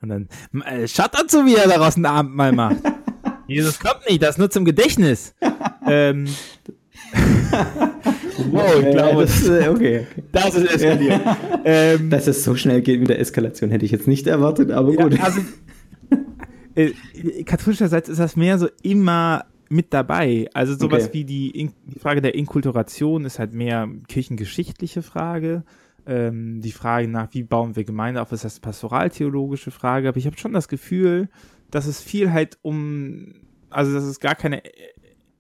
und 0.03 0.09
dann 0.09 0.29
äh, 0.65 0.87
schaut 0.88 1.11
dazu, 1.15 1.45
wie 1.47 1.55
er 1.55 1.69
daraus 1.69 1.97
ein 1.97 2.07
Abendmahl 2.07 2.53
macht. 2.53 2.77
Jesus 3.47 3.79
kommt 3.81 4.01
nicht, 4.09 4.23
das 4.23 4.31
ist 4.31 4.38
nur 4.38 4.51
zum 4.51 4.65
Gedächtnis. 4.65 5.35
ähm, 5.87 6.27
wow, 8.51 8.75
ich 8.83 8.91
glaube, 8.91 9.23
das, 9.23 9.47
äh, 9.49 9.69
okay, 9.69 9.71
okay. 9.71 10.07
das 10.33 10.55
ist 10.55 10.71
eskaliert. 10.75 11.21
ähm, 11.65 12.11
Dass 12.11 12.27
es 12.27 12.45
so 12.45 12.55
schnell 12.55 12.81
geht 12.83 13.01
mit 13.01 13.09
der 13.09 13.19
Eskalation, 13.21 13.71
hätte 13.71 13.85
ich 13.85 13.91
jetzt 13.91 14.09
nicht 14.09 14.27
erwartet, 14.27 14.71
aber 14.71 14.93
Ja, 14.93 15.03
gut. 15.09 15.21
also, 15.21 15.41
äh, 16.75 16.93
katholischerseits 17.45 18.09
ist 18.09 18.19
das 18.19 18.37
mehr 18.37 18.59
so 18.59 18.69
immer 18.83 19.45
mit 19.69 19.93
dabei. 19.95 20.49
Also 20.55 20.75
sowas 20.75 21.05
Okay. 21.05 21.12
wie 21.12 21.25
die, 21.25 21.51
In 21.51 21.73
die 21.87 21.99
Frage 21.99 22.21
der 22.23 22.35
Inkulturation 22.35 23.25
ist 23.25 23.38
halt 23.38 23.53
mehr 23.55 23.88
kirchengeschichtliche 24.09 25.03
Frage. 25.03 25.65
Ähm, 26.05 26.61
die 26.61 26.73
Frage 26.73 27.07
nach, 27.09 27.29
wie 27.33 27.45
bauen 27.45 27.77
wir 27.77 27.85
Gemeinde 27.85 28.21
auf, 28.23 28.33
ist 28.33 28.45
das 28.45 28.59
pastoraltheologische 28.61 29.71
Frage. 29.71 30.09
Aber 30.09 30.19
ich 30.19 30.27
habe 30.27 30.37
schon 30.37 30.53
das 30.53 30.69
Gefühl, 30.69 31.29
dass 31.71 31.87
es 31.87 32.01
viel 32.03 32.33
halt 32.33 32.59
um, 32.62 33.35
also 33.71 33.93
dass 33.95 34.05
es 34.05 34.19
gar 34.21 34.35
keine 34.35 34.62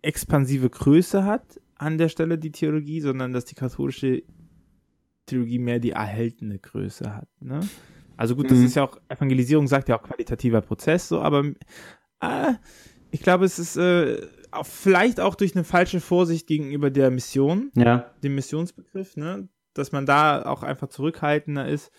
expansive 0.02 0.70
Größe 0.70 1.24
hat 1.24 1.60
an 1.76 1.98
der 1.98 2.08
Stelle, 2.08 2.38
die 2.38 2.52
Theologie, 2.52 3.00
sondern 3.00 3.32
dass 3.32 3.44
die 3.44 3.54
katholische 3.54 4.22
Theologie 5.26 5.58
mehr 5.58 5.78
die 5.78 5.90
erhaltene 5.92 6.58
Größe 6.58 7.14
hat. 7.14 7.28
Ne? 7.40 7.60
Also 8.16 8.36
gut, 8.36 8.50
das 8.50 8.58
Mhm. 8.58 8.64
ist 8.66 8.74
ja 8.76 8.84
auch, 8.84 8.98
Evangelisierung 9.08 9.66
sagt 9.66 9.88
ja 9.88 9.98
auch 9.98 10.02
qualitativer 10.02 10.60
Prozess, 10.60 11.08
so, 11.08 11.20
aber 11.20 11.44
äh, 12.20 12.52
ich 13.10 13.20
glaube, 13.20 13.44
es 13.44 13.58
ist 13.58 13.76
äh, 13.76 14.20
auch, 14.50 14.66
vielleicht 14.66 15.18
auch 15.20 15.34
durch 15.34 15.54
eine 15.54 15.64
falsche 15.64 16.00
Vorsicht 16.00 16.46
gegenüber 16.46 16.90
der 16.90 17.10
Mission, 17.10 17.70
Ja, 17.74 18.10
dem 18.22 18.34
Missionsbegriff, 18.34 19.16
ne, 19.16 19.48
dass 19.74 19.92
man 19.92 20.06
da 20.06 20.42
auch 20.44 20.62
einfach 20.62 20.88
zurückhaltender 20.88 21.66
ist, 21.68 21.90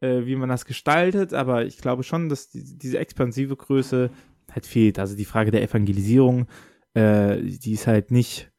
äh, 0.00 0.24
wie 0.26 0.36
man 0.36 0.48
das 0.48 0.64
gestaltet, 0.64 1.34
aber 1.34 1.64
ich 1.64 1.78
glaube 1.78 2.02
schon, 2.02 2.28
dass 2.28 2.50
die, 2.50 2.78
diese 2.78 2.98
expansive 2.98 3.56
Größe 3.56 4.10
halt 4.50 4.66
fehlt. 4.66 4.98
Also 4.98 5.16
die 5.16 5.24
Frage 5.24 5.50
der 5.50 5.62
Evangelisierung, 5.62 6.46
äh, 6.94 7.40
die 7.42 7.72
ist 7.72 7.86
halt 7.86 8.10
nicht, 8.10 8.50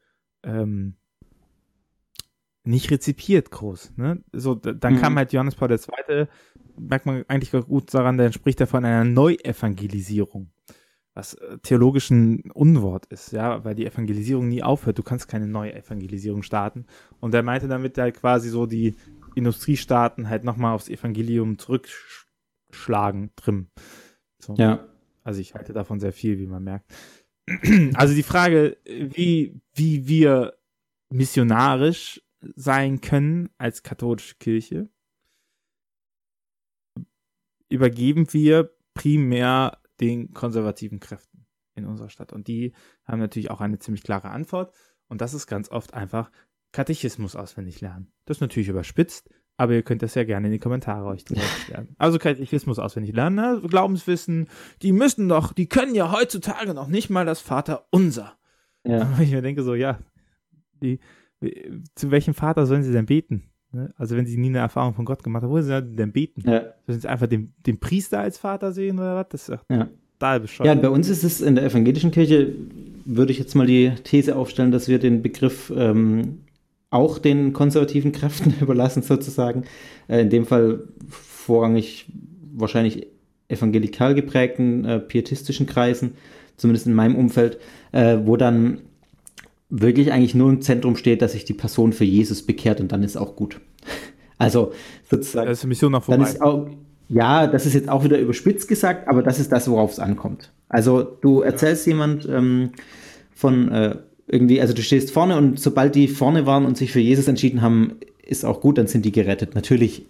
ähm, 0.44 0.96
nicht 2.64 2.92
rezipiert 2.92 3.50
groß. 3.52 3.94
Ne? 3.98 4.24
So, 4.32 4.56
dann 4.56 4.94
Mhm. 4.94 4.98
kam 5.00 5.16
halt 5.18 5.34
Johannes 5.34 5.56
Paul 5.56 5.72
II., 5.72 6.28
merkt 6.78 7.06
man 7.06 7.26
eigentlich 7.28 7.52
gut 7.66 7.94
daran, 7.94 8.18
der 8.18 8.32
spricht 8.32 8.60
ja 8.60 8.66
von 8.68 8.86
einer 8.86 9.04
Neuevangelisierung, 9.04 10.52
was 11.14 11.34
äh, 11.36 11.58
theologisch 11.62 12.10
ein 12.10 12.52
Unwort 12.52 13.06
ist, 13.08 13.32
ja, 13.32 13.64
weil 13.66 13.76
die 13.76 13.86
Evangelisierung 13.86 14.48
nie 14.48 14.64
aufhört. 14.64 14.98
Du 14.98 15.04
kannst 15.04 15.28
keine 15.28 15.48
neue 15.48 15.74
Evangelisierung 15.74 16.44
starten. 16.44 16.86
Und 17.20 17.34
er 17.34 17.44
meinte 17.44 17.68
damit 17.68 17.98
halt 17.98 18.16
quasi 18.16 18.50
so 18.50 18.66
die 18.66 18.96
Industriestaaten 19.36 20.30
halt 20.30 20.44
nochmal 20.44 20.74
aufs 20.74 20.90
Evangelium 20.90 21.58
zurückschlagen, 21.58 23.32
trimmen. 23.36 23.70
So. 24.40 24.56
ja. 24.56 24.88
Also 25.24 25.40
ich 25.40 25.54
halte 25.54 25.74
davon 25.74 26.00
sehr 26.00 26.14
viel, 26.14 26.40
wie 26.40 26.48
man 26.48 26.64
merkt. 26.64 26.92
Also 27.96 28.14
die 28.14 28.24
Frage, 28.24 28.78
wie, 28.86 29.60
wie 29.74 30.08
wir 30.08 30.58
missionarisch 31.10 32.22
sein 32.56 33.02
können 33.02 33.50
als 33.58 33.84
katholische 33.84 34.36
Kirche, 34.36 34.90
übergeben 37.70 38.32
wir 38.34 38.74
primär 38.94 39.81
den 40.02 40.34
konservativen 40.34 41.00
Kräften 41.00 41.46
in 41.76 41.86
unserer 41.86 42.10
Stadt. 42.10 42.34
Und 42.34 42.48
die 42.48 42.74
haben 43.06 43.20
natürlich 43.20 43.52
auch 43.52 43.62
eine 43.62 43.80
ziemlich 43.80 44.04
klare 44.04 44.30
Antwort. 44.30 44.74
Und 45.08 45.22
das 45.22 45.34
ist 45.34 45.48
ganz 45.48 45.70
oft 45.70 45.94
einfach 45.94 46.32
Katechismus 46.72 47.36
auswendig 47.36 47.82
lernen. 47.82 48.12
Das 48.26 48.38
ist 48.38 48.42
natürlich 48.42 48.70
überspitzt, 48.70 49.30
aber 49.58 49.74
ihr 49.74 49.84
könnt 49.84 50.02
das 50.02 50.16
ja 50.16 50.24
gerne 50.24 50.48
in 50.48 50.54
die 50.54 50.60
Kommentare 50.60 51.06
euch 51.06 51.26
lernen. 51.30 51.96
Also 51.98 52.18
Katechismus 52.18 52.80
auswendig 52.80 53.14
lernen, 53.14 53.36
ne? 53.36 53.62
Glaubenswissen, 53.68 54.48
die 54.82 54.94
müssen 54.94 55.28
doch, 55.28 55.54
die 55.54 55.68
können 55.68 55.96
ja 55.96 56.12
heutzutage 56.12 56.74
noch 56.74 56.88
nicht 56.88 57.10
mal 57.10 57.26
das 57.26 57.42
Vater 57.42 57.88
unser. 57.92 58.38
Ja. 58.84 59.02
Aber 59.02 59.20
ich 59.22 59.32
mir 59.32 59.42
denke 59.42 59.64
so, 59.64 59.76
ja, 59.76 60.00
die, 60.82 61.00
zu 61.96 62.12
welchem 62.12 62.34
Vater 62.34 62.66
sollen 62.66 62.84
sie 62.84 62.94
denn 62.94 63.06
beten? 63.06 63.51
Ne? 63.74 63.94
Also 63.98 64.16
wenn 64.18 64.26
sie 64.26 64.38
nie 64.38 64.50
eine 64.50 64.60
Erfahrung 64.60 64.94
von 64.94 65.06
Gott 65.06 65.24
gemacht 65.24 65.44
haben, 65.44 65.52
wo 65.52 65.62
sollen 65.62 65.90
sie 65.90 65.96
denn 65.96 66.12
beten? 66.12 66.44
Ja. 66.50 66.74
Sollen 66.88 67.00
sie 67.00 67.08
einfach 67.08 67.28
den, 67.28 67.54
den 67.66 67.80
Priester 67.80 68.20
als 68.20 68.38
Vater 68.38 68.72
sehen 68.72 69.00
oder 69.00 69.16
was? 69.16 69.28
Das 69.30 69.50
ist 69.50 69.60
ja. 69.70 69.90
total 70.20 70.40
bescheuert. 70.42 70.68
Ja, 70.68 70.76
bei 70.76 70.90
uns 70.90 71.10
ist 71.10 71.24
es 71.24 71.42
in 71.42 71.56
der 71.56 71.66
evangelischen 71.66 72.12
Kirche, 72.12 72.54
würde 73.06 73.32
ich 73.32 73.40
jetzt 73.40 73.56
mal 73.56 73.68
die 73.68 73.92
These 74.04 74.36
aufstellen, 74.36 74.72
dass 74.72 74.88
wir 74.88 75.00
den 75.00 75.22
Begriff 75.22 75.72
ähm, 75.76 76.40
auch 76.90 77.18
den 77.18 77.54
konservativen 77.54 78.12
Kräften 78.12 78.54
überlassen, 78.62 79.02
sozusagen. 79.02 79.64
Äh, 80.08 80.22
in 80.22 80.30
dem 80.30 80.46
Fall 80.46 80.84
vorrangig 81.10 82.12
wahrscheinlich 82.54 83.08
evangelikal 83.48 84.16
geprägten, 84.16 84.86
äh, 84.86 85.00
pietistischen 85.00 85.66
Kreisen, 85.66 86.14
zumindest 86.58 86.88
in 86.88 86.94
meinem 86.94 87.16
Umfeld, 87.16 87.58
äh, 87.92 88.18
wo 88.24 88.38
dann 88.38 88.80
wirklich 89.72 90.12
eigentlich 90.12 90.36
nur 90.36 90.50
im 90.50 90.62
Zentrum 90.62 90.96
steht, 90.96 91.22
dass 91.22 91.32
sich 91.32 91.46
die 91.46 91.54
Person 91.54 91.94
für 91.94 92.04
Jesus 92.04 92.46
bekehrt 92.46 92.80
und 92.80 92.92
dann 92.92 93.02
ist 93.02 93.18
auch 93.18 93.36
gut. 93.36 93.60
Also 94.38 94.72
sozusagen. 95.08 95.50
Das 95.50 95.60
ist 95.60 95.64
die 95.66 95.68
Mission 95.68 95.92
noch 95.92 96.04
vorbei. 96.04 96.42
Auch, 96.42 96.68
ja, 97.10 97.46
das 97.46 97.68
ist 97.68 97.76
jetzt 97.76 97.88
auch 97.88 98.04
wieder 98.04 98.18
überspitzt 98.18 98.68
gesagt, 98.68 99.08
aber 99.08 99.22
das 99.22 99.38
ist 99.38 99.52
das, 99.52 99.70
worauf 99.70 99.92
es 99.92 100.00
ankommt. 100.00 100.52
Also 100.68 101.04
du 101.04 101.42
erzählst 101.42 101.86
ja. 101.86 101.92
jemand 101.92 102.28
ähm, 102.28 102.72
von 103.36 103.72
äh, 103.72 103.98
irgendwie, 104.26 104.60
also 104.60 104.74
du 104.74 104.82
stehst 104.82 105.12
vorne 105.12 105.38
und 105.38 105.60
sobald 105.60 105.94
die 105.94 106.08
vorne 106.08 106.48
waren 106.48 106.66
und 106.66 106.76
sich 106.76 106.92
für 106.92 107.00
Jesus 107.00 107.28
entschieden 107.28 107.62
haben, 107.62 107.98
ist 108.26 108.44
auch 108.44 108.62
gut, 108.62 108.80
dann 108.80 108.88
sind 108.88 109.06
die 109.06 109.12
gerettet. 109.12 109.54
Natürlich 109.54 110.08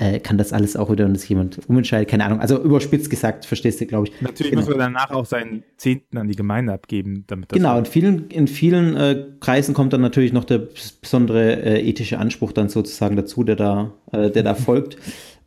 äh, 0.00 0.18
kann 0.18 0.38
das 0.38 0.54
alles 0.54 0.76
auch 0.76 0.90
wieder, 0.90 1.04
wenn 1.04 1.14
sich 1.14 1.28
jemand 1.28 1.60
umentscheidet, 1.68 2.08
keine 2.08 2.24
Ahnung. 2.24 2.40
Also 2.40 2.60
überspitzt 2.62 3.10
gesagt, 3.10 3.44
verstehst 3.44 3.82
du, 3.82 3.86
glaube 3.86 4.08
ich. 4.08 4.22
Natürlich 4.22 4.52
genau. 4.52 4.62
muss 4.62 4.70
man 4.70 4.78
danach 4.78 5.10
auch 5.10 5.26
seinen 5.26 5.62
Zehnten 5.76 6.16
an 6.16 6.26
die 6.26 6.36
Gemeinde 6.36 6.72
abgeben. 6.72 7.24
Damit 7.26 7.52
das 7.52 7.56
genau, 7.58 7.78
in 7.78 7.84
vielen, 7.84 8.28
in 8.28 8.48
vielen 8.48 8.96
äh, 8.96 9.26
Kreisen 9.40 9.74
kommt 9.74 9.92
dann 9.92 10.00
natürlich 10.00 10.32
noch 10.32 10.44
der 10.44 10.62
besondere 11.02 11.62
äh, 11.62 11.86
ethische 11.86 12.18
Anspruch 12.18 12.52
dann 12.52 12.70
sozusagen 12.70 13.14
dazu, 13.14 13.44
der 13.44 13.56
da, 13.56 13.92
äh, 14.10 14.30
der 14.30 14.42
da 14.42 14.54
folgt. 14.56 14.96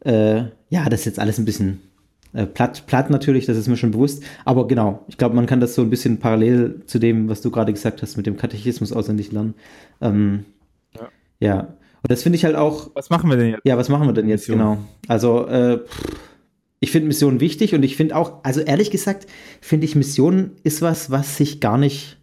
Äh, 0.02 0.44
ja, 0.70 0.88
das 0.88 1.00
ist 1.00 1.06
jetzt 1.06 1.20
alles 1.20 1.40
ein 1.40 1.46
bisschen 1.46 1.82
äh, 2.34 2.46
platt, 2.46 2.84
platt 2.86 3.10
natürlich, 3.10 3.48
das 3.48 3.58
ist 3.58 3.68
mir 3.68 3.78
schon 3.78 3.92
bewusst. 3.92 4.24
Aber 4.46 4.68
genau, 4.68 5.04
ich 5.08 5.18
glaube, 5.18 5.36
man 5.36 5.48
kann 5.48 5.62
das 5.62 5.74
so 5.74 5.82
ein 5.82 5.90
bisschen 5.90 6.20
parallel 6.20 6.82
zu 6.86 7.00
dem, 7.00 7.28
was 7.28 7.42
du 7.42 7.50
gerade 7.50 7.74
gesagt 7.74 8.04
hast, 8.04 8.18
mit 8.18 8.28
dem 8.28 8.38
Katechismus 8.38 8.94
auswendig 8.94 9.32
lernen. 9.32 9.56
Ähm, 10.00 10.46
ja. 10.94 11.10
ja. 11.40 11.78
Und 12.04 12.12
das 12.12 12.22
finde 12.22 12.36
ich 12.36 12.46
halt 12.46 12.56
auch. 12.56 12.92
Was 12.96 13.10
machen 13.10 13.30
wir 13.30 13.38
denn 13.38 13.52
jetzt? 13.52 13.62
Ja, 13.66 13.78
was 13.78 13.90
machen 13.90 14.08
wir 14.08 14.14
denn 14.14 14.28
jetzt 14.28 14.50
Mission. 14.50 14.58
genau? 14.58 14.78
Also, 15.08 15.48
äh, 15.48 15.80
ich 16.82 16.92
finde 16.92 17.08
Missionen 17.08 17.40
wichtig 17.40 17.74
und 17.74 17.84
ich 17.84 17.96
finde 17.96 18.18
auch, 18.18 18.44
also 18.44 18.60
ehrlich 18.60 18.92
gesagt, 18.92 19.26
finde 19.62 19.86
ich 19.86 19.96
Missionen 19.96 20.52
ist 20.64 20.82
was, 20.82 21.12
was 21.12 21.38
sich 21.38 21.62
gar 21.62 21.78
nicht 21.78 22.18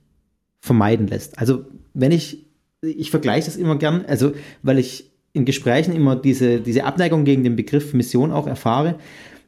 vermeiden 0.60 1.06
lässt. 1.06 1.38
Also, 1.38 1.64
wenn 1.94 2.12
ich, 2.12 2.44
ich 2.82 3.10
vergleiche 3.10 3.46
das 3.46 3.56
immer 3.56 3.78
gern, 3.78 4.04
also, 4.06 4.32
weil 4.62 4.78
ich 4.78 5.10
in 5.32 5.46
Gesprächen 5.46 5.94
immer 5.94 6.14
diese, 6.14 6.60
diese 6.60 6.84
Abneigung 6.84 7.24
gegen 7.24 7.42
den 7.42 7.56
Begriff 7.56 7.94
Mission 7.94 8.32
auch 8.32 8.46
erfahre, 8.46 8.96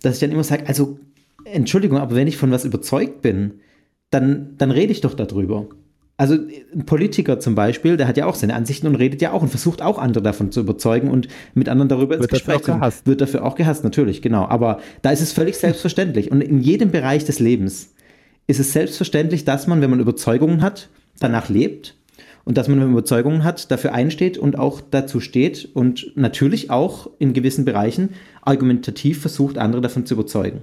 dass 0.01 0.15
ich 0.15 0.21
dann 0.21 0.33
immer 0.33 0.45
sage, 0.45 0.67
also, 0.67 0.99
Entschuldigung, 1.45 1.99
aber 1.99 2.15
wenn 2.15 2.29
ich 2.29 2.39
von 2.39 2.51
was 2.51 2.65
überzeugt 2.65 3.21
bin, 3.21 3.61
dann, 4.09 4.55
dann 4.57 4.71
rede 4.71 4.93
ich 4.93 5.03
doch 5.03 5.13
darüber. 5.13 5.67
Also 6.23 6.35
ein 6.35 6.87
Politiker 6.87 7.41
zum 7.41 7.57
Beispiel, 7.57 7.97
der 7.97 8.07
hat 8.07 8.17
ja 8.17 8.27
auch 8.27 8.37
seine 8.37 8.55
Ansichten 8.55 8.87
und 8.87 8.95
redet 8.95 9.21
ja 9.21 9.33
auch 9.33 9.43
und 9.43 9.49
versucht 9.49 9.83
auch 9.83 9.99
andere 9.99 10.23
davon 10.23 10.53
zu 10.53 10.61
überzeugen 10.61 11.11
und 11.11 11.27
mit 11.55 11.69
anderen 11.69 11.89
darüber 11.89 12.15
ins 12.15 12.29
Gespräch 12.29 12.63
zu 12.63 12.71
kommen. 12.71 12.93
Wird 13.05 13.21
dafür 13.21 13.45
auch 13.45 13.57
gehasst, 13.57 13.83
natürlich, 13.83 14.23
genau. 14.23 14.47
Aber 14.47 14.79
da 15.03 15.11
ist 15.11 15.21
es 15.21 15.33
völlig 15.33 15.57
selbstverständlich. 15.57 16.31
Und 16.31 16.41
in 16.41 16.61
jedem 16.61 16.93
Bereich 16.93 17.25
des 17.25 17.41
Lebens 17.41 17.93
ist 18.47 18.61
es 18.61 18.73
selbstverständlich, 18.73 19.45
dass 19.45 19.67
man, 19.67 19.81
wenn 19.81 19.91
man 19.91 19.99
Überzeugungen 19.99 20.63
hat, 20.63 20.91
danach 21.19 21.49
lebt 21.49 21.97
und 22.45 22.57
dass 22.57 22.69
man, 22.69 22.79
wenn 22.79 22.85
man 22.85 22.93
Überzeugungen 22.93 23.43
hat, 23.43 23.73
dafür 23.73 23.93
einsteht 23.93 24.39
und 24.39 24.57
auch 24.57 24.81
dazu 24.81 25.19
steht 25.19 25.71
und 25.75 26.13
natürlich 26.15 26.71
auch 26.71 27.11
in 27.19 27.33
gewissen 27.33 27.65
Bereichen 27.65 28.11
argumentativ 28.43 29.23
versucht, 29.23 29.59
andere 29.59 29.83
davon 29.83 30.07
zu 30.07 30.15
überzeugen. 30.15 30.61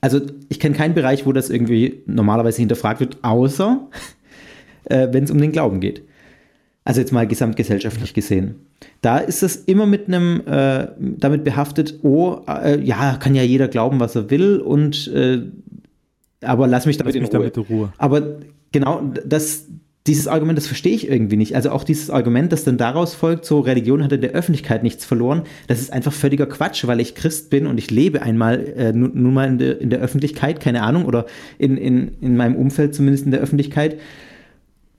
Also 0.00 0.22
ich 0.48 0.58
kenne 0.58 0.74
keinen 0.74 0.94
Bereich, 0.94 1.26
wo 1.26 1.32
das 1.34 1.50
irgendwie 1.50 2.02
normalerweise 2.06 2.62
hinterfragt 2.62 3.00
wird, 3.00 3.18
außer 3.20 3.86
äh, 4.84 5.08
wenn 5.10 5.24
es 5.24 5.30
um 5.30 5.40
den 5.40 5.52
Glauben 5.52 5.80
geht. 5.80 6.02
Also 6.84 7.00
jetzt 7.00 7.12
mal 7.12 7.26
gesamtgesellschaftlich 7.26 8.14
gesehen. 8.14 8.54
Da 9.02 9.18
ist 9.18 9.42
es 9.42 9.56
immer 9.56 9.86
mit 9.86 10.08
einem, 10.08 10.42
äh, 10.46 10.88
damit 10.98 11.44
behaftet, 11.44 12.00
oh, 12.02 12.40
äh, 12.48 12.80
ja, 12.80 13.16
kann 13.16 13.34
ja 13.34 13.42
jeder 13.42 13.68
glauben, 13.68 14.00
was 14.00 14.16
er 14.16 14.30
will 14.30 14.58
und 14.58 15.08
äh, 15.08 15.42
aber 16.42 16.66
lass 16.66 16.86
mich 16.86 16.96
damit, 16.96 17.14
lass 17.14 17.20
in, 17.20 17.26
Ruhe. 17.26 17.32
damit 17.32 17.56
in 17.56 17.62
Ruhe. 17.62 17.92
Aber 17.98 18.22
genau, 18.72 19.02
das, 19.26 19.66
dieses 20.06 20.26
Argument, 20.26 20.56
das 20.56 20.66
verstehe 20.66 20.94
ich 20.94 21.08
irgendwie 21.08 21.36
nicht. 21.36 21.54
Also 21.54 21.70
auch 21.70 21.84
dieses 21.84 22.08
Argument, 22.08 22.50
das 22.50 22.64
dann 22.64 22.78
daraus 22.78 23.14
folgt, 23.14 23.44
so 23.44 23.60
Religion 23.60 24.02
hat 24.02 24.12
in 24.12 24.22
der 24.22 24.30
Öffentlichkeit 24.30 24.82
nichts 24.82 25.04
verloren, 25.04 25.42
das 25.66 25.80
ist 25.80 25.92
einfach 25.92 26.12
völliger 26.12 26.46
Quatsch, 26.46 26.86
weil 26.86 27.00
ich 27.00 27.14
Christ 27.14 27.50
bin 27.50 27.66
und 27.66 27.76
ich 27.78 27.90
lebe 27.90 28.22
einmal 28.22 28.64
äh, 28.76 28.92
nun, 28.92 29.12
nun, 29.14 29.34
mal 29.34 29.48
in 29.48 29.58
der, 29.58 29.80
in 29.80 29.90
der 29.90 30.00
Öffentlichkeit, 30.00 30.60
keine 30.60 30.82
Ahnung, 30.82 31.04
oder 31.04 31.26
in, 31.58 31.76
in, 31.76 32.12
in 32.22 32.36
meinem 32.36 32.56
Umfeld 32.56 32.94
zumindest 32.94 33.26
in 33.26 33.30
der 33.30 33.40
Öffentlichkeit. 33.40 33.98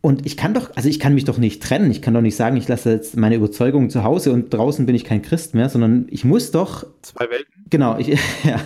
Und 0.01 0.25
ich 0.25 0.35
kann 0.35 0.55
doch, 0.55 0.75
also 0.75 0.89
ich 0.89 0.99
kann 0.99 1.13
mich 1.13 1.25
doch 1.25 1.37
nicht 1.37 1.61
trennen. 1.61 1.91
Ich 1.91 2.01
kann 2.01 2.15
doch 2.15 2.21
nicht 2.21 2.35
sagen, 2.35 2.57
ich 2.57 2.67
lasse 2.67 2.91
jetzt 2.91 3.15
meine 3.17 3.35
Überzeugung 3.35 3.91
zu 3.91 4.03
Hause 4.03 4.31
und 4.33 4.51
draußen 4.51 4.87
bin 4.87 4.95
ich 4.95 5.03
kein 5.03 5.21
Christ 5.21 5.53
mehr, 5.53 5.69
sondern 5.69 6.07
ich 6.09 6.25
muss 6.25 6.49
doch. 6.49 6.87
Zwei 7.03 7.29
Welten? 7.29 7.53
Genau, 7.69 7.97
ich, 7.99 8.07
ja, 8.43 8.59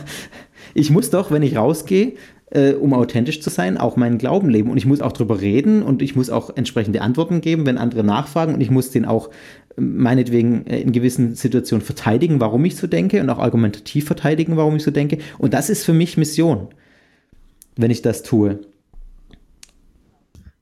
ich 0.73 0.89
muss 0.91 1.09
doch, 1.09 1.31
wenn 1.31 1.43
ich 1.43 1.57
rausgehe, 1.57 2.13
äh, 2.51 2.71
um 2.71 2.93
authentisch 2.93 3.41
zu 3.41 3.49
sein, 3.49 3.77
auch 3.77 3.97
meinen 3.97 4.17
Glauben 4.17 4.49
leben. 4.49 4.69
Und 4.69 4.77
ich 4.77 4.85
muss 4.85 5.01
auch 5.01 5.11
drüber 5.11 5.41
reden 5.41 5.83
und 5.83 6.01
ich 6.01 6.15
muss 6.15 6.29
auch 6.29 6.55
entsprechende 6.55 7.01
Antworten 7.01 7.41
geben, 7.41 7.65
wenn 7.65 7.77
andere 7.77 8.05
nachfragen. 8.05 8.53
Und 8.53 8.61
ich 8.61 8.71
muss 8.71 8.91
den 8.91 9.03
auch 9.03 9.29
meinetwegen 9.75 10.65
äh, 10.67 10.79
in 10.79 10.93
gewissen 10.93 11.35
Situationen 11.35 11.85
verteidigen, 11.85 12.39
warum 12.39 12.63
ich 12.63 12.77
so 12.77 12.87
denke 12.87 13.19
und 13.19 13.29
auch 13.29 13.39
argumentativ 13.39 14.05
verteidigen, 14.05 14.55
warum 14.55 14.77
ich 14.77 14.83
so 14.83 14.91
denke. 14.91 15.17
Und 15.37 15.53
das 15.53 15.69
ist 15.69 15.83
für 15.83 15.93
mich 15.93 16.15
Mission, 16.15 16.69
wenn 17.75 17.91
ich 17.91 18.01
das 18.01 18.23
tue. 18.23 18.61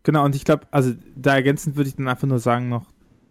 Genau, 0.03 0.25
und 0.25 0.35
ich 0.35 0.43
glaube, 0.43 0.67
also 0.71 0.93
da 1.15 1.35
ergänzend 1.35 1.75
würde 1.75 1.89
ich 1.89 1.95
dann 1.95 2.07
einfach 2.07 2.27
nur 2.27 2.39
sagen 2.39 2.69
noch, 2.69 2.85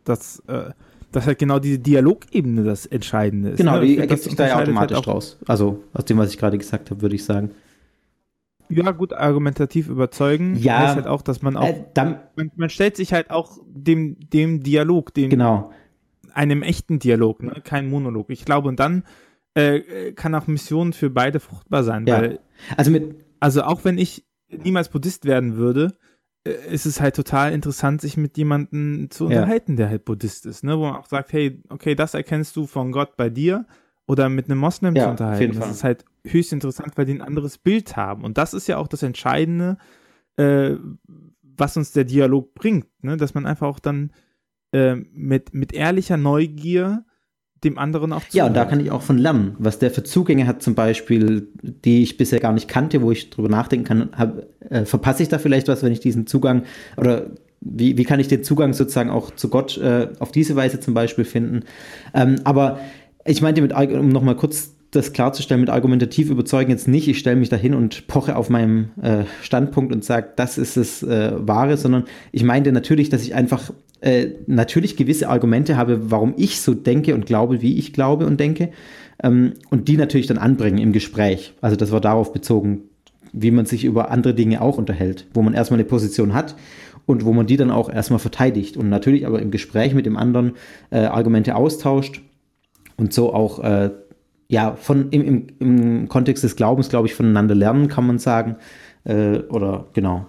dass, 0.05 0.41
äh, 0.47 0.71
dass 1.13 1.27
halt 1.27 1.39
genau 1.39 1.59
diese 1.59 1.79
Dialogebene 1.79 2.65
das 2.65 2.87
Entscheidende 2.87 3.51
ist. 3.51 3.59
Genau, 3.59 3.79
ne? 3.79 3.87
die 3.87 3.99
ergibt 3.99 4.23
sich 4.23 4.35
da 4.35 4.49
ja 4.49 4.59
automatisch 4.59 4.97
halt 4.97 5.07
draus. 5.07 5.39
Also 5.47 5.85
aus 5.93 6.07
dem, 6.07 6.19
was 6.19 6.31
ich 6.31 6.39
gerade 6.39 6.57
gesagt 6.57 6.91
habe, 6.91 7.03
würde 7.03 7.15
ich 7.15 7.25
sagen. 7.25 7.51
Ja, 8.71 8.91
gut, 8.93 9.13
argumentativ 9.13 9.89
überzeugen 9.89 10.57
ja, 10.57 10.79
heißt 10.79 10.97
halt 10.97 11.07
auch, 11.07 11.21
dass 11.21 11.43
man 11.43 11.59
auch, 11.59 11.69
äh, 11.69 11.85
dann, 11.93 12.21
man, 12.37 12.51
man, 12.57 12.71
stellt 12.71 12.97
sich 12.97 13.13
halt 13.13 13.31
auch 13.31 13.59
dem, 13.67 14.17
dem 14.31 14.63
Dialog, 14.63 15.13
dem, 15.13 15.29
genau. 15.29 15.73
einem 16.33 16.63
echten 16.63 16.99
Dialog, 16.99 17.43
ne? 17.43 17.61
kein 17.63 17.91
Monolog. 17.91 18.31
Ich 18.31 18.47
glaube, 18.47 18.69
und 18.69 18.81
dann 18.81 19.05
äh, 19.53 20.13
kann 20.13 20.35
auch 20.35 20.47
Mission 20.47 20.95
für 20.95 21.11
beide 21.11 21.39
fruchtbar 21.39 21.85
sein, 21.85 22.07
ja. 22.07 22.19
weil, 22.19 22.41
also 22.79 22.91
mit, 22.91 23.15
also 23.41 23.63
auch 23.63 23.85
wenn 23.85 23.99
ich 23.99 24.25
niemals 24.49 24.89
Buddhist 24.89 25.27
werden 25.27 25.57
würde, 25.57 25.95
ist 26.45 26.87
es 26.87 27.01
halt 27.01 27.15
total 27.15 27.53
interessant, 27.53 28.01
sich 28.01 28.17
mit 28.17 28.37
jemandem 28.37 29.11
zu 29.11 29.27
unterhalten, 29.27 29.73
ja. 29.73 29.77
der 29.77 29.89
halt 29.91 30.05
Buddhist 30.05 30.45
ist, 30.47 30.65
ne? 30.65 30.77
Wo 30.77 30.85
man 30.85 30.97
auch 30.97 31.07
sagt, 31.07 31.33
hey, 31.33 31.63
okay, 31.69 31.95
das 31.95 32.15
erkennst 32.15 32.57
du 32.57 32.67
von 32.67 32.91
Gott 32.91 33.17
bei 33.17 33.31
dir 33.31 33.67
oder 34.07 34.29
mit 34.29 34.47
einem 34.47 34.59
Moslem 34.59 34.97
ja, 34.97 35.05
zu 35.05 35.11
unterhalten. 35.11 35.59
Das 35.59 35.71
ist 35.71 35.85
halt 35.85 36.05
höchst 36.27 36.53
interessant, 36.53 36.93
weil 36.97 37.07
die 37.07 37.15
ein 37.15 37.23
anderes 37.23 37.59
Bild 37.59 37.97
haben. 37.97 38.25
Und 38.25 38.39
das 38.39 38.55
ist 38.55 38.67
ja 38.67 38.79
auch 38.79 38.89
das 38.89 39.05
Entscheidende, 39.05 39.79
äh, 40.37 40.75
was 41.43 41.77
uns 41.77 41.93
der 41.93 42.05
Dialog 42.05 42.55
bringt, 42.55 42.89
ne? 43.03 43.17
Dass 43.17 43.35
man 43.35 43.47
einfach 43.47 43.69
auch 43.69 43.79
dann 43.79 44.13
äh, 44.73 44.97
mit, 44.97 45.55
mit 45.55 45.73
ehrlicher 45.73 46.17
Neugier 46.17 47.05
dem 47.65 47.79
anderen 47.79 48.13
auch 48.13 48.27
zu. 48.29 48.37
Ja, 48.37 48.47
und 48.47 48.55
da 48.55 48.65
kann 48.65 48.81
ich 48.81 48.91
auch 48.91 49.03
von 49.03 49.19
lernen, 49.19 49.55
was 49.59 49.79
der 49.79 49.91
für 49.91 50.03
Zugänge 50.03 50.47
hat, 50.47 50.63
zum 50.63 50.75
Beispiel, 50.75 51.49
die 51.63 52.03
ich 52.03 52.17
bisher 52.17 52.41
gar 52.41 52.53
nicht 52.53 52.69
kannte, 52.69 53.03
wo 53.03 53.11
ich 53.13 53.31
drüber 53.31 53.49
nachdenken 53.49 53.85
kann, 53.85 54.09
hab, 54.17 54.43
äh, 54.69 54.85
verpasse 54.85 55.23
ich 55.23 55.29
da 55.29 55.39
vielleicht 55.39 55.69
was, 55.69 55.83
wenn 55.83 55.93
ich 55.93 56.01
diesen 56.01 56.27
Zugang 56.27 56.65
oder 56.97 57.27
wie, 57.61 57.97
wie 57.97 58.05
kann 58.05 58.19
ich 58.19 58.29
den 58.29 58.43
Zugang 58.43 58.73
sozusagen 58.73 59.11
auch 59.11 59.31
zu 59.31 59.49
Gott 59.49 59.79
äh, 59.79 60.09
auf 60.19 60.33
diese 60.33 60.57
Weise 60.57 60.81
zum 60.81 60.95
Beispiel 60.95 61.25
finden? 61.25 61.65
Ähm, 62.13 62.41
aber 62.45 62.81
ich 63.25 63.41
meinte 63.41 63.63
mit, 63.63 63.73
um 63.73 64.09
nochmal 64.09 64.37
kurz 64.37 64.75
das 64.93 65.15
klarzustellen 65.15 65.63
mit 65.63 65.71
argumentativ 65.71 66.31
überzeugen 66.31 66.71
jetzt 66.71 66.87
nicht, 66.87 67.09
ich 67.09 67.19
stelle 67.19 67.37
mich 67.37 67.49
dahin 67.49 67.75
und 67.75 68.07
poche 68.07 68.37
auf 68.37 68.51
meinem 68.51 68.91
äh, 69.01 69.25
Standpunkt 69.43 69.93
und 69.93 70.05
sage, 70.05 70.29
das 70.37 70.59
ist 70.59 70.77
das 70.77 71.03
äh, 71.03 71.33
Wahre, 71.37 71.79
sondern 71.79 72.05
ich 72.31 72.45
meinte 72.45 72.73
natürlich, 72.73 73.09
dass 73.09 73.23
ich 73.23 73.35
einfach 73.35 73.73
äh, 74.03 74.29
natürlich 74.47 74.97
gewisse 74.97 75.31
Argumente 75.31 75.79
habe, 75.79 76.11
warum 76.11 76.35
ich 76.37 76.61
so 76.61 76.75
denke 76.75 77.15
und 77.15 77.25
glaube, 77.25 77.63
wie 77.63 77.79
ich 77.79 77.95
glaube 77.95 78.27
und 78.27 78.39
denke. 78.39 78.71
Ähm, 79.23 79.55
und 79.71 79.89
die 79.89 79.97
natürlich 79.97 80.27
dann 80.27 80.39
anbringen 80.39 80.79
im 80.79 80.93
Gespräch. 80.93 81.55
Also 81.63 81.77
das 81.77 81.91
war 81.91 82.01
darauf 82.01 82.35
bezogen, 82.35 82.83
wie 83.33 83.51
man 83.51 83.65
sich 83.65 83.85
über 83.85 84.11
andere 84.11 84.35
Dinge 84.35 84.61
auch 84.61 84.77
unterhält, 84.77 85.27
wo 85.33 85.41
man 85.41 85.55
erstmal 85.55 85.81
eine 85.81 85.89
Position 85.89 86.35
hat 86.35 86.55
und 87.07 87.25
wo 87.25 87.33
man 87.33 87.47
die 87.47 87.57
dann 87.57 87.71
auch 87.71 87.89
erstmal 87.91 88.19
verteidigt 88.19 88.77
und 88.77 88.91
natürlich 88.91 89.27
aber 89.27 89.41
im 89.41 89.51
Gespräch 89.51 89.95
mit 89.95 90.05
dem 90.05 90.19
anderen 90.19 90.53
äh, 90.91 90.99
Argumente 90.99 91.55
austauscht 91.55 92.21
und 92.97 93.13
so 93.15 93.33
auch 93.33 93.59
äh, 93.61 93.91
ja 94.53 94.77
von 94.77 95.09
im, 95.11 95.23
im, 95.23 95.47
im 95.61 96.09
Kontext 96.09 96.45
des 96.45 96.57
Glaubens, 96.57 96.91
glaube 96.91 97.09
ich, 97.09 97.15
voneinander 97.15 97.55
lernen, 97.55 97.89
kann 97.89 98.07
man 98.07 98.19
sagen. 98.19 98.57
Äh, 99.05 99.39
oder 99.49 99.89
genau. 99.95 100.27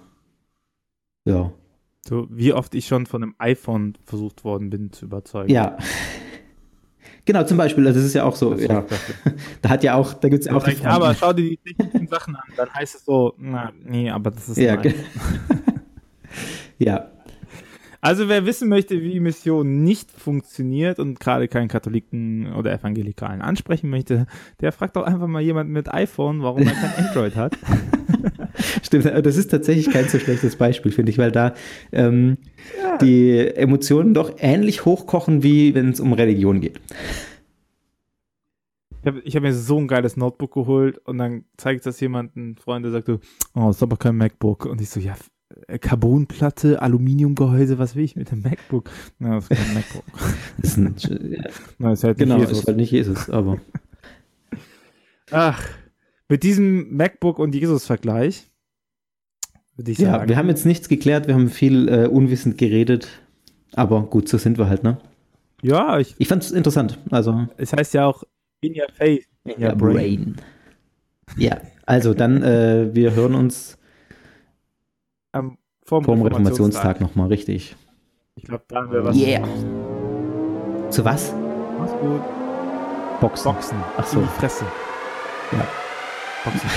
Ja. 1.26 1.52
So 2.00 2.26
wie 2.30 2.54
oft 2.54 2.74
ich 2.74 2.86
schon 2.86 3.04
von 3.04 3.22
einem 3.22 3.34
iPhone 3.38 3.92
versucht 4.04 4.42
worden 4.42 4.70
bin 4.70 4.92
zu 4.92 5.04
überzeugen. 5.04 5.52
Ja. 5.52 5.76
Genau, 7.26 7.42
zum 7.44 7.56
Beispiel, 7.56 7.86
also 7.86 7.98
das 7.98 8.06
ist 8.06 8.12
ja 8.12 8.24
auch 8.24 8.36
so, 8.36 8.54
ja. 8.54 8.84
da 9.62 9.68
hat 9.70 9.82
ja 9.82 9.94
auch, 9.94 10.12
da 10.12 10.28
gibt 10.28 10.40
es 10.40 10.46
ja 10.46 10.54
auch 10.54 10.62
die 10.62 10.84
Aber 10.84 11.14
schau 11.14 11.32
dir 11.32 11.48
die 11.48 11.56
technischen 11.56 12.06
Sachen 12.06 12.36
an, 12.36 12.42
dann 12.54 12.68
heißt 12.74 12.96
es 12.96 13.04
so, 13.06 13.32
na, 13.38 13.72
nee, 13.82 14.10
aber 14.10 14.30
das 14.30 14.50
ist 14.50 14.58
ja, 14.58 14.76
ja. 16.78 17.10
Also 18.04 18.28
wer 18.28 18.44
wissen 18.44 18.68
möchte, 18.68 19.02
wie 19.02 19.18
Mission 19.18 19.82
nicht 19.82 20.10
funktioniert 20.10 20.98
und 20.98 21.20
gerade 21.20 21.48
keinen 21.48 21.68
Katholiken 21.68 22.52
oder 22.52 22.70
Evangelikalen 22.70 23.40
ansprechen 23.40 23.88
möchte, 23.88 24.26
der 24.60 24.72
fragt 24.72 24.96
doch 24.96 25.04
einfach 25.04 25.26
mal 25.26 25.40
jemanden 25.40 25.72
mit 25.72 25.90
iPhone, 25.90 26.42
warum 26.42 26.66
er 26.66 26.74
kein 26.74 26.94
Android 27.06 27.34
hat. 27.34 27.56
Stimmt, 28.82 29.06
das 29.06 29.38
ist 29.38 29.50
tatsächlich 29.50 29.90
kein 29.90 30.06
so 30.06 30.18
schlechtes 30.18 30.56
Beispiel, 30.56 30.92
finde 30.92 31.12
ich, 31.12 31.16
weil 31.16 31.32
da 31.32 31.54
ähm, 31.92 32.36
ja. 32.78 32.98
die 32.98 33.38
Emotionen 33.38 34.12
doch 34.12 34.34
ähnlich 34.36 34.84
hochkochen, 34.84 35.42
wie 35.42 35.74
wenn 35.74 35.88
es 35.88 35.98
um 35.98 36.12
Religion 36.12 36.60
geht. 36.60 36.78
Ich 39.00 39.06
habe 39.06 39.22
hab 39.24 39.42
mir 39.42 39.54
so 39.54 39.78
ein 39.78 39.88
geiles 39.88 40.18
Notebook 40.18 40.52
geholt 40.52 40.98
und 40.98 41.16
dann 41.16 41.46
zeigt 41.56 41.86
das 41.86 42.00
jemanden, 42.00 42.56
Freund, 42.56 42.84
der 42.84 42.92
sagt 42.92 43.06
so, 43.06 43.18
oh, 43.54 43.70
ist 43.70 43.82
aber 43.82 43.96
kein 43.96 44.16
MacBook. 44.18 44.66
Und 44.66 44.82
ich 44.82 44.90
so, 44.90 45.00
ja, 45.00 45.14
Carbonplatte, 45.80 46.82
Aluminiumgehäuse, 46.82 47.78
was 47.78 47.96
will 47.96 48.04
ich 48.04 48.16
mit 48.16 48.30
dem 48.30 48.42
MacBook? 48.42 48.90
Na, 49.18 49.36
das 49.36 49.48
ist 49.48 49.56
kein 49.56 49.74
MacBook. 49.74 50.04
das 50.58 50.70
ist 50.70 50.76
ein, 50.78 51.44
Na, 51.78 51.92
ist 51.92 52.04
halt 52.04 52.18
genau, 52.18 52.38
Jesus. 52.38 52.60
ist 52.60 52.66
halt 52.66 52.76
nicht 52.76 52.90
Jesus, 52.90 53.30
aber. 53.30 53.60
Ach, 55.30 55.62
mit 56.28 56.42
diesem 56.42 56.96
MacBook 56.96 57.38
und 57.38 57.54
Jesus-Vergleich 57.54 58.50
würde 59.76 59.90
ich 59.90 59.98
sagen. 59.98 60.22
Ja, 60.22 60.28
wir 60.28 60.36
haben 60.36 60.48
jetzt 60.48 60.66
nichts 60.66 60.88
geklärt, 60.88 61.26
wir 61.26 61.34
haben 61.34 61.48
viel 61.48 61.88
äh, 61.88 62.06
unwissend 62.06 62.58
geredet, 62.58 63.08
aber 63.74 64.02
gut, 64.02 64.28
so 64.28 64.38
sind 64.38 64.58
wir 64.58 64.68
halt, 64.68 64.82
ne? 64.82 64.98
Ja, 65.62 65.98
ich. 65.98 66.14
Ich 66.18 66.28
fand 66.28 66.42
es 66.42 66.52
interessant. 66.52 66.98
Also. 67.10 67.48
Es 67.56 67.72
heißt 67.72 67.94
ja 67.94 68.06
auch 68.06 68.22
in 68.60 68.72
your 68.72 68.88
face, 68.92 69.24
in 69.44 69.62
your 69.62 69.74
brain. 69.74 69.94
brain. 69.94 70.36
Ja, 71.38 71.60
also 71.86 72.14
dann, 72.14 72.42
äh, 72.42 72.94
wir 72.94 73.14
hören 73.14 73.34
uns 73.34 73.78
am 75.34 75.58
vorm, 75.84 76.04
vorm 76.04 76.22
Reformationstag 76.22 77.00
nochmal, 77.00 77.28
richtig. 77.28 77.76
Ich 78.36 78.44
glaube, 78.44 78.64
da 78.68 78.76
haben 78.76 78.92
wir 78.92 79.04
was. 79.04 79.16
Yeah. 79.16 79.46
Zu 80.90 81.04
was? 81.04 81.34
Mach's 81.78 81.92
gut. 82.00 82.20
Boxen. 83.20 83.52
Boxen. 83.52 83.78
Ach 83.96 84.06
so. 84.06 84.20
In 84.20 84.26
die 84.26 84.32
Fresse. 84.32 84.64
Ja. 85.52 85.66
Boxen. 86.44 86.70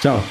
Ciao. 0.00 0.22